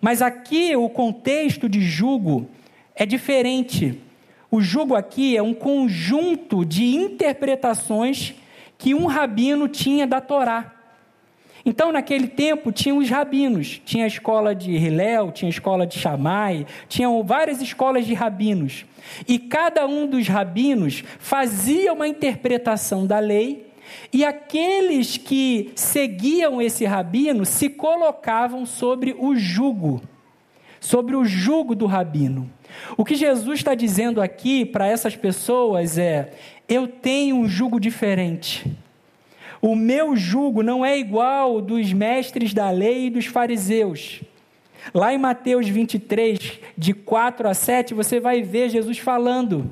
Mas 0.00 0.20
aqui 0.20 0.76
o 0.76 0.90
contexto 0.90 1.68
de 1.68 1.80
jugo 1.80 2.48
é 2.94 3.06
diferente. 3.06 3.98
O 4.50 4.60
jugo 4.60 4.94
aqui 4.94 5.36
é 5.36 5.42
um 5.42 5.54
conjunto 5.54 6.64
de 6.64 6.84
interpretações 6.96 8.34
que 8.78 8.94
um 8.94 9.06
rabino 9.06 9.68
tinha 9.68 10.06
da 10.06 10.20
Torá. 10.20 10.72
Então, 11.66 11.92
naquele 11.92 12.28
tempo, 12.28 12.72
tinha 12.72 12.94
os 12.94 13.10
rabinos. 13.10 13.82
Tinha 13.84 14.04
a 14.04 14.08
escola 14.08 14.54
de 14.54 14.70
Hillel, 14.70 15.32
tinha 15.32 15.48
a 15.48 15.50
escola 15.50 15.86
de 15.86 15.98
Shammai, 15.98 16.64
tinham 16.88 17.22
várias 17.22 17.60
escolas 17.60 18.06
de 18.06 18.14
rabinos. 18.14 18.86
E 19.26 19.38
cada 19.38 19.86
um 19.86 20.06
dos 20.06 20.28
rabinos 20.28 21.04
fazia 21.18 21.92
uma 21.92 22.08
interpretação 22.08 23.06
da 23.06 23.18
lei, 23.18 23.66
e 24.12 24.24
aqueles 24.24 25.16
que 25.16 25.72
seguiam 25.74 26.60
esse 26.60 26.84
rabino 26.84 27.44
se 27.44 27.68
colocavam 27.68 28.64
sobre 28.64 29.14
o 29.18 29.34
jugo, 29.34 30.00
sobre 30.80 31.16
o 31.16 31.24
jugo 31.24 31.74
do 31.74 31.86
rabino. 31.86 32.50
O 32.96 33.04
que 33.04 33.14
Jesus 33.14 33.60
está 33.60 33.74
dizendo 33.74 34.20
aqui 34.20 34.64
para 34.64 34.86
essas 34.86 35.16
pessoas 35.16 35.98
é: 35.98 36.32
eu 36.68 36.86
tenho 36.86 37.36
um 37.36 37.48
jugo 37.48 37.80
diferente. 37.80 38.70
O 39.60 39.74
meu 39.74 40.16
jugo 40.16 40.62
não 40.62 40.84
é 40.84 40.98
igual 40.98 41.60
dos 41.60 41.92
mestres 41.92 42.54
da 42.54 42.70
lei 42.70 43.06
e 43.06 43.10
dos 43.10 43.26
fariseus. 43.26 44.20
Lá 44.94 45.12
em 45.12 45.18
Mateus 45.18 45.68
23, 45.68 46.38
de 46.76 46.94
4 46.94 47.48
a 47.48 47.54
7, 47.54 47.94
você 47.94 48.20
vai 48.20 48.42
ver 48.42 48.70
Jesus 48.70 48.98
falando 48.98 49.70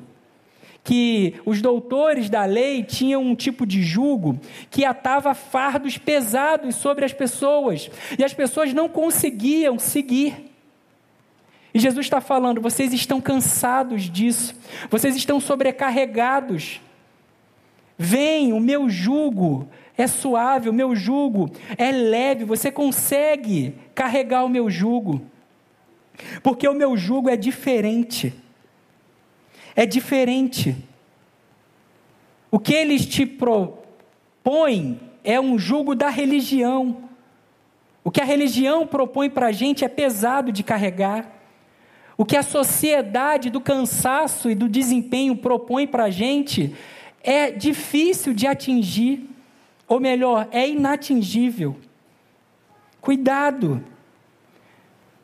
que 0.82 1.34
os 1.44 1.61
doutores 1.61 2.30
da 2.30 2.44
lei 2.44 2.82
tinham 2.82 3.20
um 3.20 3.34
tipo 3.34 3.66
de 3.66 3.82
jugo 3.82 4.38
que 4.70 4.84
atava 4.84 5.34
fardos 5.34 5.99
pesados 5.99 6.76
sobre 6.76 7.05
as 7.05 7.12
pessoas 7.12 7.90
e 8.16 8.22
as 8.22 8.32
pessoas 8.32 8.72
não 8.72 8.88
conseguiam 8.88 9.78
seguir. 9.78 10.53
E 11.74 11.78
Jesus 11.78 12.07
está 12.07 12.20
falando: 12.20 12.61
vocês 12.61 12.92
estão 12.92 13.20
cansados 13.20 14.09
disso, 14.09 14.55
vocês 14.88 15.16
estão 15.16 15.40
sobrecarregados. 15.40 16.80
Vem, 17.99 18.53
o 18.53 18.61
meu 18.61 18.88
jugo 18.88 19.68
é 19.97 20.07
suave, 20.07 20.68
o 20.68 20.72
meu 20.72 20.94
jugo 20.94 21.51
é 21.78 21.90
leve, 21.90 22.44
você 22.44 22.70
consegue 22.70 23.74
carregar 23.94 24.44
o 24.44 24.49
meu 24.49 24.68
jugo. 24.68 25.22
Porque 26.42 26.68
o 26.68 26.74
meu 26.74 26.97
jugo 26.97 27.28
é 27.30 27.36
diferente. 27.36 28.34
É 29.74 29.86
diferente. 29.86 30.76
O 32.51 32.59
que 32.59 32.74
eles 32.74 33.07
te 33.07 33.24
propõem 33.26 35.01
é 35.24 35.40
um 35.40 35.59
jugo 35.59 35.94
da 35.94 36.09
religião. 36.09 37.09
O 38.05 38.11
que 38.11 38.20
a 38.20 38.24
religião 38.24 38.86
propõe 38.86 39.28
para 39.28 39.49
a 39.49 39.53
gente 39.53 39.84
é 39.84 39.88
pesado 39.88 40.53
de 40.53 40.62
carregar. 40.62 41.32
O 42.16 42.24
que 42.24 42.36
a 42.36 42.42
sociedade 42.42 43.51
do 43.51 43.61
cansaço 43.61 44.51
e 44.51 44.55
do 44.55 44.68
desempenho 44.68 45.36
propõe 45.36 45.86
para 45.86 46.05
a 46.05 46.11
gente 46.11 46.74
é 47.27 47.51
difícil 47.51 48.33
de 48.33 48.47
atingir, 48.47 49.29
ou 49.89 49.99
melhor, 49.99 50.49
é 50.53 50.68
inatingível. 50.68 51.77
Cuidado. 53.01 53.85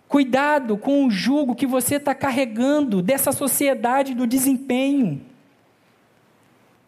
Cuidado 0.09 0.76
com 0.76 1.07
o 1.07 1.11
jugo 1.11 1.55
que 1.55 1.66
você 1.66 1.94
está 1.94 2.12
carregando 2.12 3.00
dessa 3.00 3.30
sociedade 3.30 4.14
do 4.14 4.26
desempenho. 4.26 5.22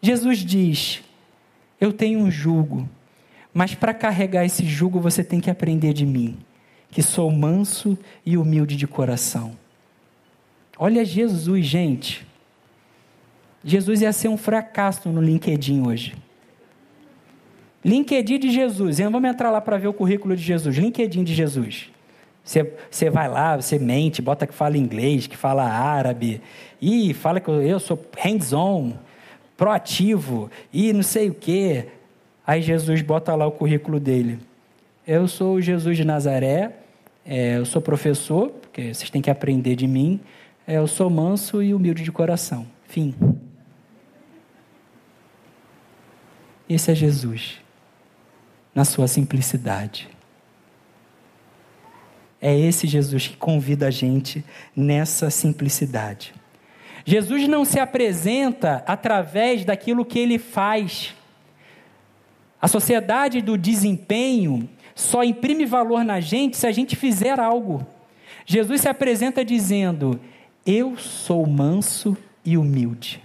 Jesus 0.01 0.39
diz: 0.39 1.01
Eu 1.79 1.93
tenho 1.93 2.19
um 2.19 2.29
jugo, 2.29 2.87
mas 3.53 3.73
para 3.73 3.93
carregar 3.93 4.45
esse 4.45 4.65
jugo 4.65 4.99
você 4.99 5.23
tem 5.23 5.39
que 5.39 5.49
aprender 5.49 5.93
de 5.93 6.05
mim, 6.05 6.37
que 6.91 7.01
sou 7.01 7.31
manso 7.31 7.97
e 8.25 8.37
humilde 8.37 8.75
de 8.75 8.85
coração. 8.85 9.57
Olha 10.77 11.05
Jesus, 11.05 11.65
gente. 11.65 12.27
Jesus 13.67 14.01
ia 14.01 14.13
ser 14.13 14.27
um 14.27 14.37
fracasso 14.37 15.09
no 15.09 15.19
LinkedIn 15.19 15.87
hoje. 15.87 16.13
LinkedIn 17.83 18.37
de 18.37 18.51
Jesus. 18.51 18.99
Vamos 18.99 19.27
entrar 19.27 19.49
lá 19.49 19.59
para 19.59 19.77
ver 19.77 19.87
o 19.87 19.93
currículo 19.93 20.35
de 20.35 20.43
Jesus. 20.43 20.77
LinkedIn 20.77 21.23
de 21.23 21.33
Jesus. 21.33 21.89
Você, 22.43 22.71
você 22.91 23.09
vai 23.09 23.27
lá, 23.27 23.55
você 23.55 23.79
mente, 23.79 24.21
bota 24.21 24.45
que 24.45 24.53
fala 24.53 24.77
inglês, 24.77 25.25
que 25.25 25.35
fala 25.35 25.63
árabe, 25.63 26.41
e 26.79 27.11
fala 27.15 27.39
que 27.39 27.49
eu 27.49 27.79
sou 27.79 27.99
hands-on, 28.19 28.93
proativo, 29.57 30.51
e 30.71 30.93
não 30.93 31.01
sei 31.01 31.29
o 31.29 31.33
quê. 31.33 31.87
Aí 32.45 32.61
Jesus 32.61 33.01
bota 33.01 33.33
lá 33.33 33.47
o 33.47 33.51
currículo 33.51 33.99
dele. 33.99 34.37
Eu 35.07 35.27
sou 35.27 35.59
Jesus 35.59 35.97
de 35.97 36.05
Nazaré, 36.05 36.71
é, 37.25 37.57
eu 37.57 37.65
sou 37.65 37.81
professor, 37.81 38.49
porque 38.49 38.93
vocês 38.93 39.09
têm 39.09 39.23
que 39.23 39.31
aprender 39.31 39.75
de 39.75 39.87
mim. 39.87 40.19
É, 40.67 40.77
eu 40.77 40.85
sou 40.85 41.09
manso 41.09 41.63
e 41.63 41.73
humilde 41.73 42.03
de 42.03 42.11
coração. 42.11 42.67
Fim. 42.87 43.15
Esse 46.67 46.91
é 46.91 46.95
Jesus, 46.95 47.61
na 48.73 48.83
sua 48.83 49.07
simplicidade. 49.07 50.09
É 52.41 52.57
esse 52.57 52.87
Jesus 52.87 53.27
que 53.27 53.37
convida 53.37 53.87
a 53.87 53.91
gente 53.91 54.43
nessa 54.75 55.29
simplicidade. 55.29 56.33
Jesus 57.05 57.47
não 57.47 57.63
se 57.63 57.79
apresenta 57.79 58.83
através 58.87 59.63
daquilo 59.63 60.03
que 60.03 60.17
ele 60.17 60.39
faz. 60.39 61.13
A 62.59 62.67
sociedade 62.67 63.41
do 63.41 63.57
desempenho 63.57 64.67
só 64.95 65.23
imprime 65.23 65.65
valor 65.65 66.03
na 66.03 66.19
gente 66.19 66.57
se 66.57 66.65
a 66.65 66.71
gente 66.71 66.95
fizer 66.95 67.39
algo. 67.39 67.85
Jesus 68.45 68.81
se 68.81 68.89
apresenta 68.89 69.45
dizendo: 69.45 70.19
Eu 70.65 70.97
sou 70.97 71.45
manso 71.45 72.17
e 72.43 72.57
humilde. 72.57 73.21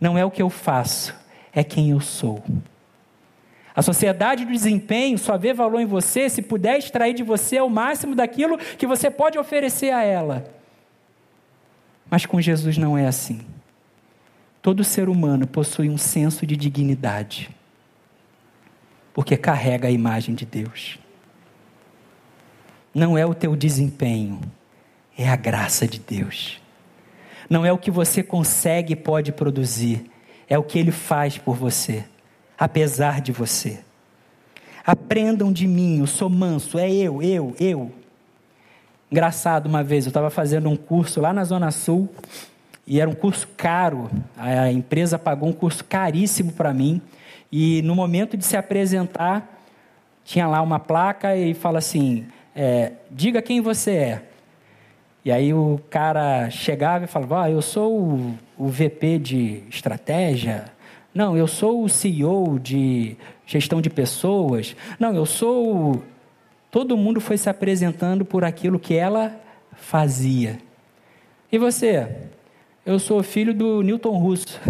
Não 0.00 0.16
é 0.16 0.24
o 0.24 0.30
que 0.30 0.40
eu 0.40 0.48
faço, 0.48 1.14
é 1.52 1.64
quem 1.64 1.90
eu 1.90 2.00
sou. 2.00 2.42
A 3.74 3.82
sociedade 3.82 4.44
do 4.44 4.52
desempenho 4.52 5.16
só 5.16 5.38
vê 5.38 5.54
valor 5.54 5.80
em 5.80 5.86
você 5.86 6.28
se 6.28 6.42
puder 6.42 6.78
extrair 6.78 7.14
de 7.14 7.22
você 7.22 7.60
o 7.60 7.68
máximo 7.68 8.14
daquilo 8.14 8.58
que 8.58 8.86
você 8.86 9.10
pode 9.10 9.38
oferecer 9.38 9.90
a 9.90 10.02
ela. 10.02 10.44
Mas 12.10 12.26
com 12.26 12.40
Jesus 12.40 12.76
não 12.76 12.98
é 12.98 13.06
assim. 13.06 13.40
Todo 14.60 14.84
ser 14.84 15.08
humano 15.08 15.46
possui 15.46 15.88
um 15.88 15.96
senso 15.96 16.44
de 16.44 16.56
dignidade, 16.56 17.48
porque 19.14 19.36
carrega 19.36 19.88
a 19.88 19.90
imagem 19.90 20.34
de 20.34 20.44
Deus. 20.44 20.98
Não 22.92 23.16
é 23.16 23.24
o 23.24 23.34
teu 23.34 23.54
desempenho, 23.54 24.40
é 25.16 25.28
a 25.28 25.36
graça 25.36 25.86
de 25.86 26.00
Deus. 26.00 26.60
Não 27.48 27.64
é 27.64 27.72
o 27.72 27.78
que 27.78 27.90
você 27.90 28.22
consegue 28.22 28.92
e 28.92 28.96
pode 28.96 29.32
produzir, 29.32 30.09
é 30.50 30.58
o 30.58 30.62
que 30.62 30.78
Ele 30.78 30.92
faz 30.92 31.38
por 31.38 31.56
você 31.56 32.04
apesar 32.60 33.22
de 33.22 33.32
você. 33.32 33.80
Aprendam 34.84 35.50
de 35.50 35.66
mim, 35.66 36.00
eu 36.00 36.06
sou 36.06 36.28
manso, 36.28 36.78
é 36.78 36.92
eu, 36.92 37.22
eu, 37.22 37.56
eu. 37.58 37.90
Engraçado, 39.10 39.66
uma 39.66 39.82
vez 39.82 40.04
eu 40.04 40.10
estava 40.10 40.28
fazendo 40.28 40.68
um 40.68 40.76
curso 40.76 41.22
lá 41.22 41.32
na 41.32 41.42
Zona 41.42 41.70
Sul 41.70 42.08
e 42.86 43.00
era 43.00 43.08
um 43.08 43.14
curso 43.14 43.48
caro. 43.56 44.10
A 44.36 44.70
empresa 44.70 45.18
pagou 45.18 45.48
um 45.48 45.52
curso 45.52 45.82
caríssimo 45.82 46.52
para 46.52 46.74
mim 46.74 47.00
e 47.50 47.80
no 47.82 47.94
momento 47.94 48.36
de 48.36 48.44
se 48.44 48.56
apresentar 48.56 49.58
tinha 50.22 50.46
lá 50.46 50.60
uma 50.60 50.78
placa 50.78 51.34
e 51.34 51.54
fala 51.54 51.78
assim: 51.78 52.26
é, 52.54 52.92
diga 53.10 53.40
quem 53.40 53.60
você 53.62 53.90
é. 53.92 54.22
E 55.24 55.30
aí 55.30 55.52
o 55.52 55.80
cara 55.90 56.48
chegava 56.50 57.04
e 57.04 57.08
falava: 57.08 57.44
ah, 57.44 57.50
eu 57.50 57.62
sou 57.62 57.98
o, 57.98 58.38
o 58.58 58.68
VP 58.68 59.18
de 59.18 59.62
estratégia 59.68 60.64
não, 61.14 61.36
eu 61.36 61.48
sou 61.48 61.82
o 61.82 61.88
CEO 61.88 62.58
de 62.58 63.16
gestão 63.44 63.80
de 63.80 63.90
pessoas. 63.90 64.76
Não, 64.98 65.12
eu 65.14 65.26
sou. 65.26 66.02
Todo 66.70 66.96
mundo 66.96 67.20
foi 67.20 67.36
se 67.36 67.50
apresentando 67.50 68.24
por 68.24 68.44
aquilo 68.44 68.78
que 68.78 68.94
ela 68.94 69.34
fazia. 69.72 70.58
E 71.50 71.58
você? 71.58 72.28
Eu 72.86 72.98
sou 73.00 73.22
filho 73.24 73.52
do 73.52 73.82
Newton 73.82 74.16
Russo, 74.18 74.60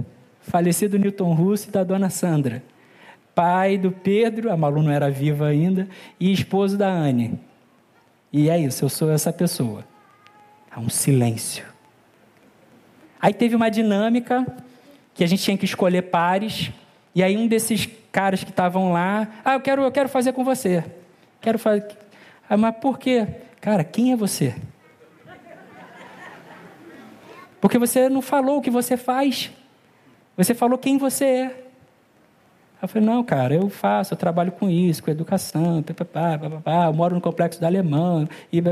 falecido 0.41 0.99
Newton 0.99 1.35
Russo 1.35 1.69
e 1.69 1.71
da 1.71 1.85
dona 1.85 2.09
Sandra. 2.09 2.63
Pai 3.35 3.77
do 3.77 3.93
Pedro, 3.93 4.51
a 4.51 4.57
Malu 4.57 4.83
não 4.83 4.91
era 4.91 5.11
viva 5.11 5.47
ainda, 5.47 5.89
e 6.19 6.33
esposo 6.33 6.77
da 6.77 6.89
Anne. 6.89 7.39
E 8.33 8.49
é 8.49 8.59
isso, 8.59 8.85
eu 8.85 8.89
sou 8.89 9.11
essa 9.11 9.33
pessoa. 9.33 9.85
Há 10.71 10.79
um 10.79 10.89
silêncio. 10.89 11.65
Aí 13.21 13.35
teve 13.35 13.55
uma 13.55 13.71
dinâmica 13.71 14.47
que 15.15 15.25
a 15.25 15.27
gente 15.27 15.43
tinha 15.43 15.59
que 15.59 15.65
escolher 15.65 16.03
pares. 16.03 16.71
E 17.15 17.23
aí 17.23 17.37
um 17.37 17.47
desses 17.47 17.89
caras 18.13 18.43
que 18.43 18.51
estavam 18.51 18.93
lá, 18.93 19.29
ah, 19.45 19.55
eu 19.55 19.61
quero, 19.61 19.83
eu 19.83 19.93
quero 19.93 20.09
fazer 20.09 20.33
com 20.33 20.45
você. 20.45 20.85
Quero 21.41 21.59
fazer. 21.59 21.87
Ah, 22.49 22.57
mas 22.57 22.77
por 22.77 22.99
quê? 22.99 23.27
Cara, 23.61 23.85
quem 23.85 24.13
é 24.13 24.17
você? 24.17 24.55
Porque 27.61 27.79
você 27.79 28.09
não 28.09 28.23
falou 28.23 28.59
o 28.59 28.63
que 28.63 28.71
você 28.71 28.97
faz. 28.97 29.51
Você 30.37 30.55
falou 30.55 30.79
quem 30.79 30.97
você 30.97 31.25
é. 31.25 31.65
Eu 32.81 32.89
falei, 32.89 33.07
não, 33.07 33.23
cara, 33.23 33.55
eu 33.55 33.69
faço, 33.69 34.15
eu 34.15 34.19
trabalho 34.19 34.53
com 34.53 34.71
isso, 34.71 35.03
com 35.03 35.11
educação, 35.11 35.83
pá, 35.83 35.93
pá, 36.05 36.39
pá, 36.65 36.87
eu 36.87 36.95
moro 36.95 37.15
no 37.15 37.21
complexo 37.21 37.61
da 37.61 37.67
Alemã. 37.67 38.27
E 38.51 38.63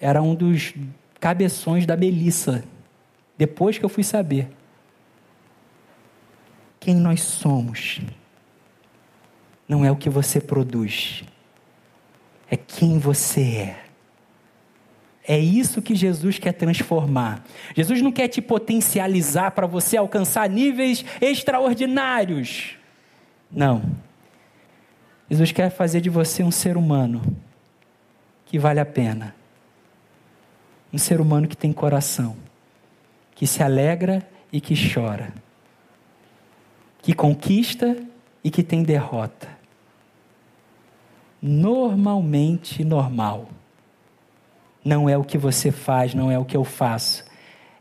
era 0.00 0.22
um 0.22 0.34
dos 0.34 0.74
cabeções 1.20 1.86
da 1.86 1.96
Melissa. 1.96 2.64
Depois 3.36 3.78
que 3.78 3.84
eu 3.84 3.88
fui 3.88 4.04
saber 4.04 4.48
quem 6.78 6.94
nós 6.94 7.22
somos, 7.22 8.00
não 9.68 9.84
é 9.84 9.90
o 9.90 9.96
que 9.96 10.08
você 10.08 10.40
produz, 10.40 11.24
é 12.50 12.56
quem 12.56 12.98
você 12.98 13.40
é. 13.40 13.82
É 15.28 15.36
isso 15.36 15.82
que 15.82 15.96
Jesus 15.96 16.38
quer 16.38 16.52
transformar. 16.52 17.44
Jesus 17.74 18.00
não 18.00 18.12
quer 18.12 18.28
te 18.28 18.40
potencializar 18.40 19.50
para 19.50 19.66
você 19.66 19.96
alcançar 19.96 20.48
níveis 20.48 21.04
extraordinários. 21.20 22.76
Não. 23.50 23.82
Jesus 25.28 25.50
quer 25.50 25.70
fazer 25.70 26.00
de 26.00 26.08
você 26.08 26.44
um 26.44 26.52
ser 26.52 26.76
humano 26.76 27.20
que 28.44 28.56
vale 28.56 28.78
a 28.78 28.86
pena. 28.86 29.34
Um 30.96 30.98
ser 30.98 31.20
humano 31.20 31.46
que 31.46 31.54
tem 31.58 31.74
coração, 31.74 32.34
que 33.34 33.46
se 33.46 33.62
alegra 33.62 34.26
e 34.50 34.62
que 34.62 34.74
chora, 34.74 35.30
que 37.02 37.12
conquista 37.12 38.02
e 38.42 38.50
que 38.50 38.62
tem 38.62 38.82
derrota. 38.82 39.46
Normalmente 41.42 42.82
normal. 42.82 43.50
Não 44.82 45.06
é 45.06 45.18
o 45.18 45.22
que 45.22 45.36
você 45.36 45.70
faz, 45.70 46.14
não 46.14 46.30
é 46.30 46.38
o 46.38 46.46
que 46.46 46.56
eu 46.56 46.64
faço, 46.64 47.26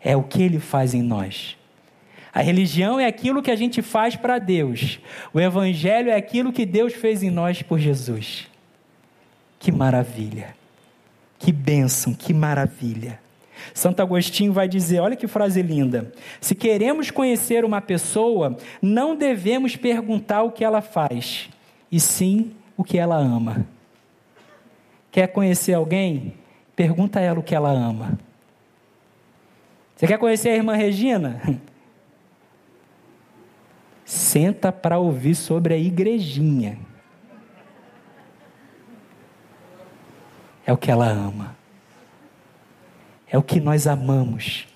é 0.01 0.13
o 0.13 0.23
que 0.23 0.43
ele 0.43 0.59
faz 0.59 0.93
em 0.93 1.01
nós. 1.01 1.55
A 2.33 2.41
religião 2.41 2.99
é 2.99 3.05
aquilo 3.05 3.41
que 3.41 3.49
a 3.49 3.55
gente 3.55 3.81
faz 3.81 4.17
para 4.17 4.39
Deus. 4.39 4.99
O 5.33 5.39
Evangelho 5.39 6.09
é 6.09 6.17
aquilo 6.17 6.51
que 6.51 6.65
Deus 6.65 6.91
fez 6.91 7.23
em 7.23 7.29
nós 7.29 7.61
por 7.61 7.79
Jesus. 7.79 8.45
Que 9.57 9.71
maravilha! 9.71 10.64
Que 11.37 11.51
bênção, 11.51 12.13
que 12.13 12.33
maravilha! 12.33 13.19
Santo 13.73 14.01
Agostinho 14.01 14.53
vai 14.53 14.67
dizer: 14.67 14.99
olha 14.99 15.15
que 15.15 15.27
frase 15.27 15.61
linda. 15.61 16.11
Se 16.39 16.53
queremos 16.55 17.11
conhecer 17.11 17.65
uma 17.65 17.81
pessoa, 17.81 18.57
não 18.81 19.15
devemos 19.15 19.75
perguntar 19.75 20.43
o 20.43 20.51
que 20.51 20.63
ela 20.63 20.81
faz, 20.81 21.49
e 21.91 21.99
sim 21.99 22.51
o 22.77 22.83
que 22.83 22.97
ela 22.97 23.17
ama. 23.17 23.65
Quer 25.11 25.27
conhecer 25.27 25.73
alguém? 25.73 26.33
Pergunta 26.75 27.19
a 27.19 27.21
ela 27.21 27.39
o 27.39 27.43
que 27.43 27.55
ela 27.55 27.71
ama. 27.71 28.19
Você 29.95 30.07
quer 30.07 30.17
conhecer 30.17 30.49
a 30.49 30.55
irmã 30.55 30.75
Regina? 30.75 31.41
senta 34.05 34.71
para 34.71 34.99
ouvir 34.99 35.35
sobre 35.35 35.73
a 35.73 35.77
igrejinha. 35.77 36.77
É 40.65 40.73
o 40.73 40.77
que 40.77 40.89
ela 40.89 41.07
ama. 41.07 41.55
É 43.27 43.37
o 43.37 43.43
que 43.43 43.59
nós 43.59 43.87
amamos. 43.87 44.67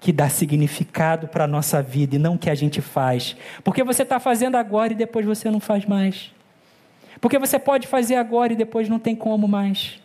Que 0.00 0.12
dá 0.12 0.28
significado 0.28 1.28
para 1.28 1.44
a 1.44 1.48
nossa 1.48 1.82
vida 1.82 2.16
e 2.16 2.18
não 2.18 2.34
o 2.34 2.38
que 2.38 2.50
a 2.50 2.54
gente 2.54 2.80
faz. 2.80 3.36
Porque 3.62 3.84
você 3.84 4.02
está 4.02 4.18
fazendo 4.18 4.56
agora 4.56 4.92
e 4.92 4.96
depois 4.96 5.24
você 5.24 5.50
não 5.50 5.60
faz 5.60 5.84
mais. 5.84 6.32
Porque 7.20 7.38
você 7.38 7.58
pode 7.58 7.86
fazer 7.86 8.16
agora 8.16 8.52
e 8.52 8.56
depois 8.56 8.88
não 8.88 8.98
tem 8.98 9.16
como 9.16 9.48
mais. 9.48 10.00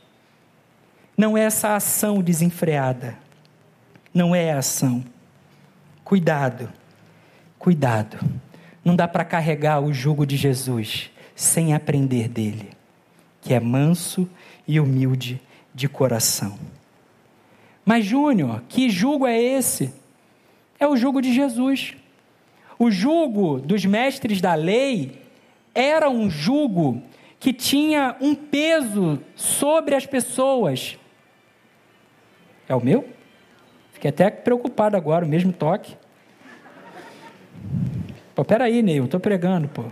Não 1.17 1.37
é 1.37 1.41
essa 1.41 1.75
ação 1.75 2.21
desenfreada. 2.21 3.17
Não 4.13 4.35
é 4.35 4.51
a 4.51 4.59
ação. 4.59 5.03
Cuidado 6.03 6.69
Cuidado, 7.61 8.17
não 8.83 8.95
dá 8.95 9.07
para 9.07 9.23
carregar 9.23 9.81
o 9.81 9.93
jugo 9.93 10.25
de 10.25 10.35
Jesus 10.35 11.11
sem 11.35 11.75
aprender 11.75 12.27
dele, 12.27 12.71
que 13.39 13.53
é 13.53 13.59
manso 13.59 14.27
e 14.27 14.40
humilde 14.79 15.41
de 15.73 15.87
coração. 15.87 16.57
Mas, 17.85 18.05
Júnior, 18.05 18.63
que 18.69 18.89
jugo 18.89 19.25
é 19.25 19.41
esse? 19.41 19.93
É 20.79 20.87
o 20.87 20.95
jugo 20.95 21.21
de 21.21 21.33
Jesus. 21.33 21.95
O 22.77 22.89
jugo 22.89 23.59
dos 23.59 23.85
mestres 23.85 24.41
da 24.41 24.53
lei 24.55 25.21
era 25.73 26.09
um 26.09 26.29
jugo 26.29 27.01
que 27.39 27.51
tinha 27.51 28.15
um 28.21 28.35
peso 28.35 29.19
sobre 29.35 29.95
as 29.95 30.05
pessoas. 30.05 30.97
É 32.67 32.75
o 32.75 32.83
meu? 32.83 33.07
Fiquei 33.93 34.09
até 34.09 34.29
preocupado 34.29 34.95
agora, 34.95 35.25
o 35.25 35.27
mesmo 35.27 35.51
toque. 35.51 35.95
Pô, 38.33 38.45
peraí, 38.45 38.81
Neil, 38.81 39.05
estou 39.05 39.19
pregando, 39.19 39.67
pô. 39.67 39.83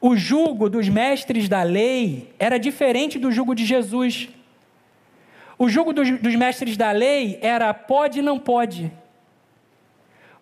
O 0.00 0.16
jugo 0.16 0.70
dos 0.70 0.88
mestres 0.88 1.48
da 1.48 1.62
lei 1.62 2.32
era 2.38 2.58
diferente 2.58 3.18
do 3.18 3.30
jugo 3.30 3.54
de 3.54 3.64
Jesus. 3.64 4.28
O 5.58 5.68
jugo 5.68 5.92
dos, 5.92 6.10
dos 6.20 6.34
mestres 6.34 6.76
da 6.76 6.90
lei 6.90 7.38
era 7.42 7.72
pode 7.74 8.20
e 8.20 8.22
não 8.22 8.38
pode. 8.38 8.90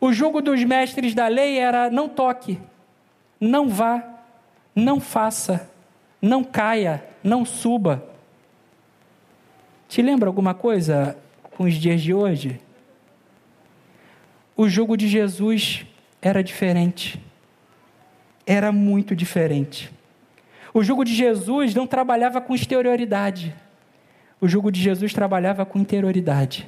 O 0.01 0.13
jugo 0.13 0.41
dos 0.41 0.63
mestres 0.63 1.15
da 1.15 1.27
lei 1.27 1.59
era 1.59 1.91
não 1.91 2.09
toque, 2.09 2.61
não 3.41 3.69
vá, 3.69 4.05
não 4.75 5.01
faça, 5.01 5.69
não 6.23 6.45
caia, 6.45 7.05
não 7.23 7.45
suba. 7.45 8.05
Te 9.89 10.01
lembra 10.01 10.29
alguma 10.29 10.55
coisa 10.55 11.17
com 11.57 11.65
os 11.65 11.75
dias 11.75 12.01
de 12.01 12.15
hoje? 12.15 12.61
o 14.59 14.69
jugo 14.69 14.97
de 14.97 15.07
Jesus 15.07 15.87
era 16.21 16.43
diferente. 16.43 17.23
Era 18.49 18.73
muito 18.73 19.15
diferente. 19.15 19.91
O 20.73 20.83
jugo 20.83 21.05
de 21.05 21.15
Jesus 21.15 21.75
não 21.75 21.87
trabalhava 21.87 22.41
com 22.41 22.55
exterioridade. 22.55 23.55
O 24.41 24.49
jugo 24.49 24.73
de 24.73 24.81
Jesus 24.81 25.13
trabalhava 25.13 25.67
com 25.67 25.79
interioridade. 25.79 26.67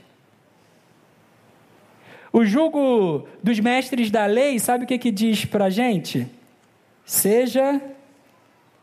O 2.31 2.45
jugo 2.45 3.27
dos 3.43 3.59
mestres 3.59 4.11
da 4.11 4.27
lei, 4.27 4.59
sabe 4.59 4.85
o 4.85 4.87
que, 4.87 4.99
que 4.99 5.11
diz 5.11 5.47
para 5.47 5.65
a 5.65 5.71
gente? 5.71 6.27
Seja 7.03 7.81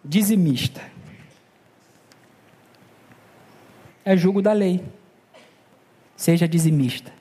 dizimista. 0.04 0.82
É 4.04 4.18
jugo 4.18 4.42
da 4.42 4.54
lei. 4.54 4.84
Seja 6.16 6.48
dizimista. 6.48 7.14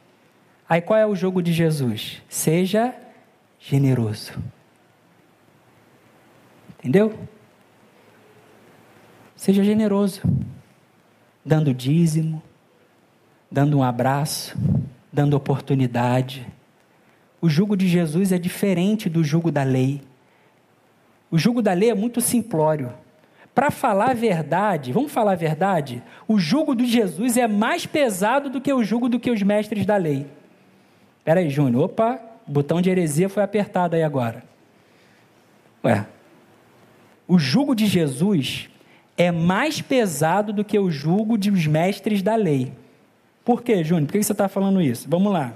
Aí 0.66 0.80
qual 0.80 0.98
é 0.98 1.06
o 1.06 1.14
jogo 1.14 1.42
de 1.42 1.52
Jesus? 1.52 2.22
Seja 2.30 2.94
generoso. 3.60 4.32
Entendeu? 6.86 7.18
Seja 9.34 9.64
generoso, 9.64 10.22
dando 11.44 11.74
dízimo, 11.74 12.40
dando 13.50 13.76
um 13.76 13.82
abraço, 13.82 14.56
dando 15.12 15.36
oportunidade. 15.36 16.46
O 17.40 17.48
jugo 17.48 17.76
de 17.76 17.88
Jesus 17.88 18.30
é 18.30 18.38
diferente 18.38 19.10
do 19.10 19.24
jugo 19.24 19.50
da 19.50 19.64
lei. 19.64 20.00
O 21.28 21.36
jugo 21.36 21.60
da 21.60 21.72
lei 21.72 21.90
é 21.90 21.94
muito 21.94 22.20
simplório. 22.20 22.92
Para 23.52 23.72
falar 23.72 24.10
a 24.10 24.14
verdade, 24.14 24.92
vamos 24.92 25.10
falar 25.10 25.32
a 25.32 25.36
verdade? 25.36 26.00
O 26.28 26.38
jugo 26.38 26.72
de 26.72 26.86
Jesus 26.86 27.36
é 27.36 27.48
mais 27.48 27.84
pesado 27.84 28.48
do 28.48 28.60
que 28.60 28.72
o 28.72 28.84
jugo 28.84 29.08
do 29.08 29.18
que 29.18 29.32
os 29.32 29.42
mestres 29.42 29.84
da 29.84 29.96
lei. 29.96 30.24
Espera 31.18 31.40
aí, 31.40 31.50
Júnior. 31.50 31.86
Opa, 31.86 32.20
o 32.46 32.52
botão 32.52 32.80
de 32.80 32.88
heresia 32.88 33.28
foi 33.28 33.42
apertado 33.42 33.96
aí 33.96 34.04
agora. 34.04 34.44
Ué, 35.84 36.06
o 37.28 37.38
jugo 37.38 37.74
de 37.74 37.86
Jesus 37.86 38.68
é 39.16 39.30
mais 39.30 39.80
pesado 39.80 40.52
do 40.52 40.64
que 40.64 40.78
o 40.78 40.90
jugo 40.90 41.38
dos 41.38 41.66
mestres 41.66 42.22
da 42.22 42.34
lei. 42.34 42.72
Por 43.44 43.62
quê, 43.62 43.82
Júnior? 43.82 44.06
Por 44.06 44.12
que 44.12 44.22
você 44.22 44.32
está 44.32 44.48
falando 44.48 44.80
isso? 44.80 45.08
Vamos 45.08 45.32
lá. 45.32 45.52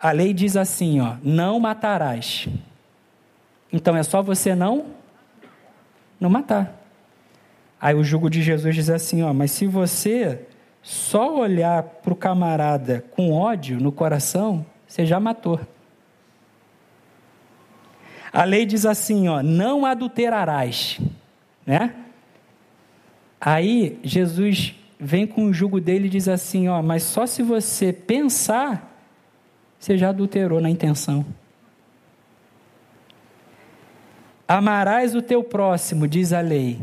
A 0.00 0.10
lei 0.10 0.32
diz 0.32 0.56
assim, 0.56 1.00
ó, 1.00 1.16
não 1.22 1.60
matarás. 1.60 2.48
Então 3.72 3.96
é 3.96 4.02
só 4.02 4.22
você 4.22 4.54
não 4.54 4.86
não 6.18 6.30
matar. 6.30 6.80
Aí 7.80 7.96
o 7.96 8.04
jugo 8.04 8.30
de 8.30 8.42
Jesus 8.42 8.76
diz 8.76 8.88
assim, 8.88 9.22
ó, 9.22 9.32
mas 9.32 9.50
se 9.50 9.66
você 9.66 10.46
só 10.80 11.36
olhar 11.36 11.82
para 11.82 12.12
o 12.12 12.16
camarada 12.16 13.04
com 13.10 13.32
ódio 13.32 13.80
no 13.80 13.90
coração, 13.90 14.64
você 14.86 15.04
já 15.04 15.18
matou. 15.18 15.60
A 18.32 18.44
lei 18.44 18.64
diz 18.64 18.86
assim, 18.86 19.28
ó, 19.28 19.42
não 19.42 19.84
adulterarás, 19.84 20.98
né? 21.66 21.94
Aí 23.40 23.98
Jesus 24.02 24.74
vem 24.98 25.26
com 25.26 25.46
o 25.46 25.52
jugo 25.52 25.80
dele 25.80 26.06
e 26.06 26.10
diz 26.10 26.28
assim, 26.28 26.68
ó, 26.68 26.80
mas 26.80 27.02
só 27.02 27.26
se 27.26 27.42
você 27.42 27.92
pensar, 27.92 28.88
você 29.78 29.98
já 29.98 30.08
adulterou 30.08 30.60
na 30.60 30.70
intenção. 30.70 31.26
Amarás 34.48 35.14
o 35.14 35.20
teu 35.20 35.42
próximo, 35.42 36.06
diz 36.06 36.32
a 36.32 36.40
lei. 36.40 36.78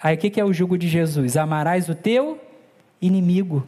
Aí 0.00 0.16
o 0.16 0.18
que 0.18 0.40
é 0.40 0.44
o 0.44 0.52
jugo 0.52 0.76
de 0.76 0.88
Jesus? 0.88 1.36
Amarás 1.36 1.88
o 1.88 1.94
teu 1.94 2.40
inimigo. 3.00 3.64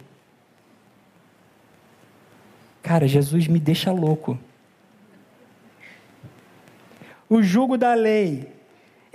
Cara, 2.83 3.07
Jesus 3.07 3.47
me 3.47 3.59
deixa 3.59 3.91
louco. 3.91 4.37
O 7.29 7.41
jugo 7.41 7.77
da 7.77 7.93
lei 7.93 8.47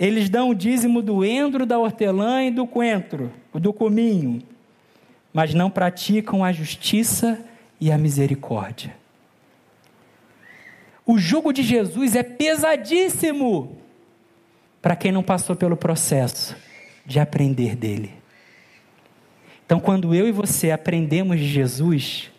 Eles 0.01 0.31
dão 0.31 0.49
o 0.49 0.55
dízimo 0.55 0.99
do 0.99 1.23
endro, 1.23 1.63
da 1.63 1.77
hortelã 1.77 2.43
e 2.43 2.49
do 2.49 2.65
coentro, 2.65 3.31
do 3.53 3.71
cominho, 3.71 4.41
mas 5.31 5.53
não 5.53 5.69
praticam 5.69 6.43
a 6.43 6.51
justiça 6.51 7.39
e 7.79 7.91
a 7.91 7.99
misericórdia. 7.99 8.95
O 11.05 11.19
jugo 11.19 11.53
de 11.53 11.61
Jesus 11.61 12.15
é 12.15 12.23
pesadíssimo 12.23 13.77
para 14.81 14.95
quem 14.95 15.11
não 15.11 15.21
passou 15.21 15.55
pelo 15.55 15.77
processo 15.77 16.55
de 17.05 17.19
aprender 17.19 17.75
dele. 17.75 18.11
Então, 19.63 19.79
quando 19.79 20.15
eu 20.15 20.27
e 20.27 20.31
você 20.31 20.71
aprendemos 20.71 21.37
de 21.37 21.47
Jesus, 21.47 22.31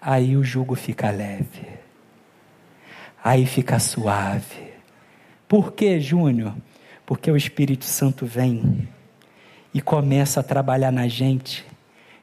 aí 0.00 0.38
o 0.38 0.42
jugo 0.42 0.74
fica 0.74 1.10
leve, 1.10 1.66
aí 3.22 3.44
fica 3.44 3.78
suave. 3.78 4.71
Por 5.52 5.74
que, 5.74 6.00
Júnior? 6.00 6.54
Porque 7.04 7.30
o 7.30 7.36
Espírito 7.36 7.84
Santo 7.84 8.24
vem 8.24 8.88
e 9.74 9.82
começa 9.82 10.40
a 10.40 10.42
trabalhar 10.42 10.90
na 10.90 11.06
gente. 11.06 11.62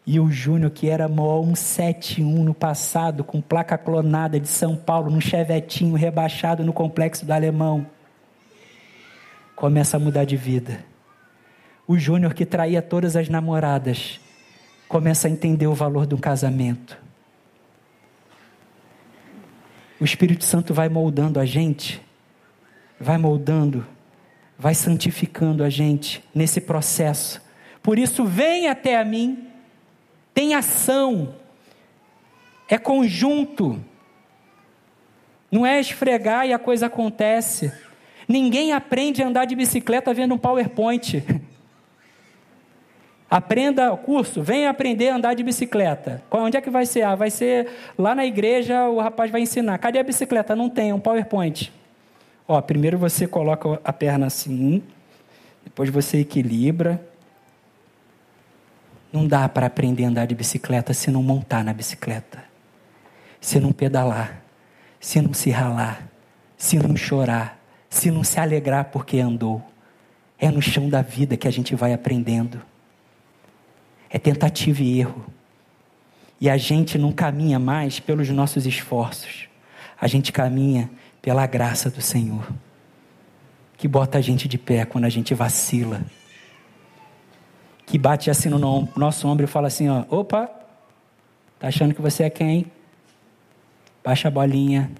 E 0.04 0.20
o 0.20 0.32
Júnior, 0.32 0.72
que 0.72 0.90
era 0.90 1.08
mó 1.08 1.40
171 1.44 2.44
no 2.44 2.56
passado, 2.56 3.24
com 3.24 3.40
placa 3.40 3.78
clonada 3.78 4.40
de 4.40 4.48
São 4.48 4.76
Paulo, 4.76 5.12
num 5.12 5.22
chevetinho 5.22 5.94
rebaixado 5.94 6.66
no 6.66 6.74
complexo 6.74 7.24
do 7.24 7.32
Alemão, 7.32 7.86
começa 9.56 9.98
a 9.98 10.00
mudar 10.00 10.26
de 10.26 10.36
vida. 10.36 10.84
O 11.88 12.00
Júnior, 12.00 12.34
que 12.34 12.48
traía 12.48 12.82
todas 12.82 13.16
as 13.16 13.30
namoradas, 13.30 14.20
começa 14.88 15.28
a 15.28 15.32
entender 15.32 15.68
o 15.68 15.76
valor 15.76 16.08
do 16.08 16.18
casamento. 16.18 16.98
O 20.02 20.04
Espírito 20.04 20.46
Santo 20.46 20.74
vai 20.74 20.90
moldando 20.90 21.40
a 21.40 21.46
gente, 21.46 22.09
vai 23.00 23.18
moldando, 23.18 23.86
vai 24.58 24.76
santificando 24.76 25.64
a 25.64 25.70
gente 25.70 26.24
nesse 26.36 26.60
processo. 26.60 27.41
Por 27.82 27.97
isso, 27.97 28.26
vem 28.26 28.68
até 28.68 28.97
a 28.97 29.06
mim, 29.06 29.47
tem 30.34 30.54
ação, 30.54 31.36
é 32.68 32.78
conjunto, 32.78 33.80
não 35.52 35.66
é 35.66 35.80
esfregar 35.80 36.45
e 36.45 36.54
a 36.54 36.60
coisa 36.60 36.88
acontece. 36.88 37.72
Ninguém 38.28 38.74
aprende 38.74 39.24
a 39.24 39.28
andar 39.28 39.45
de 39.45 39.56
bicicleta 39.56 40.14
vendo 40.14 40.36
um 40.36 40.38
PowerPoint. 40.38 41.24
Aprenda 43.32 43.93
o 43.93 43.97
curso, 43.97 44.41
venha 44.41 44.72
aprender 44.72 45.10
a 45.10 45.16
andar 45.16 45.36
de 45.36 45.43
bicicleta. 45.43 46.24
Onde 46.32 46.58
é 46.58 46.62
que 46.62 46.70
vai 46.72 46.88
ser? 46.88 47.04
Ah, 47.04 47.14
vai 47.14 47.30
ser 47.30 47.68
lá 47.95 48.16
na 48.16 48.26
igreja, 48.26 48.89
o 48.89 49.00
rapaz 49.00 49.30
vai 49.30 49.41
ensinar. 49.41 49.78
Cadê 49.78 50.00
a 50.00 50.04
bicicleta? 50.04 50.56
Não 50.56 50.68
tem, 50.68 50.89
é 50.89 50.95
um 50.95 51.00
PowerPoint. 51.00 51.72
Ó, 52.52 52.60
primeiro 52.64 52.97
você 52.97 53.28
coloca 53.28 53.80
a 53.84 53.93
perna 53.93 54.26
assim, 54.26 54.82
depois 55.64 55.88
você 55.91 56.22
equilibra. 56.22 57.00
Não 59.14 59.28
dá 59.28 59.47
para 59.47 59.68
aprender 59.68 60.04
a 60.04 60.08
andar 60.08 60.26
de 60.26 60.34
bicicleta 60.34 60.91
se 60.91 61.12
não 61.12 61.22
montar 61.22 61.64
na 61.64 61.72
bicicleta, 61.74 62.43
se 63.39 63.60
não 63.60 63.72
pedalar, 63.72 64.41
se 65.00 65.22
não 65.22 65.32
se 65.32 65.52
ralar, 65.52 66.10
se 66.58 66.80
não 66.80 66.97
chorar, 66.97 67.60
se 67.88 68.10
não 68.10 68.24
se 68.24 68.39
alegrar 68.39 68.86
porque 68.86 69.20
andou. 69.20 69.64
É 70.39 70.50
no 70.50 70.60
chão 70.62 70.89
da 70.89 71.04
vida 71.04 71.38
que 71.38 71.47
a 71.47 71.52
gente 71.52 71.76
vai 71.76 71.93
aprendendo. 71.93 72.60
É 74.10 74.18
tentativa 74.18 74.82
e 74.82 75.02
erro. 75.02 75.24
E 76.41 76.50
a 76.50 76.58
gente 76.58 76.97
não 76.97 77.12
caminha 77.12 77.60
mais 77.60 78.00
pelos 78.00 78.28
nossos 78.30 78.66
esforços. 78.66 79.47
A 80.02 80.08
gente 80.08 80.32
caminha 80.32 80.89
pela 81.22 81.45
graça 81.45 81.89
do 81.89 82.01
Senhor, 82.01 82.47
que 83.78 83.88
bota 83.88 84.17
a 84.17 84.22
gente 84.22 84.47
de 84.47 84.57
pé 84.57 84.86
quando 84.86 85.05
a 85.05 85.09
gente 85.09 85.34
vacila. 85.34 86.01
Que 87.86 87.97
bate 87.97 88.30
assim 88.30 88.49
no 88.49 88.88
nosso 88.95 89.28
ombro 89.28 89.45
e 89.45 89.47
fala 89.47 89.67
assim: 89.67 89.89
ó, 89.89 90.05
opa, 90.09 90.49
tá 91.57 91.67
achando 91.67 91.93
que 91.93 92.01
você 92.01 92.24
é 92.24 92.30
quem? 92.30 92.65
Baixa 94.03 94.28
a 94.28 94.32
bolinha. 94.32 94.91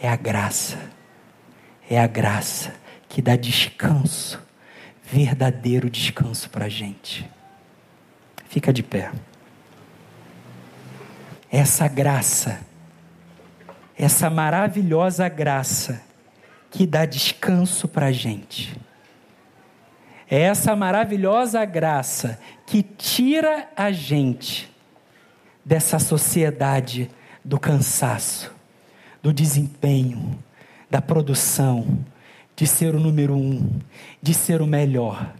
É 0.00 0.08
a 0.08 0.16
graça 0.16 0.92
é 1.94 2.00
a 2.00 2.06
graça 2.06 2.74
que 3.08 3.20
dá 3.20 3.36
descanso, 3.36 4.42
verdadeiro 5.04 5.90
descanso 5.90 6.48
para 6.48 6.66
a 6.66 6.68
gente. 6.68 7.28
Fica 8.48 8.72
de 8.72 8.82
pé. 8.82 9.12
Essa 11.50 11.86
graça, 11.86 12.60
essa 14.04 14.28
maravilhosa 14.28 15.28
graça 15.28 16.02
que 16.72 16.88
dá 16.88 17.06
descanso 17.06 17.86
para 17.86 18.06
a 18.06 18.12
gente. 18.12 18.76
É 20.28 20.40
essa 20.40 20.74
maravilhosa 20.74 21.64
graça 21.64 22.40
que 22.66 22.82
tira 22.82 23.68
a 23.76 23.92
gente 23.92 24.68
dessa 25.64 26.00
sociedade 26.00 27.08
do 27.44 27.60
cansaço, 27.60 28.52
do 29.22 29.32
desempenho, 29.32 30.36
da 30.90 31.00
produção, 31.00 32.04
de 32.56 32.66
ser 32.66 32.96
o 32.96 33.00
número 33.00 33.36
um, 33.36 33.70
de 34.20 34.34
ser 34.34 34.60
o 34.60 34.66
melhor. 34.66 35.32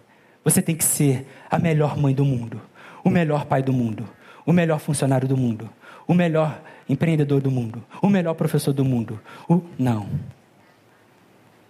Você 0.44 0.62
tem 0.62 0.76
que 0.76 0.84
ser 0.84 1.26
a 1.50 1.58
melhor 1.58 1.96
mãe 1.96 2.14
do 2.14 2.24
mundo, 2.24 2.62
o 3.02 3.10
melhor 3.10 3.44
pai 3.44 3.60
do 3.60 3.72
mundo, 3.72 4.08
o 4.46 4.52
melhor 4.52 4.78
funcionário 4.78 5.26
do 5.26 5.36
mundo, 5.36 5.68
o 6.06 6.14
melhor 6.14 6.62
empreendedor 6.88 7.40
do 7.40 7.50
mundo, 7.50 7.82
o 8.00 8.08
melhor 8.08 8.34
professor 8.34 8.72
do 8.72 8.84
mundo. 8.84 9.20
O... 9.48 9.62
Não. 9.78 10.08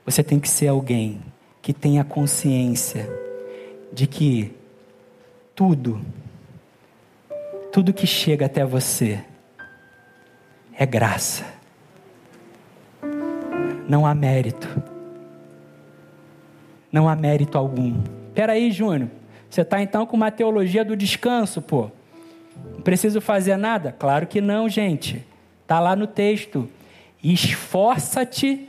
Você 0.04 0.22
tem 0.22 0.40
que 0.40 0.48
ser 0.48 0.68
alguém 0.68 1.20
que 1.60 1.72
tenha 1.72 2.02
consciência 2.02 3.08
de 3.92 4.06
que 4.06 4.52
tudo, 5.54 6.00
tudo 7.70 7.92
que 7.92 8.06
chega 8.06 8.46
até 8.46 8.64
você 8.64 9.22
é 10.76 10.84
graça 10.84 11.62
não 13.92 14.06
há 14.06 14.14
mérito. 14.14 14.68
Não 16.90 17.08
há 17.08 17.14
mérito 17.14 17.58
algum. 17.58 18.02
Peraí, 18.34 18.70
Júnior. 18.70 19.10
Você 19.50 19.60
está 19.60 19.82
então 19.82 20.06
com 20.06 20.16
uma 20.16 20.30
teologia 20.30 20.82
do 20.82 20.96
descanso, 20.96 21.60
pô. 21.60 21.90
Preciso 22.82 23.20
fazer 23.20 23.56
nada? 23.56 23.92
Claro 23.92 24.26
que 24.26 24.40
não, 24.40 24.68
gente. 24.68 25.24
Está 25.62 25.80
lá 25.80 25.96
no 25.96 26.06
texto. 26.06 26.68
Esforça-te 27.22 28.68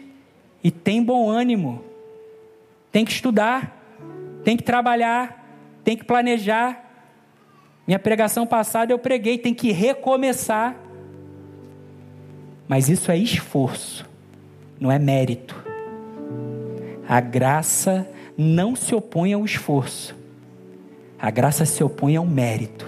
e 0.63 0.71
tem 0.71 1.03
bom 1.03 1.29
ânimo. 1.29 1.83
Tem 2.91 3.03
que 3.03 3.11
estudar, 3.11 3.75
tem 4.43 4.55
que 4.55 4.63
trabalhar, 4.63 5.43
tem 5.83 5.97
que 5.97 6.03
planejar. 6.03 6.81
Minha 7.87 7.99
pregação 7.99 8.45
passada 8.45 8.93
eu 8.93 8.99
preguei, 8.99 9.37
tem 9.37 9.53
que 9.53 9.71
recomeçar. 9.71 10.75
Mas 12.67 12.87
isso 12.87 13.11
é 13.11 13.17
esforço 13.17 14.13
não 14.83 14.91
é 14.91 14.99
mérito. 14.99 15.55
A 17.07 17.21
graça 17.21 18.05
não 18.37 18.75
se 18.75 18.93
opõe 18.93 19.31
ao 19.31 19.45
esforço. 19.45 20.13
A 21.17 21.31
graça 21.31 21.65
se 21.65 21.81
opõe 21.81 22.17
ao 22.17 22.25
mérito. 22.25 22.85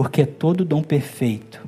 Porque 0.00 0.24
todo 0.24 0.64
dom 0.64 0.82
perfeito, 0.82 1.60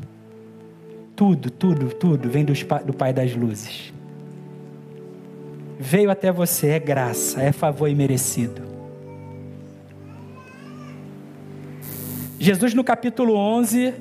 tudo, 1.15 1.51
tudo, 1.51 1.95
tudo 1.95 2.31
vem 2.31 2.47
do 2.47 2.95
Pai 2.95 3.13
das 3.13 3.37
luzes. 3.37 3.93
Veio 5.79 6.11
até 6.11 6.33
você, 6.33 6.69
é 6.69 6.79
graça, 6.79 7.43
é 7.43 7.53
favor 7.53 7.89
imerecido. 7.89 8.63
Jesus, 12.39 12.73
no 12.73 12.83
capítulo 12.83 13.35
11, 13.35 13.93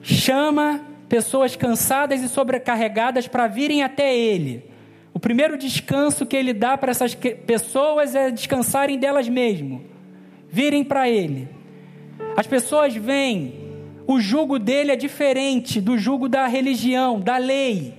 chama 0.00 0.80
pessoas 1.06 1.54
cansadas 1.54 2.22
e 2.22 2.30
sobrecarregadas 2.30 3.28
para 3.28 3.46
virem 3.46 3.82
até 3.82 4.16
Ele. 4.16 4.64
O 5.12 5.20
primeiro 5.20 5.58
descanso 5.58 6.24
que 6.24 6.34
Ele 6.34 6.54
dá 6.54 6.78
para 6.78 6.92
essas 6.92 7.14
pessoas 7.14 8.14
é 8.14 8.30
descansarem 8.30 8.98
delas 8.98 9.28
mesmas, 9.28 9.82
virem 10.48 10.82
para 10.82 11.10
Ele. 11.10 11.62
As 12.36 12.46
pessoas 12.46 12.94
vêm, 12.94 13.54
o 14.06 14.20
jugo 14.20 14.58
dele 14.58 14.92
é 14.92 14.96
diferente 14.96 15.80
do 15.80 15.96
jugo 15.96 16.28
da 16.28 16.46
religião, 16.46 17.20
da 17.20 17.36
lei. 17.36 17.94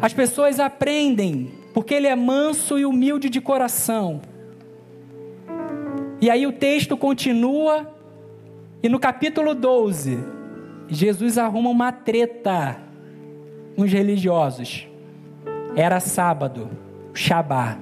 As 0.00 0.12
pessoas 0.12 0.60
aprendem, 0.60 1.50
porque 1.74 1.94
ele 1.94 2.06
é 2.06 2.14
manso 2.14 2.78
e 2.78 2.84
humilde 2.84 3.28
de 3.28 3.40
coração. 3.40 4.20
E 6.20 6.30
aí 6.30 6.46
o 6.46 6.52
texto 6.52 6.96
continua, 6.96 7.92
e 8.82 8.88
no 8.88 8.98
capítulo 8.98 9.54
12, 9.54 10.18
Jesus 10.88 11.36
arruma 11.36 11.70
uma 11.70 11.92
treta 11.92 12.80
com 13.76 13.82
os 13.82 13.92
religiosos. 13.92 14.86
Era 15.76 16.00
sábado, 16.00 16.68
Shabá, 17.12 17.78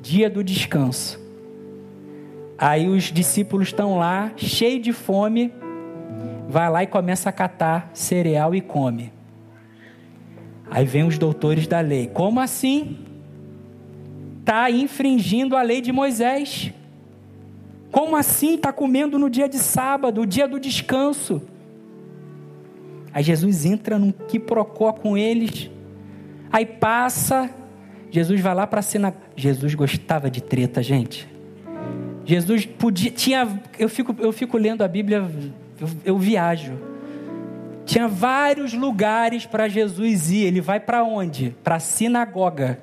dia 0.00 0.28
do 0.28 0.42
descanso. 0.42 1.21
Aí 2.58 2.88
os 2.88 3.04
discípulos 3.04 3.68
estão 3.68 3.98
lá, 3.98 4.32
cheios 4.36 4.82
de 4.82 4.92
fome, 4.92 5.52
vai 6.48 6.70
lá 6.70 6.82
e 6.82 6.86
começa 6.86 7.28
a 7.28 7.32
catar 7.32 7.90
cereal 7.94 8.54
e 8.54 8.60
come. 8.60 9.12
Aí 10.70 10.84
vem 10.84 11.04
os 11.04 11.18
doutores 11.18 11.66
da 11.66 11.80
lei. 11.80 12.06
Como 12.06 12.40
assim? 12.40 12.98
Está 14.40 14.70
infringindo 14.70 15.56
a 15.56 15.62
lei 15.62 15.80
de 15.80 15.92
Moisés. 15.92 16.72
Como 17.90 18.16
assim 18.16 18.54
está 18.54 18.72
comendo 18.72 19.18
no 19.18 19.28
dia 19.28 19.48
de 19.48 19.58
sábado, 19.58 20.22
o 20.22 20.26
dia 20.26 20.48
do 20.48 20.58
descanso? 20.58 21.42
Aí 23.12 23.22
Jesus 23.22 23.66
entra 23.66 23.98
num 23.98 24.10
quiprocó 24.10 24.92
com 24.92 25.16
eles. 25.16 25.70
Aí 26.50 26.64
passa, 26.64 27.50
Jesus 28.10 28.40
vai 28.40 28.54
lá 28.54 28.66
para 28.66 28.80
a 28.80 28.82
cena. 28.82 29.14
Jesus 29.36 29.74
gostava 29.74 30.30
de 30.30 30.42
treta, 30.42 30.82
gente. 30.82 31.31
Jesus 32.24 32.66
podia, 32.66 33.10
tinha, 33.10 33.60
eu 33.78 33.88
fico, 33.88 34.14
eu 34.18 34.32
fico 34.32 34.56
lendo 34.56 34.82
a 34.82 34.88
Bíblia, 34.88 35.28
eu, 35.80 35.88
eu 36.04 36.18
viajo. 36.18 36.78
Tinha 37.84 38.06
vários 38.06 38.72
lugares 38.72 39.44
para 39.44 39.68
Jesus 39.68 40.30
ir. 40.30 40.46
Ele 40.46 40.60
vai 40.60 40.78
para 40.78 41.02
onde? 41.02 41.54
Para 41.62 41.76
a 41.76 41.80
sinagoga. 41.80 42.80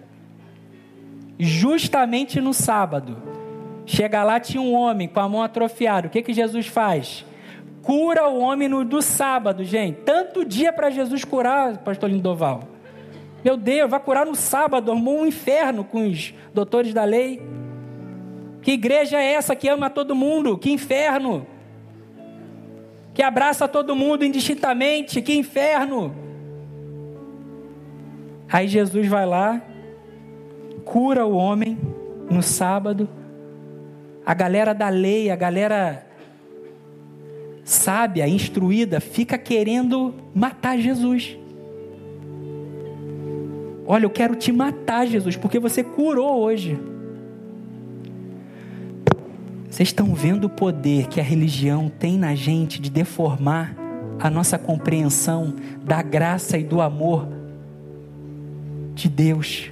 Justamente 1.37 2.41
no 2.41 2.53
sábado. 2.53 3.17
Chega 3.85 4.23
lá, 4.23 4.39
tinha 4.39 4.61
um 4.61 4.73
homem 4.73 5.07
com 5.07 5.19
a 5.19 5.29
mão 5.29 5.41
atrofiada. 5.41 6.07
O 6.07 6.09
que, 6.09 6.21
que 6.21 6.33
Jesus 6.33 6.67
faz? 6.67 7.25
Cura 7.81 8.27
o 8.27 8.39
homem 8.39 8.67
no, 8.67 8.83
do 8.83 9.01
sábado, 9.01 9.63
gente. 9.63 10.01
Tanto 10.01 10.45
dia 10.45 10.71
para 10.71 10.89
Jesus 10.89 11.23
curar, 11.23 11.77
pastor 11.77 12.09
Lindoval. 12.09 12.63
Meu 13.43 13.55
Deus, 13.55 13.89
vai 13.89 13.99
curar 13.99 14.25
no 14.25 14.35
sábado, 14.35 14.91
armou 14.91 15.21
um 15.21 15.25
inferno 15.25 15.83
com 15.83 16.05
os 16.05 16.33
doutores 16.53 16.93
da 16.93 17.05
lei. 17.05 17.41
Que 18.69 18.73
igreja 18.73 19.19
é 19.19 19.33
essa 19.33 19.55
que 19.55 19.67
ama 19.67 19.89
todo 19.89 20.13
mundo? 20.13 20.55
Que 20.55 20.69
inferno! 20.69 21.47
Que 23.15 23.23
abraça 23.23 23.67
todo 23.67 23.95
mundo 23.95 24.23
indistintamente? 24.23 25.23
Que 25.23 25.33
inferno! 25.33 26.13
Aí 28.47 28.67
Jesus 28.67 29.07
vai 29.07 29.25
lá, 29.25 29.59
cura 30.85 31.25
o 31.25 31.35
homem 31.35 31.79
no 32.29 32.43
sábado. 32.43 33.09
A 34.23 34.35
galera 34.35 34.71
da 34.71 34.89
lei, 34.89 35.31
a 35.31 35.35
galera 35.35 36.05
sábia, 37.63 38.27
instruída, 38.27 38.99
fica 38.99 39.35
querendo 39.35 40.13
matar 40.31 40.77
Jesus. 40.77 41.35
Olha, 43.87 44.05
eu 44.05 44.11
quero 44.11 44.35
te 44.35 44.51
matar, 44.51 45.07
Jesus, 45.07 45.35
porque 45.35 45.57
você 45.57 45.83
curou 45.83 46.37
hoje. 46.37 46.79
Vocês 49.79 49.87
estão 49.87 50.13
vendo 50.13 50.43
o 50.43 50.49
poder 50.49 51.07
que 51.07 51.21
a 51.21 51.23
religião 51.23 51.87
tem 51.87 52.17
na 52.17 52.35
gente 52.35 52.81
de 52.81 52.89
deformar 52.89 53.73
a 54.19 54.29
nossa 54.29 54.57
compreensão 54.57 55.55
da 55.85 56.01
graça 56.01 56.57
e 56.57 56.65
do 56.65 56.81
amor 56.81 57.25
de 58.93 59.07
Deus 59.07 59.71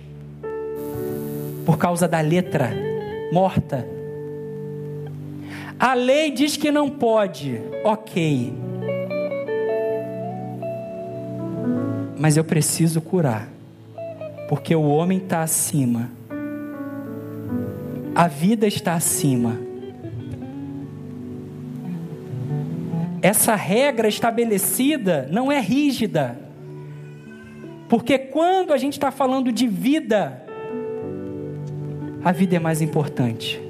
por 1.65 1.77
causa 1.77 2.07
da 2.07 2.21
letra 2.21 2.71
morta. 3.33 3.85
A 5.77 5.93
lei 5.93 6.31
diz 6.31 6.55
que 6.55 6.71
não 6.71 6.89
pode, 6.89 7.61
ok. 7.83 8.53
Mas 12.17 12.37
eu 12.37 12.45
preciso 12.45 13.01
curar, 13.01 13.49
porque 14.47 14.73
o 14.73 14.83
homem 14.83 15.17
está 15.17 15.41
acima, 15.41 16.09
a 18.15 18.29
vida 18.29 18.65
está 18.65 18.93
acima. 18.93 19.66
Essa 23.21 23.55
regra 23.55 24.07
estabelecida 24.07 25.27
não 25.31 25.51
é 25.51 25.59
rígida. 25.59 26.37
Porque 27.89 28.17
quando 28.17 28.73
a 28.73 28.77
gente 28.77 28.93
está 28.93 29.11
falando 29.11 29.51
de 29.51 29.67
vida, 29.67 30.43
a 32.23 32.31
vida 32.31 32.55
é 32.57 32.59
mais 32.59 32.81
importante. 32.81 33.61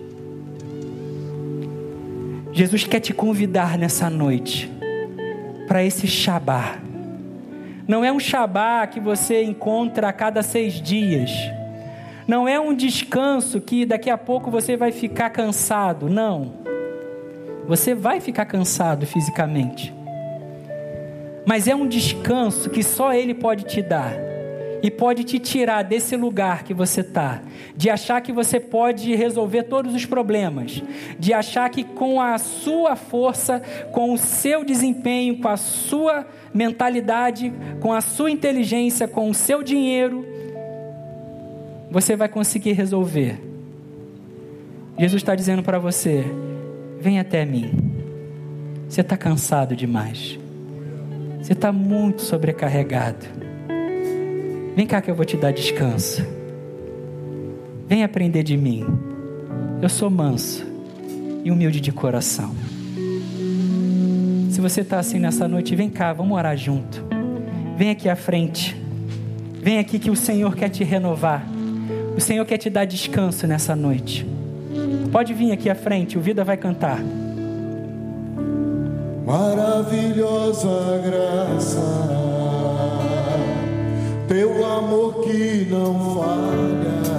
Jesus 2.51 2.85
quer 2.85 2.99
te 2.99 3.13
convidar 3.13 3.77
nessa 3.77 4.09
noite 4.09 4.71
para 5.67 5.83
esse 5.83 6.07
Shabá. 6.07 6.79
Não 7.87 8.03
é 8.03 8.11
um 8.11 8.19
Shabá 8.19 8.85
que 8.87 8.99
você 8.99 9.43
encontra 9.43 10.09
a 10.09 10.13
cada 10.13 10.41
seis 10.41 10.81
dias. 10.81 11.31
Não 12.27 12.47
é 12.47 12.59
um 12.59 12.73
descanso 12.73 13.61
que 13.61 13.85
daqui 13.85 14.09
a 14.09 14.17
pouco 14.17 14.49
você 14.49 14.75
vai 14.75 14.91
ficar 14.91 15.29
cansado. 15.29 16.09
Não. 16.09 16.66
Você 17.67 17.93
vai 17.93 18.19
ficar 18.19 18.45
cansado 18.45 19.05
fisicamente. 19.05 19.93
Mas 21.45 21.67
é 21.67 21.75
um 21.75 21.87
descanso 21.87 22.69
que 22.69 22.83
só 22.83 23.13
Ele 23.13 23.33
pode 23.33 23.65
te 23.65 23.81
dar. 23.81 24.13
E 24.81 24.91
pode 24.91 25.23
te 25.23 25.39
tirar 25.39 25.81
desse 25.81 26.15
lugar 26.15 26.63
que 26.63 26.71
você 26.71 27.01
está, 27.01 27.41
de 27.75 27.89
achar 27.89 28.21
que 28.21 28.31
você 28.31 28.59
pode 28.59 29.15
resolver 29.15 29.63
todos 29.63 29.95
os 29.95 30.05
problemas, 30.05 30.83
de 31.17 31.33
achar 31.33 31.67
que 31.71 31.83
com 31.83 32.21
a 32.21 32.37
sua 32.37 32.95
força, 32.95 33.59
com 33.91 34.13
o 34.13 34.19
seu 34.19 34.63
desempenho, 34.63 35.39
com 35.39 35.47
a 35.47 35.57
sua 35.57 36.27
mentalidade, 36.53 37.51
com 37.81 37.91
a 37.91 38.01
sua 38.01 38.29
inteligência, 38.29 39.07
com 39.07 39.31
o 39.31 39.33
seu 39.33 39.63
dinheiro, 39.63 40.23
você 41.89 42.15
vai 42.15 42.29
conseguir 42.29 42.73
resolver. 42.73 43.41
Jesus 44.99 45.21
está 45.23 45.33
dizendo 45.33 45.63
para 45.63 45.79
você: 45.79 46.23
Vem 46.99 47.19
até 47.19 47.45
mim. 47.45 47.71
Você 48.89 49.01
está 49.01 49.15
cansado 49.15 49.75
demais. 49.75 50.39
Você 51.41 51.53
está 51.53 51.71
muito 51.71 52.21
sobrecarregado. 52.21 53.25
Vem 54.75 54.85
cá 54.85 55.01
que 55.01 55.09
eu 55.09 55.15
vou 55.15 55.25
te 55.25 55.37
dar 55.37 55.51
descanso. 55.51 56.25
Vem 57.87 58.03
aprender 58.03 58.43
de 58.43 58.57
mim. 58.57 58.85
Eu 59.81 59.89
sou 59.89 60.09
manso 60.09 60.65
e 61.43 61.51
humilde 61.51 61.79
de 61.79 61.91
coração. 61.91 62.53
Se 64.49 64.59
você 64.59 64.81
está 64.81 64.99
assim 64.99 65.19
nessa 65.19 65.47
noite, 65.47 65.75
vem 65.75 65.89
cá, 65.89 66.11
vamos 66.13 66.35
orar 66.35 66.57
junto. 66.57 67.03
Vem 67.77 67.91
aqui 67.91 68.09
à 68.09 68.15
frente. 68.15 68.75
Vem 69.61 69.77
aqui 69.77 69.99
que 69.99 70.09
o 70.09 70.15
Senhor 70.15 70.55
quer 70.55 70.69
te 70.69 70.83
renovar. 70.83 71.47
O 72.15 72.19
Senhor 72.19 72.43
quer 72.45 72.57
te 72.57 72.69
dar 72.69 72.85
descanso 72.85 73.45
nessa 73.45 73.75
noite. 73.75 74.25
Pode 75.11 75.33
vir 75.33 75.51
aqui 75.51 75.69
à 75.69 75.75
frente, 75.75 76.17
o 76.17 76.21
Vida 76.21 76.43
vai 76.43 76.57
cantar. 76.57 76.99
Maravilhosa 79.25 81.01
graça, 81.05 81.81
teu 84.27 84.65
amor 84.65 85.23
que 85.23 85.67
não 85.69 86.15
falha, 86.15 87.16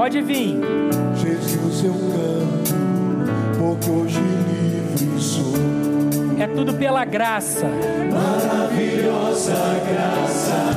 Pode 0.00 0.22
vir. 0.22 0.56
Jesus 1.14 1.84
eu 1.84 1.92
canto, 1.92 2.74
porque 3.58 3.90
hoje 3.90 4.18
livre 4.18 5.20
sou. 5.20 5.52
É 6.38 6.46
tudo 6.46 6.72
pela 6.72 7.04
graça. 7.04 7.66
Maravilhosa 8.10 9.52
graça, 9.92 10.70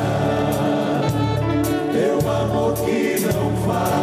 teu 1.94 2.20
amor 2.30 2.74
que 2.74 3.22
não 3.22 3.56
falha, 3.66 4.03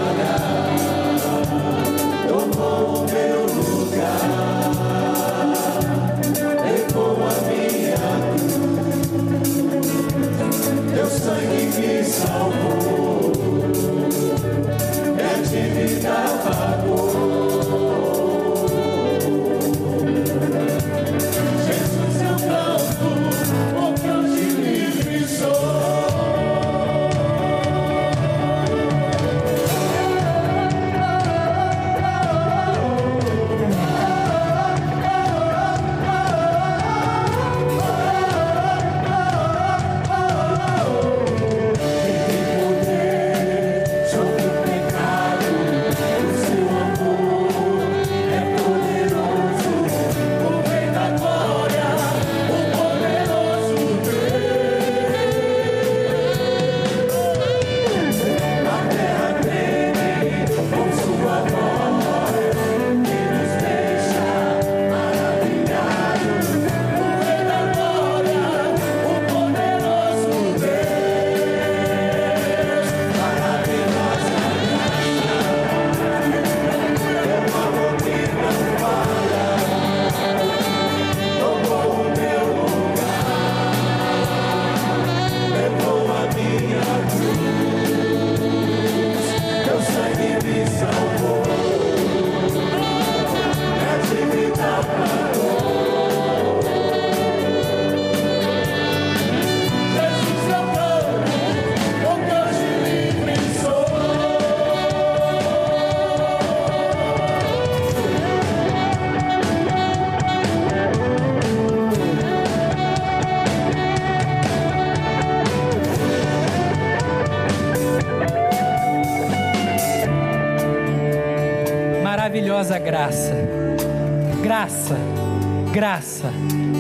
graça, 126.01 126.33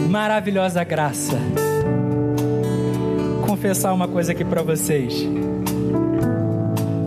maravilhosa 0.09 0.83
graça. 0.83 1.37
Confessar 3.47 3.93
uma 3.93 4.09
coisa 4.09 4.33
aqui 4.33 4.43
para 4.43 4.63
vocês. 4.63 5.29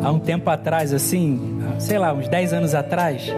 Há 0.03 0.11
um 0.11 0.19
tempo 0.19 0.47
atrás, 0.47 0.93
assim, 0.93 1.59
sei 1.79 1.97
lá, 1.97 2.13
uns 2.13 2.27
10 2.27 2.53
anos 2.53 2.75
atrás, 2.75 3.33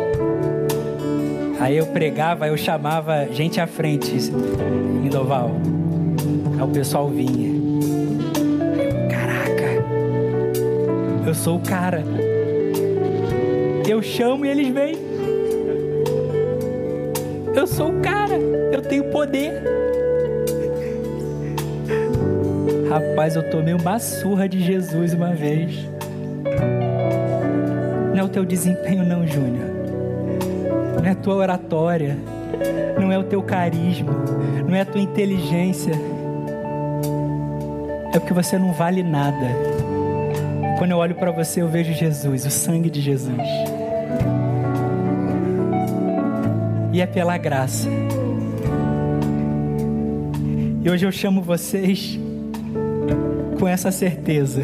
aí 1.58 1.78
eu 1.78 1.86
pregava, 1.88 2.48
eu 2.48 2.58
chamava 2.58 3.28
gente 3.32 3.62
à 3.62 3.68
frente 3.68 4.12
em 4.14 5.08
Doval. 5.08 5.52
Aí 6.58 6.62
o 6.62 6.68
pessoal 6.68 7.08
vinha. 7.08 7.56
Caraca, 9.10 9.86
eu 11.26 11.34
sou 11.34 11.58
o 11.58 11.62
cara. 11.62 12.04
Eu 13.88 14.02
chamo 14.02 14.46
e 14.46 14.50
eles 14.50 14.68
vêm. 14.68 15.05
Eu 17.56 17.66
sou 17.66 17.90
o 17.90 18.02
cara, 18.02 18.36
eu 18.36 18.82
tenho 18.82 19.06
poder. 19.06 19.64
Rapaz, 22.90 23.36
eu 23.36 23.50
tomei 23.50 23.74
uma 23.74 23.98
surra 23.98 24.48
de 24.48 24.62
Jesus 24.62 25.14
uma 25.14 25.34
vez. 25.34 25.88
Não 28.14 28.20
é 28.20 28.24
o 28.24 28.28
teu 28.28 28.46
desempenho, 28.46 29.06
não, 29.06 29.26
Júnior. 29.26 29.70
Não 31.00 31.06
é 31.06 31.12
a 31.12 31.16
tua 31.16 31.36
oratória. 31.36 32.18
Não 33.00 33.12
é 33.12 33.18
o 33.18 33.24
teu 33.24 33.42
carisma. 33.42 34.14
Não 34.68 34.76
é 34.76 34.82
a 34.82 34.86
tua 34.86 35.02
inteligência. 35.02 35.94
É 38.14 38.20
porque 38.20 38.34
você 38.34 38.58
não 38.58 38.74
vale 38.74 39.02
nada. 39.02 39.48
Quando 40.78 40.92
eu 40.92 40.98
olho 40.98 41.16
para 41.16 41.32
você, 41.32 41.62
eu 41.62 41.68
vejo 41.70 41.94
Jesus, 41.94 42.46
o 42.46 42.52
sangue 42.52 42.90
de 42.90 43.00
Jesus. 43.00 43.75
E 46.96 47.02
é 47.02 47.06
pela 47.06 47.38
graça. 47.38 47.90
E 50.82 50.90
hoje 50.90 51.06
eu 51.06 51.12
chamo 51.12 51.42
vocês 51.42 52.18
com 53.60 53.68
essa 53.68 53.92
certeza 53.92 54.64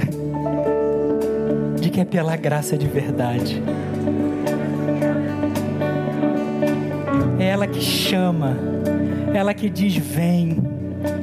de 1.82 1.90
que 1.90 2.00
é 2.00 2.06
pela 2.06 2.38
graça 2.38 2.78
de 2.78 2.88
verdade. 2.88 3.62
É 7.38 7.48
ela 7.48 7.68
que 7.68 7.82
chama, 7.82 8.56
é 9.34 9.38
ela 9.38 9.54
que 9.54 9.70
diz: 9.70 9.98
Vem, 9.98 10.58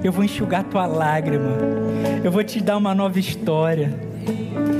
eu 0.04 0.12
vou 0.12 0.22
enxugar 0.22 0.62
tua 0.64 0.84
lágrima, 0.84 1.56
eu 2.22 2.30
vou 2.30 2.44
te 2.44 2.60
dar 2.60 2.76
uma 2.76 2.94
nova 2.94 3.18
história, 3.18 3.94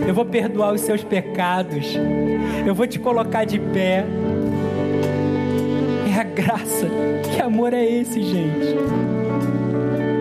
eu 0.06 0.12
vou 0.12 0.26
perdoar 0.26 0.74
os 0.74 0.82
seus 0.82 1.02
pecados, 1.02 1.96
eu 2.66 2.74
vou 2.74 2.86
te 2.86 2.98
colocar 2.98 3.46
de 3.46 3.58
pé. 3.58 4.04
Graça, 6.38 6.86
que 7.34 7.42
amor 7.42 7.74
é 7.74 7.84
esse, 7.84 8.22
gente? 8.22 8.76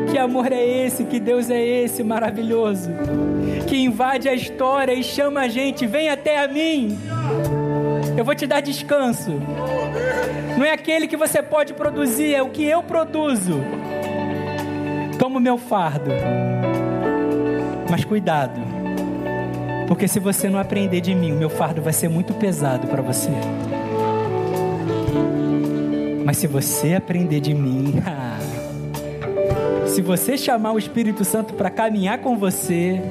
Que 0.10 0.18
amor 0.18 0.52
é 0.52 0.66
esse? 0.66 1.04
Que 1.04 1.20
Deus 1.20 1.48
é 1.52 1.64
esse 1.64 2.04
maravilhoso? 2.04 2.90
Que 3.68 3.78
invade 3.78 4.28
a 4.28 4.34
história 4.34 4.94
e 4.94 5.04
chama 5.04 5.42
a 5.42 5.48
gente, 5.48 5.86
vem 5.86 6.10
até 6.10 6.44
a 6.44 6.48
mim. 6.48 6.98
Eu 8.18 8.26
vou 8.26 8.34
te 8.34 8.48
dar 8.48 8.62
descanso. 8.62 9.40
Não 10.58 10.66
é 10.66 10.72
aquele 10.72 11.08
que 11.08 11.16
você 11.16 11.44
pode 11.44 11.76
produzir, 11.76 12.34
é 12.34 12.42
o 12.42 12.50
que 12.50 12.66
eu 12.66 12.82
produzo. 12.82 13.62
Toma 15.20 15.38
o 15.38 15.40
meu 15.40 15.60
fardo. 15.60 16.10
Mas 17.92 18.04
cuidado. 18.04 18.60
Porque 19.88 20.08
se 20.08 20.20
você 20.20 20.50
não 20.50 20.58
aprender 20.58 21.00
de 21.00 21.14
mim, 21.14 21.32
o 21.32 21.36
meu 21.36 21.50
fardo 21.52 21.80
vai 21.80 21.94
ser 21.94 22.10
muito 22.10 22.34
pesado 22.34 22.88
para 22.88 23.04
você. 23.04 23.30
Se 26.38 26.46
você 26.46 26.94
aprender 26.94 27.40
de 27.40 27.52
mim, 27.52 27.96
se 29.88 30.04
você 30.04 30.38
chamar 30.38 30.72
o 30.72 30.78
Espírito 30.78 31.26
Santo 31.26 31.56
para 31.56 31.72
caminhar 31.72 32.20
com 32.20 32.38
você, 32.38 33.02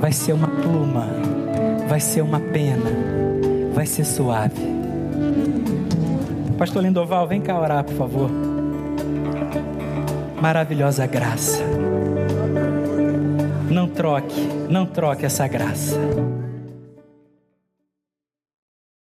vai 0.00 0.12
ser 0.12 0.32
uma 0.32 0.48
pluma, 0.48 1.06
vai 1.86 2.00
ser 2.00 2.22
uma 2.22 2.40
pena, 2.40 2.90
vai 3.74 3.84
ser 3.84 4.02
suave. 4.02 4.62
Pastor 6.56 6.82
Lindoval, 6.82 7.28
vem 7.28 7.42
cá 7.42 7.60
orar, 7.60 7.84
por 7.84 7.94
favor. 7.94 8.30
Maravilhosa 10.40 11.06
graça. 11.06 11.62
Não 13.70 13.86
troque, 13.86 14.40
não 14.70 14.86
troque 14.86 15.26
essa 15.26 15.46
graça. 15.46 15.98